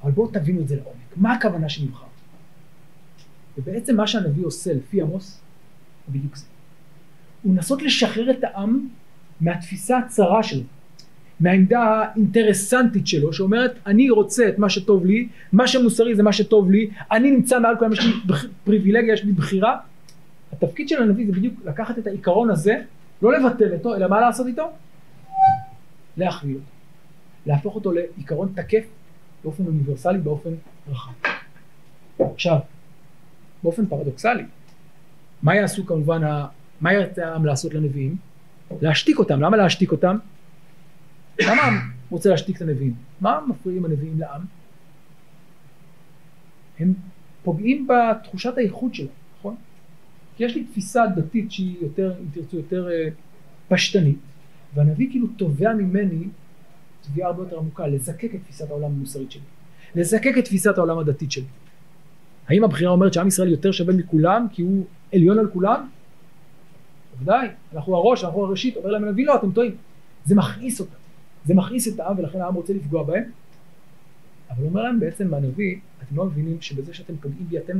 אבל 0.03 0.11
בואו 0.11 0.27
תבינו 0.27 0.61
את 0.61 0.67
זה 0.67 0.75
לעומק. 0.75 1.17
מה 1.17 1.33
הכוונה 1.33 1.69
שנבחר? 1.69 2.05
ובעצם 3.57 3.95
מה 3.95 4.07
שהנביא 4.07 4.45
עושה 4.45 4.73
לפי 4.73 5.01
עמוס, 5.01 5.41
הוא 6.05 6.15
בדיוק 6.15 6.35
זה. 6.35 6.45
הוא 7.43 7.55
לנסות 7.55 7.81
לשחרר 7.81 8.31
את 8.31 8.43
העם 8.43 8.87
מהתפיסה 9.41 9.97
הצרה 9.97 10.43
שלו, 10.43 10.63
מהעמדה 11.39 11.79
האינטרסנטית 11.79 13.07
שלו, 13.07 13.33
שאומרת 13.33 13.73
אני 13.85 14.09
רוצה 14.09 14.49
את 14.49 14.59
מה 14.59 14.69
שטוב 14.69 15.05
לי, 15.05 15.27
מה 15.53 15.67
שמוסרי 15.67 16.15
זה 16.15 16.23
מה 16.23 16.33
שטוב 16.33 16.71
לי, 16.71 16.89
אני 17.11 17.31
נמצא 17.31 17.59
מעל 17.59 17.75
כל 17.79 17.89
יש 17.93 17.99
לי 17.99 18.13
פריבילגיה, 18.63 19.13
יש 19.13 19.23
לי 19.23 19.31
בחירה. 19.31 19.77
התפקיד 20.51 20.89
של 20.89 21.01
הנביא 21.03 21.25
זה 21.25 21.31
בדיוק 21.31 21.53
לקחת 21.65 21.99
את 21.99 22.07
העיקרון 22.07 22.49
הזה, 22.49 22.81
לא 23.21 23.33
לבטל 23.33 23.73
אותו, 23.73 23.95
אלא 23.95 24.07
מה 24.07 24.21
לעשות 24.21 24.47
איתו? 24.47 24.63
להכווין 26.17 26.55
אותו. 26.55 26.65
להפוך 27.45 27.75
אותו 27.75 27.91
לעיקרון 27.91 28.51
תקף 28.55 28.83
באופן 29.43 29.65
אוניברסלי, 29.65 30.17
באופן 30.17 30.49
רחב. 30.87 31.11
עכשיו, 32.19 32.57
באופן 33.63 33.85
פרדוקסלי, 33.85 34.43
מה 35.43 35.55
יעשו 35.55 35.85
כמובן, 35.85 36.21
מה 36.81 36.93
ירצה 36.93 37.27
העם 37.27 37.45
לעשות 37.45 37.73
לנביאים? 37.73 38.15
להשתיק 38.81 39.19
אותם. 39.19 39.41
למה 39.41 39.57
להשתיק 39.57 39.91
אותם? 39.91 40.17
למה 41.41 41.61
העם 41.61 41.91
רוצה 42.09 42.29
להשתיק 42.29 42.57
את 42.57 42.61
הנביאים? 42.61 42.93
מה 43.21 43.39
מפריעים 43.49 43.85
הנביאים 43.85 44.19
לעם? 44.19 44.41
הם 46.79 46.93
פוגעים 47.43 47.87
בתחושת 47.87 48.57
האיכות 48.57 48.95
שלהם, 48.95 49.09
נכון? 49.39 49.55
כי 50.37 50.43
יש 50.43 50.55
לי 50.55 50.63
תפיסה 50.63 51.03
דתית 51.15 51.51
שהיא 51.51 51.75
יותר, 51.81 52.13
אם 52.19 52.25
תרצו, 52.33 52.57
יותר 52.57 52.89
אה, 52.91 53.07
פשטנית, 53.67 54.17
והנביא 54.73 55.09
כאילו 55.09 55.27
תובע 55.27 55.73
ממני 55.73 56.23
תביעה 57.01 57.29
הרבה 57.29 57.43
יותר 57.43 57.57
עמוקה, 57.59 57.87
לזקק 57.87 58.35
את 58.35 58.39
תפיסת 58.43 58.69
העולם 58.69 58.91
המוסרית 58.91 59.31
שלי. 59.31 59.41
לזקק 59.95 60.33
את 60.39 60.45
תפיסת 60.45 60.77
העולם 60.77 60.99
הדתית 60.99 61.31
שלי. 61.31 61.45
האם 62.47 62.63
הבחירה 62.63 62.91
אומרת 62.91 63.13
שעם 63.13 63.27
ישראל 63.27 63.51
יותר 63.51 63.71
שווה 63.71 63.93
מכולם 63.93 64.47
כי 64.51 64.61
הוא 64.61 64.85
עליון 65.13 65.39
על 65.39 65.49
כולם? 65.53 65.89
בוודאי, 67.13 67.47
אנחנו 67.73 67.95
הראש, 67.95 68.23
אנחנו 68.23 68.45
הראשית, 68.45 68.77
אומר 68.77 68.89
להם 68.91 69.03
הנביא 69.03 69.25
לא, 69.25 69.35
אתם 69.35 69.51
טועים. 69.51 69.75
זה 70.25 70.35
מכעיס 70.35 70.79
אותם, 70.79 70.95
זה 71.45 71.53
מכעיס 71.53 71.87
את 71.87 71.99
העם 71.99 72.19
ולכן 72.19 72.41
העם 72.41 72.53
רוצה 72.53 72.73
לפגוע 72.73 73.03
בהם. 73.03 73.23
אבל 74.49 74.65
אומר 74.65 74.83
להם 74.83 74.99
בעצם 74.99 75.33
הנביא, 75.33 75.75
אתם 76.03 76.15
לא 76.17 76.25
מבינים 76.25 76.61
שבזה 76.61 76.93
שאתם 76.93 77.17
פוגעים 77.17 77.47
בי 77.49 77.57
אתם 77.57 77.77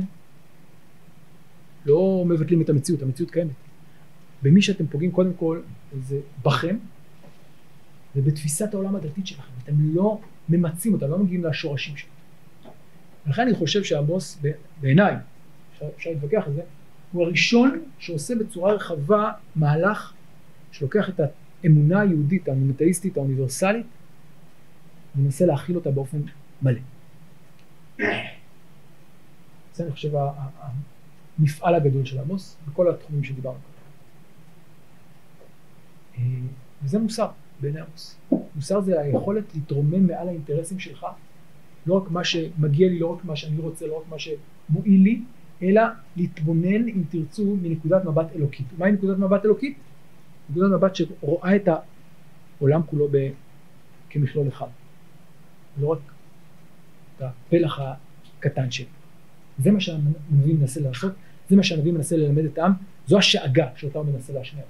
לא 1.86 2.24
מבטלים 2.26 2.62
את 2.62 2.68
המציאות, 2.68 3.02
המציאות 3.02 3.30
קיימת. 3.30 3.50
במי 4.42 4.62
שאתם 4.62 4.86
פוגעים 4.86 5.10
קודם 5.10 5.32
כל 5.34 5.60
זה 6.02 6.20
בכם 6.44 6.76
ובתפיסת 8.16 8.74
העולם 8.74 8.96
הדתית 8.96 9.26
שלכם, 9.26 9.52
אתם 9.64 9.72
לא 9.78 10.20
ממצים 10.48 10.92
אותה, 10.92 11.06
לא 11.06 11.18
מגיעים 11.18 11.44
לשורשים 11.44 11.96
שלה. 11.96 12.10
ולכן 13.26 13.42
אני 13.42 13.54
חושב 13.54 13.82
שעמוס 13.82 14.42
בעיניי, 14.80 15.16
אפשר, 15.74 15.86
אפשר 15.96 16.10
להתווכח 16.10 16.42
על 16.46 16.52
זה, 16.52 16.62
הוא 17.12 17.24
הראשון 17.24 17.82
שעושה 17.98 18.34
בצורה 18.34 18.72
רחבה 18.72 19.32
מהלך 19.56 20.12
שלוקח 20.72 21.08
את 21.08 21.20
האמונה 21.64 22.00
היהודית 22.00 22.48
המונותאיסטית 22.48 23.16
האוניברסלית 23.16 23.86
ומנסה 25.16 25.46
להכיל 25.46 25.76
אותה 25.76 25.90
באופן 25.90 26.18
מלא. 26.62 26.80
זה 29.74 29.84
אני 29.84 29.92
חושב 29.92 30.10
המפעל 31.38 31.74
הגדול 31.74 32.04
של 32.04 32.18
עמוס 32.18 32.56
בכל 32.68 32.90
התחומים 32.90 33.24
שדיברנו 33.24 33.58
אה, 36.18 36.22
וזה 36.82 36.98
מוסר 36.98 37.28
בעיני 37.62 37.80
עמוס. 37.80 38.16
מוסר 38.56 38.80
זה 38.80 39.00
היכולת 39.00 39.44
להתרומם 39.54 40.06
מעל 40.06 40.28
האינטרסים 40.28 40.78
שלך, 40.78 41.06
לא 41.86 41.94
רק 41.94 42.10
מה 42.10 42.24
שמגיע 42.24 42.88
לי, 42.88 42.98
לא 42.98 43.06
רק 43.06 43.24
מה 43.24 43.36
שאני 43.36 43.58
רוצה, 43.58 43.86
לא 43.86 43.98
רק 43.98 44.04
מה 44.10 44.16
שמועיל 44.18 45.02
לי, 45.02 45.20
אלא 45.62 45.82
להתבונן, 46.16 46.88
אם 46.88 47.02
תרצו, 47.10 47.56
מנקודת 47.62 48.04
מבט 48.04 48.26
אלוקית. 48.36 48.66
מהי 48.78 48.92
נקודת 48.92 49.18
מבט 49.18 49.44
אלוקית? 49.44 49.76
נקודת 50.50 50.70
מבט 50.70 50.94
שרואה 50.94 51.56
את 51.56 51.68
העולם 52.58 52.80
כולו 52.86 53.08
ב... 53.10 53.28
כמכלול 54.10 54.48
אחד. 54.48 54.66
לא 55.80 55.88
רק 55.88 55.98
את 57.16 57.22
הפלח 57.22 57.80
הקטן 58.38 58.70
שלי. 58.70 58.86
זה 59.58 59.70
מה 59.70 59.80
שהנביא 59.80 60.54
מנסה 60.54 60.80
לעשות, 60.80 61.12
זה 61.48 61.56
מה 61.56 61.62
שהנביא 61.62 61.92
מנסה 61.92 62.16
ללמד 62.16 62.44
את 62.44 62.58
העם, 62.58 62.72
זו 63.06 63.18
השאגה 63.18 63.68
שאותה 63.76 63.98
הוא 63.98 64.06
מנסה 64.06 64.32
להשמיע. 64.32 64.64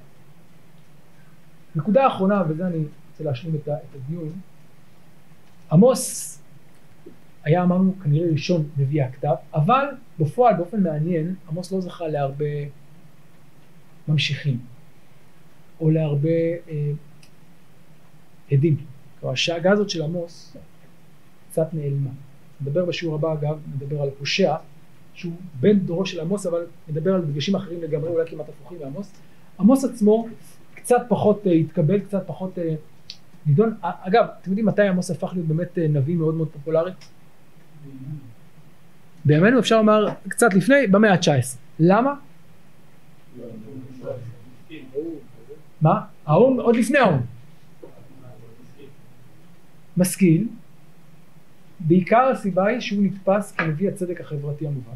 נקודה 1.76 2.06
אחרונה, 2.06 2.42
וזה 2.48 2.66
אני 2.66 2.84
רוצה 3.10 3.24
להשלים 3.24 3.54
את 3.54 3.68
הדיון, 3.94 4.32
עמוס 5.72 6.38
היה 7.44 7.62
אמרנו 7.62 7.94
כנראה 8.02 8.28
ראשון 8.32 8.68
נביא 8.76 9.02
הכתב, 9.02 9.34
אבל 9.54 9.84
בפועל 10.18 10.54
באופן 10.56 10.82
מעניין 10.82 11.34
עמוס 11.48 11.72
לא 11.72 11.80
זכה 11.80 12.08
להרבה 12.08 12.44
ממשיכים 14.08 14.58
או 15.80 15.90
להרבה 15.90 16.28
אה, 16.68 16.92
עדים. 18.52 18.76
כלומר 19.20 19.32
השאגה 19.32 19.72
הזאת 19.72 19.90
של 19.90 20.02
עמוס 20.02 20.56
קצת 21.50 21.74
נעלמה. 21.74 22.10
נדבר 22.60 22.84
בשיעור 22.84 23.14
הבא 23.14 23.32
אגב, 23.32 23.58
נדבר 23.74 24.02
על 24.02 24.08
הושע 24.18 24.56
שהוא 25.14 25.32
בן 25.60 25.78
דורו 25.78 26.06
של 26.06 26.20
עמוס 26.20 26.46
אבל 26.46 26.66
נדבר 26.88 27.14
על 27.14 27.22
דגשים 27.24 27.56
אחרים 27.56 27.82
לגמרי 27.82 28.08
אולי 28.08 28.30
כמעט 28.30 28.48
הפוכים 28.48 28.78
מעמוס. 28.80 29.12
עמוס 29.60 29.84
עצמו 29.84 30.26
קצת 30.82 31.02
פחות 31.08 31.46
אה, 31.46 31.52
התקבל, 31.52 32.00
קצת 32.00 32.22
פחות 32.26 32.58
אה, 32.58 32.74
נידון. 33.46 33.74
אגב, 33.80 34.24
אתם 34.40 34.50
יודעים 34.50 34.66
מתי 34.66 34.82
עמוס 34.82 35.10
הפך 35.10 35.30
להיות 35.34 35.46
באמת 35.46 35.78
אה, 35.78 35.88
נביא 35.88 36.16
מאוד 36.16 36.34
מאוד 36.34 36.48
פופולרי? 36.48 36.92
בימינו 39.24 39.58
אפשר 39.58 39.76
לומר 39.76 40.08
קצת 40.28 40.54
לפני, 40.54 40.86
במאה 40.86 41.12
ה-19. 41.12 41.56
למה? 41.80 42.14
מה? 45.80 46.00
האו"ם, 46.26 46.60
עוד 46.60 46.76
לפני 46.76 46.98
האו"ם. 46.98 47.20
משכיל, 49.96 50.48
בעיקר 51.80 52.30
הסיבה 52.32 52.66
היא 52.66 52.80
שהוא 52.80 53.04
נתפס 53.04 53.52
כנביא 53.52 53.88
הצדק 53.88 54.20
החברתי 54.20 54.66
המובהק. 54.66 54.94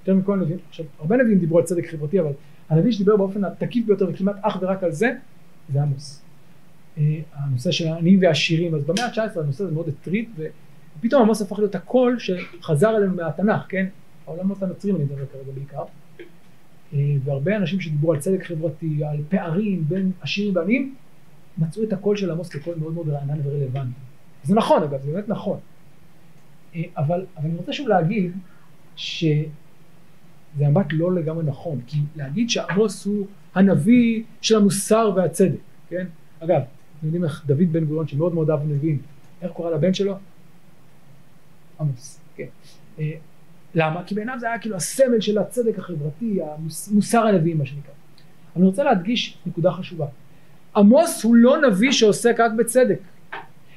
יותר 0.00 0.14
מכל 0.14 0.36
נביאים, 0.36 0.58
עכשיו 0.68 0.86
הרבה 0.98 1.16
נביאים 1.16 1.38
דיברו 1.38 1.58
על 1.58 1.64
צדק 1.64 1.86
חברתי 1.90 2.20
אבל 2.20 2.32
הנביא 2.70 2.92
שדיבר 2.92 3.16
באופן 3.16 3.44
התקיף 3.44 3.86
ביותר 3.86 4.08
וכמעט 4.08 4.36
אך 4.42 4.58
ורק 4.60 4.82
על 4.82 4.92
זה 4.92 5.12
זה 5.72 5.82
עמוס. 5.82 6.22
אה, 6.98 7.20
הנושא 7.32 7.70
של 7.70 7.88
העניים 7.88 8.18
והעשירים 8.22 8.74
אז 8.74 8.84
במאה 8.84 9.06
ה-19 9.06 9.40
הנושא 9.40 9.64
הזה 9.64 9.74
מאוד 9.74 9.88
הטריד 9.88 10.28
ופתאום 10.98 11.22
עמוס 11.22 11.42
הפך 11.42 11.58
להיות 11.58 11.74
הקול 11.74 12.18
שחזר 12.18 12.96
אלינו 12.96 13.14
מהתנ"ך 13.14 13.60
כן? 13.68 13.86
העולמות 14.26 14.62
הנוצרים 14.62 14.96
אני 14.96 15.04
מדבר 15.04 15.26
כרגע 15.26 15.52
בעיקר. 15.54 15.84
אה, 16.94 16.98
והרבה 17.24 17.56
אנשים 17.56 17.80
שדיברו 17.80 18.12
על 18.12 18.20
צדק 18.20 18.44
חברתי 18.44 19.04
על 19.04 19.16
פערים 19.28 19.84
בין 19.88 20.12
עשירים 20.20 20.56
ועניים 20.56 20.94
מצאו 21.58 21.84
את 21.84 21.92
הקול 21.92 22.16
של 22.16 22.30
עמוס 22.30 22.48
כקול 22.48 22.74
מאוד 22.78 22.94
מאוד 22.94 23.08
רענן 23.08 23.38
ורלוונטי. 23.44 24.00
זה 24.44 24.54
נכון 24.54 24.82
אגב 24.82 25.00
זה 25.02 25.12
באמת 25.12 25.28
נכון. 25.28 25.58
אה, 26.74 26.82
אבל, 26.96 27.26
אבל 27.36 27.48
אני 27.48 27.56
רוצה 27.56 27.72
שוב 27.72 27.88
להגיד 27.88 28.32
ש... 28.96 29.24
זה 30.56 30.68
מבט 30.68 30.86
לא 30.90 31.12
לגמרי 31.12 31.44
נכון, 31.44 31.80
כי 31.86 31.98
להגיד 32.16 32.50
שעמוס 32.50 33.06
הוא 33.06 33.26
הנביא 33.54 34.22
של 34.40 34.56
המוסר 34.56 35.12
והצדק, 35.16 35.58
כן? 35.88 36.06
אגב, 36.40 36.60
אתם 36.98 37.06
יודעים 37.06 37.24
איך 37.24 37.44
דוד 37.46 37.72
בן 37.72 37.84
גוריון 37.84 38.08
שמאוד 38.08 38.34
מאוד 38.34 38.50
אהב 38.50 38.60
נביאים, 38.68 38.98
איך 39.42 39.52
קורא 39.52 39.70
לבן 39.70 39.94
שלו? 39.94 40.14
עמוס, 41.80 42.20
כן. 42.36 42.46
אה, 42.98 43.12
למה? 43.74 44.04
כי 44.04 44.14
בעיניו 44.14 44.36
זה 44.40 44.46
היה 44.46 44.58
כאילו 44.58 44.76
הסמל 44.76 45.20
של 45.20 45.38
הצדק 45.38 45.78
החברתי, 45.78 46.38
המוסר 46.42 47.26
הנביאים 47.26 47.58
מה 47.58 47.66
שנקרא. 47.66 47.92
אני 48.56 48.64
רוצה 48.64 48.84
להדגיש 48.84 49.38
נקודה 49.46 49.72
חשובה. 49.72 50.06
עמוס 50.76 51.24
הוא 51.24 51.36
לא 51.36 51.68
נביא 51.68 51.92
שעוסק 51.92 52.40
רק 52.40 52.52
בצדק. 52.58 52.98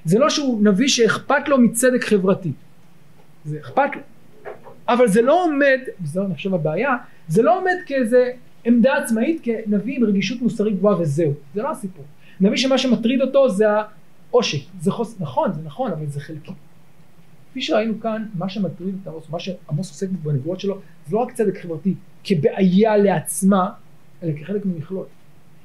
זה 0.06 0.20
לא 0.20 0.30
שהוא 0.30 0.64
נביא 0.64 0.88
שאכפת 0.88 1.48
לו 1.48 1.58
מצדק 1.58 2.04
חברתי. 2.04 2.52
זה 3.46 3.60
אכפת 3.60 3.96
לו. 3.96 4.02
אבל 4.88 5.08
זה 5.08 5.22
לא 5.22 5.44
עומד, 5.44 5.80
וזו 6.02 6.26
אני 6.26 6.36
חושב 6.36 6.54
הבעיה, 6.54 6.96
זה 7.28 7.42
לא 7.42 7.58
עומד 7.58 7.76
כאיזה 7.86 8.32
עמדה 8.66 8.98
עצמאית 8.98 9.42
כנביא 9.44 9.98
עם 9.98 10.04
רגישות 10.04 10.42
מוסרית 10.42 10.78
גבוהה 10.78 11.02
וזהו, 11.02 11.34
זה 11.56 11.62
לא 11.62 11.72
הסיפור. 11.72 12.06
נביא 12.42 12.58
שמה 12.58 12.78
שמטריד 12.78 13.22
אותו 13.22 13.50
זה 13.50 13.66
העושק, 14.32 14.60
זה 14.80 14.92
חוס... 14.92 15.16
נכון, 15.20 15.54
זה 15.54 15.62
נכון, 15.64 15.92
אבל 15.92 16.08
זה 16.08 16.20
חלקי. 16.20 16.52
כפי 17.52 17.62
שראינו 17.62 18.00
כאן, 18.00 18.26
מה 18.36 18.50
שמטריד 18.50 18.96
את 19.02 19.08
עמוס, 19.08 19.30
מה 19.30 19.40
שעמוס 19.40 19.90
עוסק 19.90 20.08
בנבואות 20.10 20.60
שלו, 20.60 20.80
זה 21.08 21.16
לא 21.16 21.22
רק 21.22 21.32
צדק 21.32 21.58
חברתי 21.62 21.94
כבעיה 22.24 22.98
לעצמה, 22.98 23.70
אלא 24.24 24.32
כחלק 24.42 24.66
ממכלול. 24.66 25.06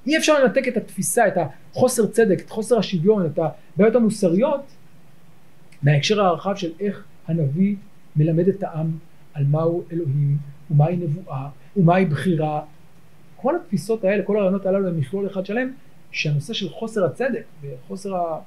אי 0.07 0.17
אפשר 0.17 0.45
לנתק 0.45 0.69
את 0.69 0.77
התפיסה, 0.77 1.29
את 1.29 1.33
החוסר 1.73 2.07
צדק, 2.07 2.41
את 2.41 2.51
חוסר 2.51 2.79
השוויון, 2.79 3.27
את 3.27 3.39
הבעיות 3.39 3.97
המוסריות, 3.97 4.61
מההקשר 5.83 6.21
הרחב 6.21 6.55
של 6.57 6.73
איך 6.81 7.05
הנביא 7.29 7.77
מלמד 8.17 8.49
את 8.49 8.63
העם 8.63 8.91
על 9.35 9.45
מהו 9.45 9.85
אלוהים, 9.93 10.39
ומהי 10.71 10.97
נבואה, 10.97 11.49
ומהי 11.77 12.05
בחירה. 12.05 12.63
כל 13.37 13.57
התפיסות 13.57 14.05
האלה, 14.05 14.23
כל 14.23 14.37
הרעיונות 14.37 14.67
הללו 14.67 14.89
הם 14.89 14.99
מכלול 14.99 15.27
אחד 15.27 15.47
שלם, 15.47 15.73
שהנושא 16.11 16.53
של 16.53 16.69
חוסר 16.69 17.05
הצדק 17.05 17.45
וחוסר 17.63 18.39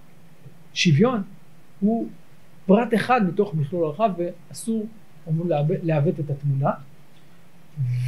השוויון 0.74 1.22
הוא 1.80 2.08
פרט 2.66 2.94
אחד 2.94 3.28
מתוך 3.28 3.56
מכלול 3.56 3.86
רחב 3.86 4.12
ואסור 4.18 4.86
אמור 5.30 5.46
לעוות 5.84 6.20
את 6.20 6.30
התמונה. 6.30 6.72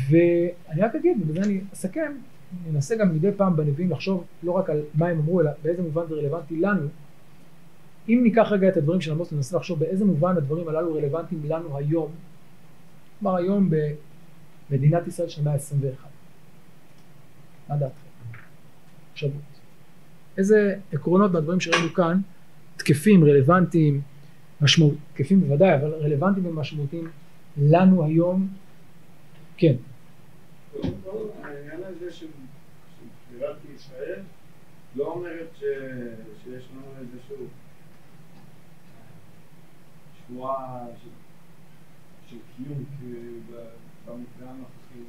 ואני 0.10 0.82
רק 0.82 0.96
אגיד, 0.96 1.18
ובזה 1.22 1.42
אני 1.42 1.62
אסכם, 1.74 2.12
ננסה 2.72 2.96
גם 2.96 3.16
מדי 3.16 3.32
פעם 3.38 3.56
בנביאים 3.56 3.92
לחשוב 3.92 4.24
לא 4.44 4.52
רק 4.52 4.70
על 4.70 4.82
מה 4.94 5.08
הם 5.08 5.20
אמרו, 5.20 5.42
אלא 5.42 5.52
באיזה 5.64 5.82
מובן 5.82 6.02
זה 6.10 6.16
רלוונטי 6.16 6.56
לנו. 6.56 6.88
אם 8.10 8.20
ניקח 8.24 8.48
רגע 8.52 8.70
את 8.70 8.78
הדברים 8.78 9.02
של 9.02 9.12
עמוס, 9.12 9.34
ננסה 9.34 9.58
לחשוב 9.58 9.80
באיזה 9.80 10.06
מובן 10.06 10.38
הדברים 10.38 10.68
הללו 10.68 10.94
רלוונטיים 10.94 11.42
לנו 11.48 11.78
היום, 11.78 12.12
כלומר 13.20 13.38
היום 13.38 13.70
במדינת 14.70 15.08
ישראל 15.08 15.30
של 15.30 15.42
המאה 15.42 15.54
ה-21. 15.54 16.06
מה 17.70 17.78
דעתכם? 17.78 17.96
מחשבות. 19.12 19.32
איזה 20.38 20.76
עקרונות 20.92 21.32
מהדברים 21.32 21.60
שראינו 21.60 21.94
כאן 21.94 22.20
תקפים, 22.78 23.24
רלוונטיים, 23.24 24.02
משמעות, 24.62 24.94
תקפים 25.14 25.42
בוודאי, 25.42 25.76
אבל 25.76 25.94
רלוונטיים 25.94 26.46
ומשמעותיים 26.46 27.10
לנו 27.58 28.06
היום, 28.06 28.48
כן. 29.58 29.76
העניין 31.44 31.84
הזה 31.84 32.12
של 32.12 32.28
ישראל 33.76 34.20
לא 34.96 35.06
אומרת 35.06 35.48
שיש 35.58 36.64
לנו 36.72 36.88
איזשהו 37.00 37.46
שבועה 40.32 40.86
של 42.30 42.38
קיום 42.58 42.84
במקרה 44.06 44.50
הנוכחי 44.50 45.00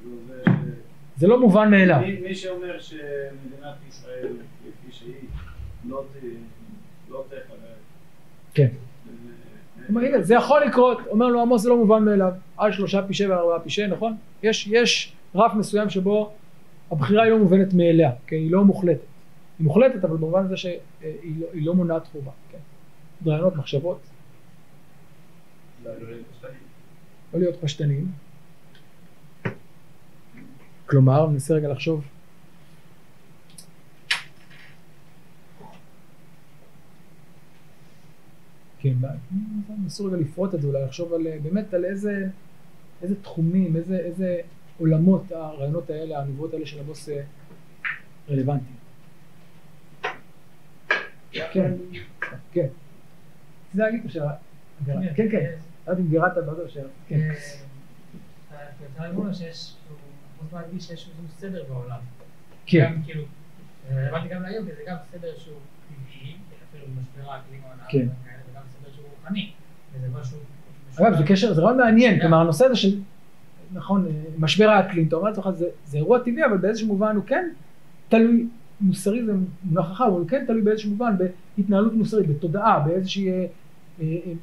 כאילו 0.00 0.16
זה 1.16 1.26
לא 1.26 1.40
מובן 1.40 1.70
מאליו. 1.70 2.00
מי 2.22 2.34
שאומר 2.34 2.80
שמדינת 2.80 3.74
ישראל 3.88 4.32
כפי 4.62 4.92
שהיא 4.92 5.14
לא, 5.88 6.04
לא 7.10 7.24
תחלק 7.28 7.44
כן. 8.54 8.68
אומר, 9.88 10.04
הנה, 10.04 10.22
זה 10.22 10.34
יכול 10.34 10.64
לקרות, 10.64 10.98
אומר 11.06 11.26
לו 11.26 11.40
עמוס 11.42 11.62
זה 11.62 11.68
לא 11.68 11.76
מובן 11.76 12.04
מאליו, 12.04 12.32
על 12.56 12.72
שלושה 12.72 13.02
פשעי 13.08 13.26
ועל 13.26 13.38
ארבעה 13.38 13.60
פשעי, 13.60 13.86
נכון? 13.86 14.16
יש, 14.42 14.66
יש 14.66 15.12
רף 15.34 15.54
מסוים 15.54 15.90
שבו 15.90 16.32
הבחירה 16.90 17.22
היא 17.22 17.32
לא 17.32 17.38
מובנת 17.38 17.74
מאליה, 17.74 18.10
כן? 18.26 18.36
היא 18.36 18.52
לא 18.52 18.64
מוחלטת. 18.64 19.00
היא 19.58 19.64
מוחלטת, 19.64 20.04
אבל 20.04 20.16
במובן 20.16 20.44
הזה 20.44 20.56
שהיא 20.56 20.80
לא, 21.40 21.46
לא 21.54 21.74
מונעת 21.74 22.06
חובה, 22.06 22.30
כן? 22.50 22.58
רעיונות, 23.26 23.56
מחשבות, 23.56 24.00
לא 25.84 27.40
להיות 27.40 27.56
פשטניים. 27.60 28.12
כלומר, 30.86 31.26
ננסה 31.26 31.54
רגע 31.54 31.68
לחשוב 31.68 32.04
כן, 38.84 38.94
נסו 39.86 40.04
רגע 40.04 40.16
לפרוט 40.16 40.54
את 40.54 40.62
זה, 40.62 40.68
אולי 40.68 40.84
לחשוב 40.84 41.12
על, 41.14 41.26
באמת 41.42 41.74
על 41.74 41.84
איזה, 41.84 42.26
איזה 43.02 43.22
תחומים, 43.22 43.76
איזה, 43.76 43.96
איזה 43.96 44.40
עולמות 44.78 45.32
הרעיונות 45.32 45.90
האלה, 45.90 46.18
הנבואות 46.18 46.54
האלה 46.54 46.66
של 46.66 46.80
הבוס 46.80 47.08
אה, 47.08 47.22
רלוונטיים. 48.30 48.76
כן, 51.32 51.74
כן. 52.52 52.66
זה 53.74 53.82
להגיד 53.82 54.00
עכשיו, 54.04 54.26
כן, 54.86 55.28
כן, 55.30 55.50
רק 55.86 55.98
אם 55.98 56.08
גירדת 56.08 56.44
בעוד 56.44 56.60
השאלה. 56.66 56.88
כן. 57.08 57.30
אפשר 58.92 59.12
לומר 59.12 59.32
שיש, 59.32 59.74
הוא 60.38 60.60
מרגיש 60.60 60.84
שיש 60.84 60.90
איזשהו 60.90 61.12
סדר 61.38 61.64
בעולם. 61.68 61.98
כן. 62.66 62.84
גם 62.84 63.02
כאילו, 63.02 63.24
רלוונטי 63.92 64.28
גם 64.28 64.42
להיום, 64.42 64.64
זה 64.64 64.72
גם 64.86 64.96
סדר 65.12 65.28
שהוא 65.38 65.54
טבעי, 65.88 66.34
אפילו 66.70 66.84
במשבר 66.86 67.32
האקלים 67.32 67.60
כן. 67.88 67.98
וכאלה, 67.98 68.38
וגם 68.50 68.62
סדר 68.80 68.90
שהוא 68.94 69.06
רוחני. 69.20 69.50
וזה 69.94 70.06
משהו... 70.20 70.38
אגב, 70.96 71.18
זה 71.18 71.24
קשר, 71.26 71.54
זה 71.54 71.62
רעיון 71.62 71.78
מעניין, 71.78 72.20
כלומר 72.20 72.40
הנושא 72.40 72.64
הזה 72.64 72.76
של, 72.76 73.00
נכון, 73.72 74.06
משבר 74.38 74.68
האקלים, 74.68 75.08
אתה 75.08 75.16
אומר 75.16 75.28
לעצמך, 75.28 75.50
זה, 75.50 75.66
זה 75.86 75.98
אירוע 75.98 76.18
טבעי, 76.18 76.44
אבל 76.44 76.56
באיזשהו 76.56 76.86
מובן 76.86 77.16
הוא 77.16 77.24
כן 77.24 77.48
תלוי, 78.08 78.46
מוסרי 78.80 79.24
זה 79.24 79.32
מונח 79.64 79.92
חכם, 79.92 80.04
אבל 80.04 80.24
כן 80.28 80.44
תלוי 80.46 80.62
באיזשהו 80.62 80.90
מובן 80.90 81.14
בהתנהלות 81.56 81.92
מוסרית, 81.92 82.28
בתודעה, 82.28 82.80
באיזושהי 82.80 83.30
אה, 83.30 83.34
אה, 83.34 83.46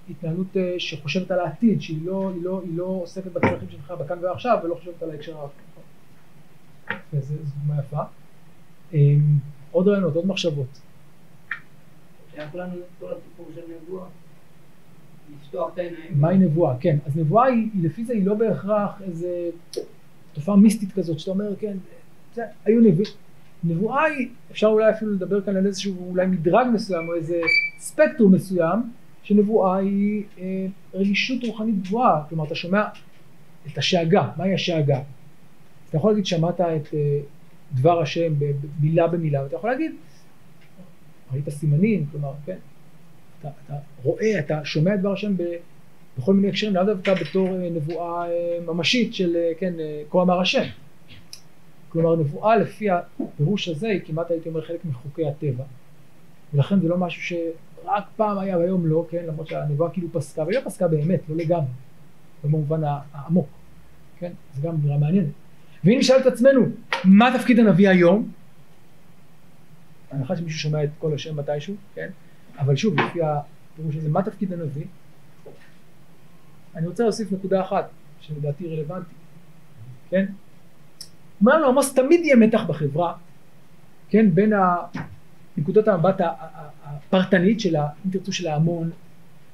התנהלות 0.10 0.58
אה, 0.58 0.76
שחושבת 0.78 1.32
על 1.32 1.40
העתיד, 1.40 1.82
שהיא 1.82 2.06
לא, 2.06 2.32
היא 2.36 2.44
לא, 2.44 2.62
היא 2.64 2.78
לא 2.78 2.86
עוסקת 2.86 3.32
בצרכים 3.32 3.70
שלך 3.70 3.92
בכאן 3.92 4.18
ועכשיו, 4.22 4.58
ולא 4.64 4.76
חושבת 4.76 5.04
על 5.04 5.12
ההקשר 5.12 5.38
הרחב. 5.38 5.52
זו 7.20 7.34
דוגמה 7.60 7.82
יפה. 7.82 8.02
אה, 8.94 9.00
עוד 9.72 9.88
רעיונות, 9.88 10.16
עוד 10.16 10.28
מחשבות. 10.28 10.80
שייך 12.36 12.56
לנו 12.56 12.76
כל 13.00 13.12
הסיפור 13.12 13.48
של 13.56 13.62
נבואה. 13.76 14.06
לפתוח 15.40 15.74
את 15.74 15.80
העיניים. 15.80 16.22
מהי 16.22 16.38
נבואה? 16.38 16.76
כן, 16.80 16.98
אז 17.06 17.18
נבואה 17.18 17.46
היא, 17.46 17.70
לפי 17.82 18.06
זה 18.06 18.14
היא 18.14 18.26
לא 18.26 18.34
בהכרח 18.34 19.02
איזה 19.02 19.50
תופעה 20.34 20.56
מיסטית 20.56 20.92
כזאת, 20.92 21.20
שאתה 21.20 21.32
אומר, 21.32 21.56
כן, 21.56 21.78
זה, 22.36 22.44
היו 22.66 22.82
נביא... 22.82 23.06
נבואה 23.64 24.04
היא, 24.04 24.30
אפשר 24.52 24.68
אולי 24.68 24.90
אפילו 24.90 25.12
לדבר 25.12 25.42
כאן 25.42 25.56
על 25.56 25.66
איזשהו 25.66 26.10
אולי 26.10 26.28
מדרג 26.28 26.68
מסוים, 26.74 27.08
או 27.08 27.16
איזה 27.16 27.42
ספקטרום 27.78 28.34
מסוים, 28.34 28.80
שנבואה 29.24 29.78
היא 29.78 30.24
אה, 30.40 30.66
רגישות 30.94 31.44
רוחנית 31.44 31.84
גבוהה, 31.84 32.24
כלומר 32.30 32.46
אתה 32.46 32.56
שומע 32.56 32.84
את 33.68 33.78
השאגה, 33.78 34.30
מהי 34.38 34.54
השאגה? 34.54 35.02
אתה 35.90 35.98
יכול 35.98 36.12
להגיד 36.12 36.26
שמעת 36.26 36.62
את 36.62 36.94
אה, 36.94 37.20
דבר 37.74 38.02
השם 38.02 38.34
מילה 38.80 39.08
במילה, 39.08 39.44
ואתה 39.44 39.56
יכול 39.56 39.70
להגיד, 39.70 39.92
ראית 41.34 41.50
סימנים, 41.50 42.06
כלומר, 42.12 42.34
כן, 42.46 42.58
אתה, 43.40 43.50
אתה 43.66 43.74
רואה, 44.04 44.40
אתה 44.40 44.66
שומע 44.66 44.94
את 44.94 45.00
דבר 45.00 45.14
השם 45.14 45.34
בכל 46.18 46.34
מיני 46.34 46.50
הקשרים, 46.50 46.76
לאו 46.76 46.84
דווקא 46.84 47.14
בתור 47.14 47.48
אה, 47.48 47.70
נבואה 47.70 48.30
אה, 48.30 48.60
ממשית 48.66 49.14
של, 49.14 49.36
אה, 49.36 49.52
כן, 49.60 49.80
אה, 49.80 50.02
כה 50.10 50.22
אמר 50.22 50.42
השם. 50.42 50.64
כלומר, 51.90 52.16
נבואה 52.16 52.58
לפי 52.58 52.88
הפירוש 52.90 53.68
הזה 53.68 53.88
היא 53.88 54.02
כמעט 54.06 54.32
הייתי 54.32 54.50
אומר 54.50 54.62
חלק 54.62 54.86
מחוקי 54.86 55.28
הטבע. 55.28 55.64
ולכן 56.54 56.80
זה 56.80 56.88
לא 56.88 56.98
משהו 56.98 57.38
שרק 57.84 58.04
פעם 58.16 58.38
היה 58.38 58.58
והיום 58.58 58.86
לא, 58.86 59.06
כן, 59.10 59.26
למרות 59.28 59.48
שהנבואה 59.48 59.90
כאילו 59.90 60.08
פסקה, 60.12 60.44
והיא 60.44 60.60
לא 60.60 60.62
פסקה 60.66 60.88
באמת, 60.88 61.20
לא 61.30 61.36
לגמרי, 61.36 61.72
לא 62.44 62.50
במובן 62.50 62.82
העמוק, 63.14 63.48
כן, 64.20 64.32
זה 64.56 64.68
גם 64.68 64.76
נראה 64.84 64.98
מעניין. 64.98 65.32
ואם 65.84 65.98
נשאל 66.00 66.18
את 66.22 66.26
עצמנו, 66.26 66.62
מה 67.04 67.38
תפקיד 67.38 67.60
הנביא 67.60 67.90
היום? 67.90 68.32
בהנחה 70.12 70.36
שמישהו 70.36 70.60
שומע 70.60 70.84
את 70.84 70.90
כל 71.00 71.14
השם 71.14 71.40
מתישהו, 71.40 71.76
כן, 71.96 72.10
אבל 72.60 72.76
שוב, 72.76 73.00
לפי 73.00 73.20
הפירוש 73.22 73.96
הזה, 73.96 74.10
מה 74.10 74.24
תפקיד 74.24 74.54
הנביא? 74.54 74.86
אני 76.76 76.88
רוצה 76.88 77.04
להוסיף 77.04 77.32
נקודה 77.32 77.62
אחת, 77.62 77.90
שלדעתי 78.22 78.68
רלוונטית, 78.68 79.18
כן? 80.10 80.26
אומר 81.42 81.58
לנו 81.58 81.68
עמוס, 81.68 81.94
תמיד 81.94 82.20
יהיה 82.20 82.36
מתח 82.36 82.64
בחברה, 82.64 83.14
כן, 84.10 84.36
בין 84.36 84.54
נקודות 85.58 85.88
המבט 85.88 86.22
הפרטנית 86.84 87.60
של, 87.60 87.76
אם 87.76 88.12
תרצו, 88.12 88.34
של 88.34 88.48
ההמון, 88.48 88.90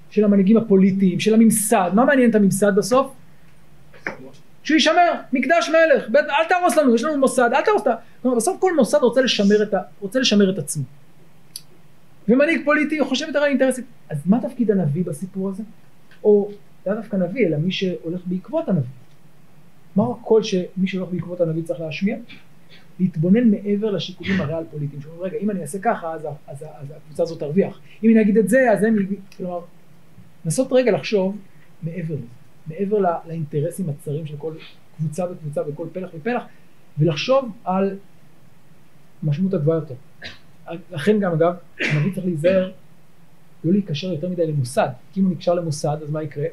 של 0.10 0.24
המנהיגים 0.24 0.58
הפוליטיים, 0.58 1.20
של 1.20 1.34
הממסד, 1.34 1.92
מה 1.94 2.06
מעניין 2.06 2.30
את 2.30 2.36
הממסד 2.36 2.76
בסוף? 2.76 3.12
שהוא 4.64 4.76
יישמר, 4.76 5.12
מקדש 5.34 5.70
מלך, 5.70 6.10
בית, 6.10 6.26
אל 6.30 6.50
תהרוס 6.50 6.78
לנו, 6.78 6.96
יש 6.96 7.04
לנו 7.04 7.18
מוסד, 7.18 7.50
אל 7.54 7.62
תהרוס 7.62 7.82
את 7.82 7.88
ה... 7.88 7.96
בסוף 8.36 8.60
כל 8.60 8.76
מוסד 8.76 8.98
רוצה 9.02 9.22
לשמר 9.22 9.64
את, 9.64 9.74
ה, 9.74 9.80
רוצה 10.00 10.20
לשמר 10.20 10.50
את 10.50 10.58
עצמו. 10.58 10.84
ומנהיג 12.30 12.66
פוליטי 12.66 13.04
חושב 13.04 13.28
יותר 13.28 13.40
על 13.40 13.50
אינטרסים. 13.50 13.84
אז 14.10 14.18
מה 14.26 14.40
תפקיד 14.42 14.72
הנביא 14.72 15.04
בסיפור 15.06 15.50
הזה? 15.50 15.64
או 16.24 16.52
לא 16.88 16.94
דווקא 16.94 17.16
נביא, 17.16 17.48
אלא 17.48 17.58
מי 17.58 17.72
שהולך 17.72 18.22
בעקבות 18.26 18.70
הנביא. 18.70 18.90
מהו 19.96 20.18
הקול 20.22 20.44
שמי 20.44 20.88
שהולך 20.88 21.10
בעקבות 21.10 21.42
הנביא 21.42 21.64
צריך 21.64 21.80
להשמיע? 21.80 22.18
להתבונן 23.00 23.52
מעבר 23.52 23.92
לשיקולים 23.92 24.42
הריאל 24.42 24.64
פוליטיים. 24.72 25.02
שאומרים, 25.02 25.22
רגע, 25.24 25.38
אם 25.38 25.52
אני 25.52 25.62
אעשה 25.62 25.80
ככה, 25.82 26.14
אז, 26.14 26.26
ה- 26.26 26.30
אז, 26.48 26.64
ה- 26.64 26.68
אז 26.80 26.92
הקבוצה 26.98 27.24
הזאת 27.24 27.40
תרוויח. 27.40 27.80
אם 28.04 28.10
אני 28.12 28.22
אגיד 28.22 28.38
את 28.38 28.50
זה, 28.50 28.72
אז 28.72 28.84
הם... 28.84 28.96
כלומר, 29.38 29.60
לנסות 30.46 30.68
רגע 30.72 30.92
לחשוב 30.92 31.38
מעבר 31.84 32.14
לזה. 32.14 32.24
מעבר 32.68 32.98
לא- 33.00 33.10
לאינטרסים 33.28 33.90
הצרים 33.90 34.26
של 34.26 34.38
כל 34.38 34.54
קבוצה 34.98 35.26
וקבוצה 35.32 35.62
וכל 35.70 35.88
פלח 35.94 36.10
ופלח, 36.16 36.44
ולחשוב 37.00 37.52
על 37.64 37.98
משמעות 39.24 39.54
הגבוהה 39.54 39.78
יותר. 39.78 39.96
לכן 40.92 41.20
גם 41.20 41.32
אגב, 41.32 41.54
הנביא 41.80 42.14
צריך 42.14 42.26
להיזהר 42.26 42.72
לא 43.64 43.72
להיקשר 43.72 44.14
יותר 44.14 44.30
מדי 44.30 44.48
למוסד, 44.48 44.90
כי 45.14 45.20
אם 45.20 45.26
הוא 45.26 45.34
נקשר 45.34 45.54
למוסד 45.54 45.98
אז 46.04 46.10
מה 46.10 46.24
יקרה? 46.24 46.46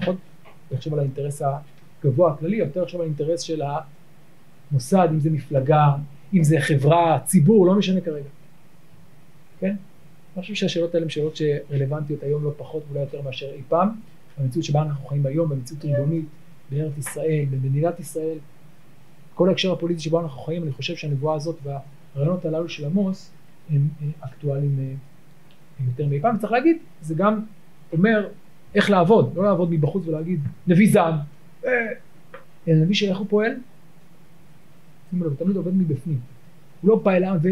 פחות 0.00 0.16
לחשוב 0.70 0.92
על 0.92 0.98
האינטרס 0.98 1.42
הגבוה 2.04 2.32
הכללי, 2.32 2.56
יותר 2.56 2.82
לחשוב 2.82 3.00
על 3.00 3.06
האינטרס 3.06 3.40
של 3.40 3.62
המוסד, 4.70 5.08
אם 5.10 5.20
זה 5.20 5.30
מפלגה, 5.30 5.94
אם 6.34 6.44
זה 6.44 6.56
חברה, 6.60 7.18
ציבור, 7.24 7.66
לא 7.66 7.74
משנה 7.74 8.00
כרגע. 8.00 8.28
כן? 9.60 9.76
אני 10.36 10.42
חושב 10.42 10.54
שהשאלות 10.54 10.94
האלה 10.94 11.04
הן 11.04 11.10
שאלות 11.10 11.36
שרלוונטיות 11.36 12.22
היום 12.22 12.44
לא 12.44 12.50
פחות 12.56 12.82
ואולי 12.88 13.00
יותר 13.00 13.22
מאשר 13.22 13.46
אי 13.52 13.62
פעם, 13.68 13.88
במציאות 14.38 14.64
שבה 14.64 14.82
אנחנו 14.82 15.06
חיים 15.06 15.26
היום, 15.26 15.48
במציאות 15.48 15.84
ריבונית, 15.84 16.24
בארץ 16.70 16.98
ישראל, 16.98 17.44
במדינת 17.50 18.00
ישראל, 18.00 18.38
כל 19.34 19.48
ההקשר 19.48 19.72
הפוליטי 19.72 20.00
שבו 20.00 20.20
אנחנו 20.20 20.40
חיים, 20.40 20.62
אני 20.62 20.72
חושב 20.72 20.96
שהנבואה 20.96 21.34
הזאת 21.34 21.58
והרעיונות 21.62 22.44
הללו 22.44 22.68
של 22.68 22.84
עמוס 22.84 23.30
הם 23.70 23.88
אה, 24.02 24.06
אקטואליים 24.20 24.78
אה, 24.78 24.94
יותר 25.86 26.06
מאי 26.06 26.20
פעם. 26.20 26.38
צריך 26.38 26.52
להגיד, 26.52 26.76
זה 27.00 27.14
גם 27.14 27.40
אומר 27.92 28.28
איך 28.74 28.90
לעבוד, 28.90 29.32
לא 29.36 29.44
לעבוד 29.44 29.70
מבחוץ 29.70 30.06
ולהגיד 30.06 30.40
נביא 30.66 30.92
זעם, 30.92 31.14
אה, 31.64 31.70
אלא 32.68 32.76
נביא 32.76 32.94
שאיך 32.94 33.18
הוא 33.18 33.26
פועל, 33.28 33.52
שימו 35.10 35.24
לב, 35.24 35.30
הוא 35.30 35.38
תמיד 35.38 35.56
עובד 35.56 35.74
מבפנים. 35.74 36.20
הוא 36.80 36.88
לא 36.88 36.96
בא 36.96 37.12
אל 37.12 37.24
העם 37.24 37.36
ו... 37.42 37.48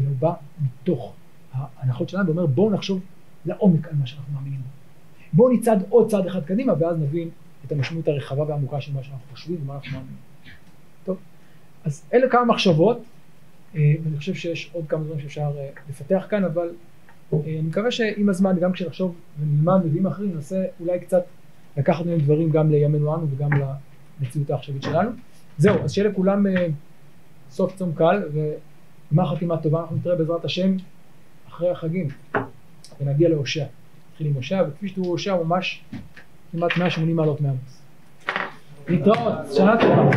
אלא 0.00 0.08
הוא 0.08 0.16
בא 0.18 0.32
מתוך 0.62 1.12
ההנחות 1.52 2.08
שלנו 2.08 2.26
ואומר 2.26 2.46
בואו 2.46 2.70
נחשוב 2.70 3.00
לעומק 3.46 3.88
על 3.88 3.94
מה 3.94 4.06
שאנחנו 4.06 4.34
מאמינים 4.34 4.60
בו. 4.60 4.68
בואו 5.32 5.52
נצעד 5.52 5.84
עוד 5.88 6.10
צעד 6.10 6.26
אחד 6.26 6.44
קדימה 6.44 6.72
ואז 6.78 6.98
נבין 6.98 7.28
את 7.66 7.72
המשמעות 7.72 8.08
הרחבה 8.08 8.42
והעמוקה 8.42 8.80
של 8.80 8.92
מה 8.92 9.02
שאנחנו 9.02 9.24
חושבים 9.30 9.58
ומה 9.62 9.74
אנחנו 9.74 9.90
מאמינים. 9.90 10.16
טוב, 11.04 11.16
אז 11.84 12.02
אלה 12.12 12.28
כמה 12.28 12.44
מחשבות, 12.44 13.02
אה, 13.74 13.94
ואני 14.04 14.16
חושב 14.16 14.34
שיש 14.34 14.70
עוד 14.72 14.84
כמה 14.88 15.04
דברים 15.04 15.20
שאפשר 15.20 15.50
אה, 15.58 15.68
לפתח 15.88 16.26
כאן, 16.30 16.44
אבל 16.44 16.70
אה, 17.32 17.38
אני 17.44 17.60
מקווה 17.60 17.90
שעם 17.90 18.28
הזמן, 18.28 18.56
גם 18.60 18.72
כשנחשוב 18.72 19.14
ונלמד 19.40 19.84
נביאים 19.84 20.06
אחרים, 20.06 20.34
ננסה 20.34 20.64
אולי 20.80 21.00
קצת 21.00 21.24
לקחת 21.76 22.06
מהם 22.06 22.18
דברים 22.18 22.50
גם 22.50 22.70
לימינו 22.70 23.14
אנו 23.14 23.26
וגם 23.30 23.50
למציאות 24.20 24.50
העכשווית 24.50 24.82
שלנו. 24.82 25.10
זהו, 25.58 25.84
אז 25.84 25.92
שיהיה 25.92 26.08
לכולם 26.08 26.46
אה, 26.46 26.66
סוף 27.50 27.76
צום 27.76 27.92
קל 27.94 28.22
וגמר 28.32 29.34
חתימה 29.34 29.56
טובה, 29.56 29.80
אנחנו 29.80 29.96
נתראה 29.96 30.16
בעזרת 30.16 30.44
השם 30.44 30.76
אחרי 31.48 31.70
החגים 31.70 32.08
ונגיע 33.00 33.28
להושע. 33.28 33.64
נתחיל 34.10 34.26
עם 34.26 34.34
הושע, 34.34 34.62
וכפי 34.68 34.88
שתראו 34.88 35.06
הושע 35.06 35.36
ממש 35.36 35.82
כמעט 36.52 36.76
180 36.78 37.16
מעלות 37.16 37.40
מעמוס. 37.40 37.82
להתראות, 38.88 39.34
שנה 39.56 39.74
טובה. 39.80 40.10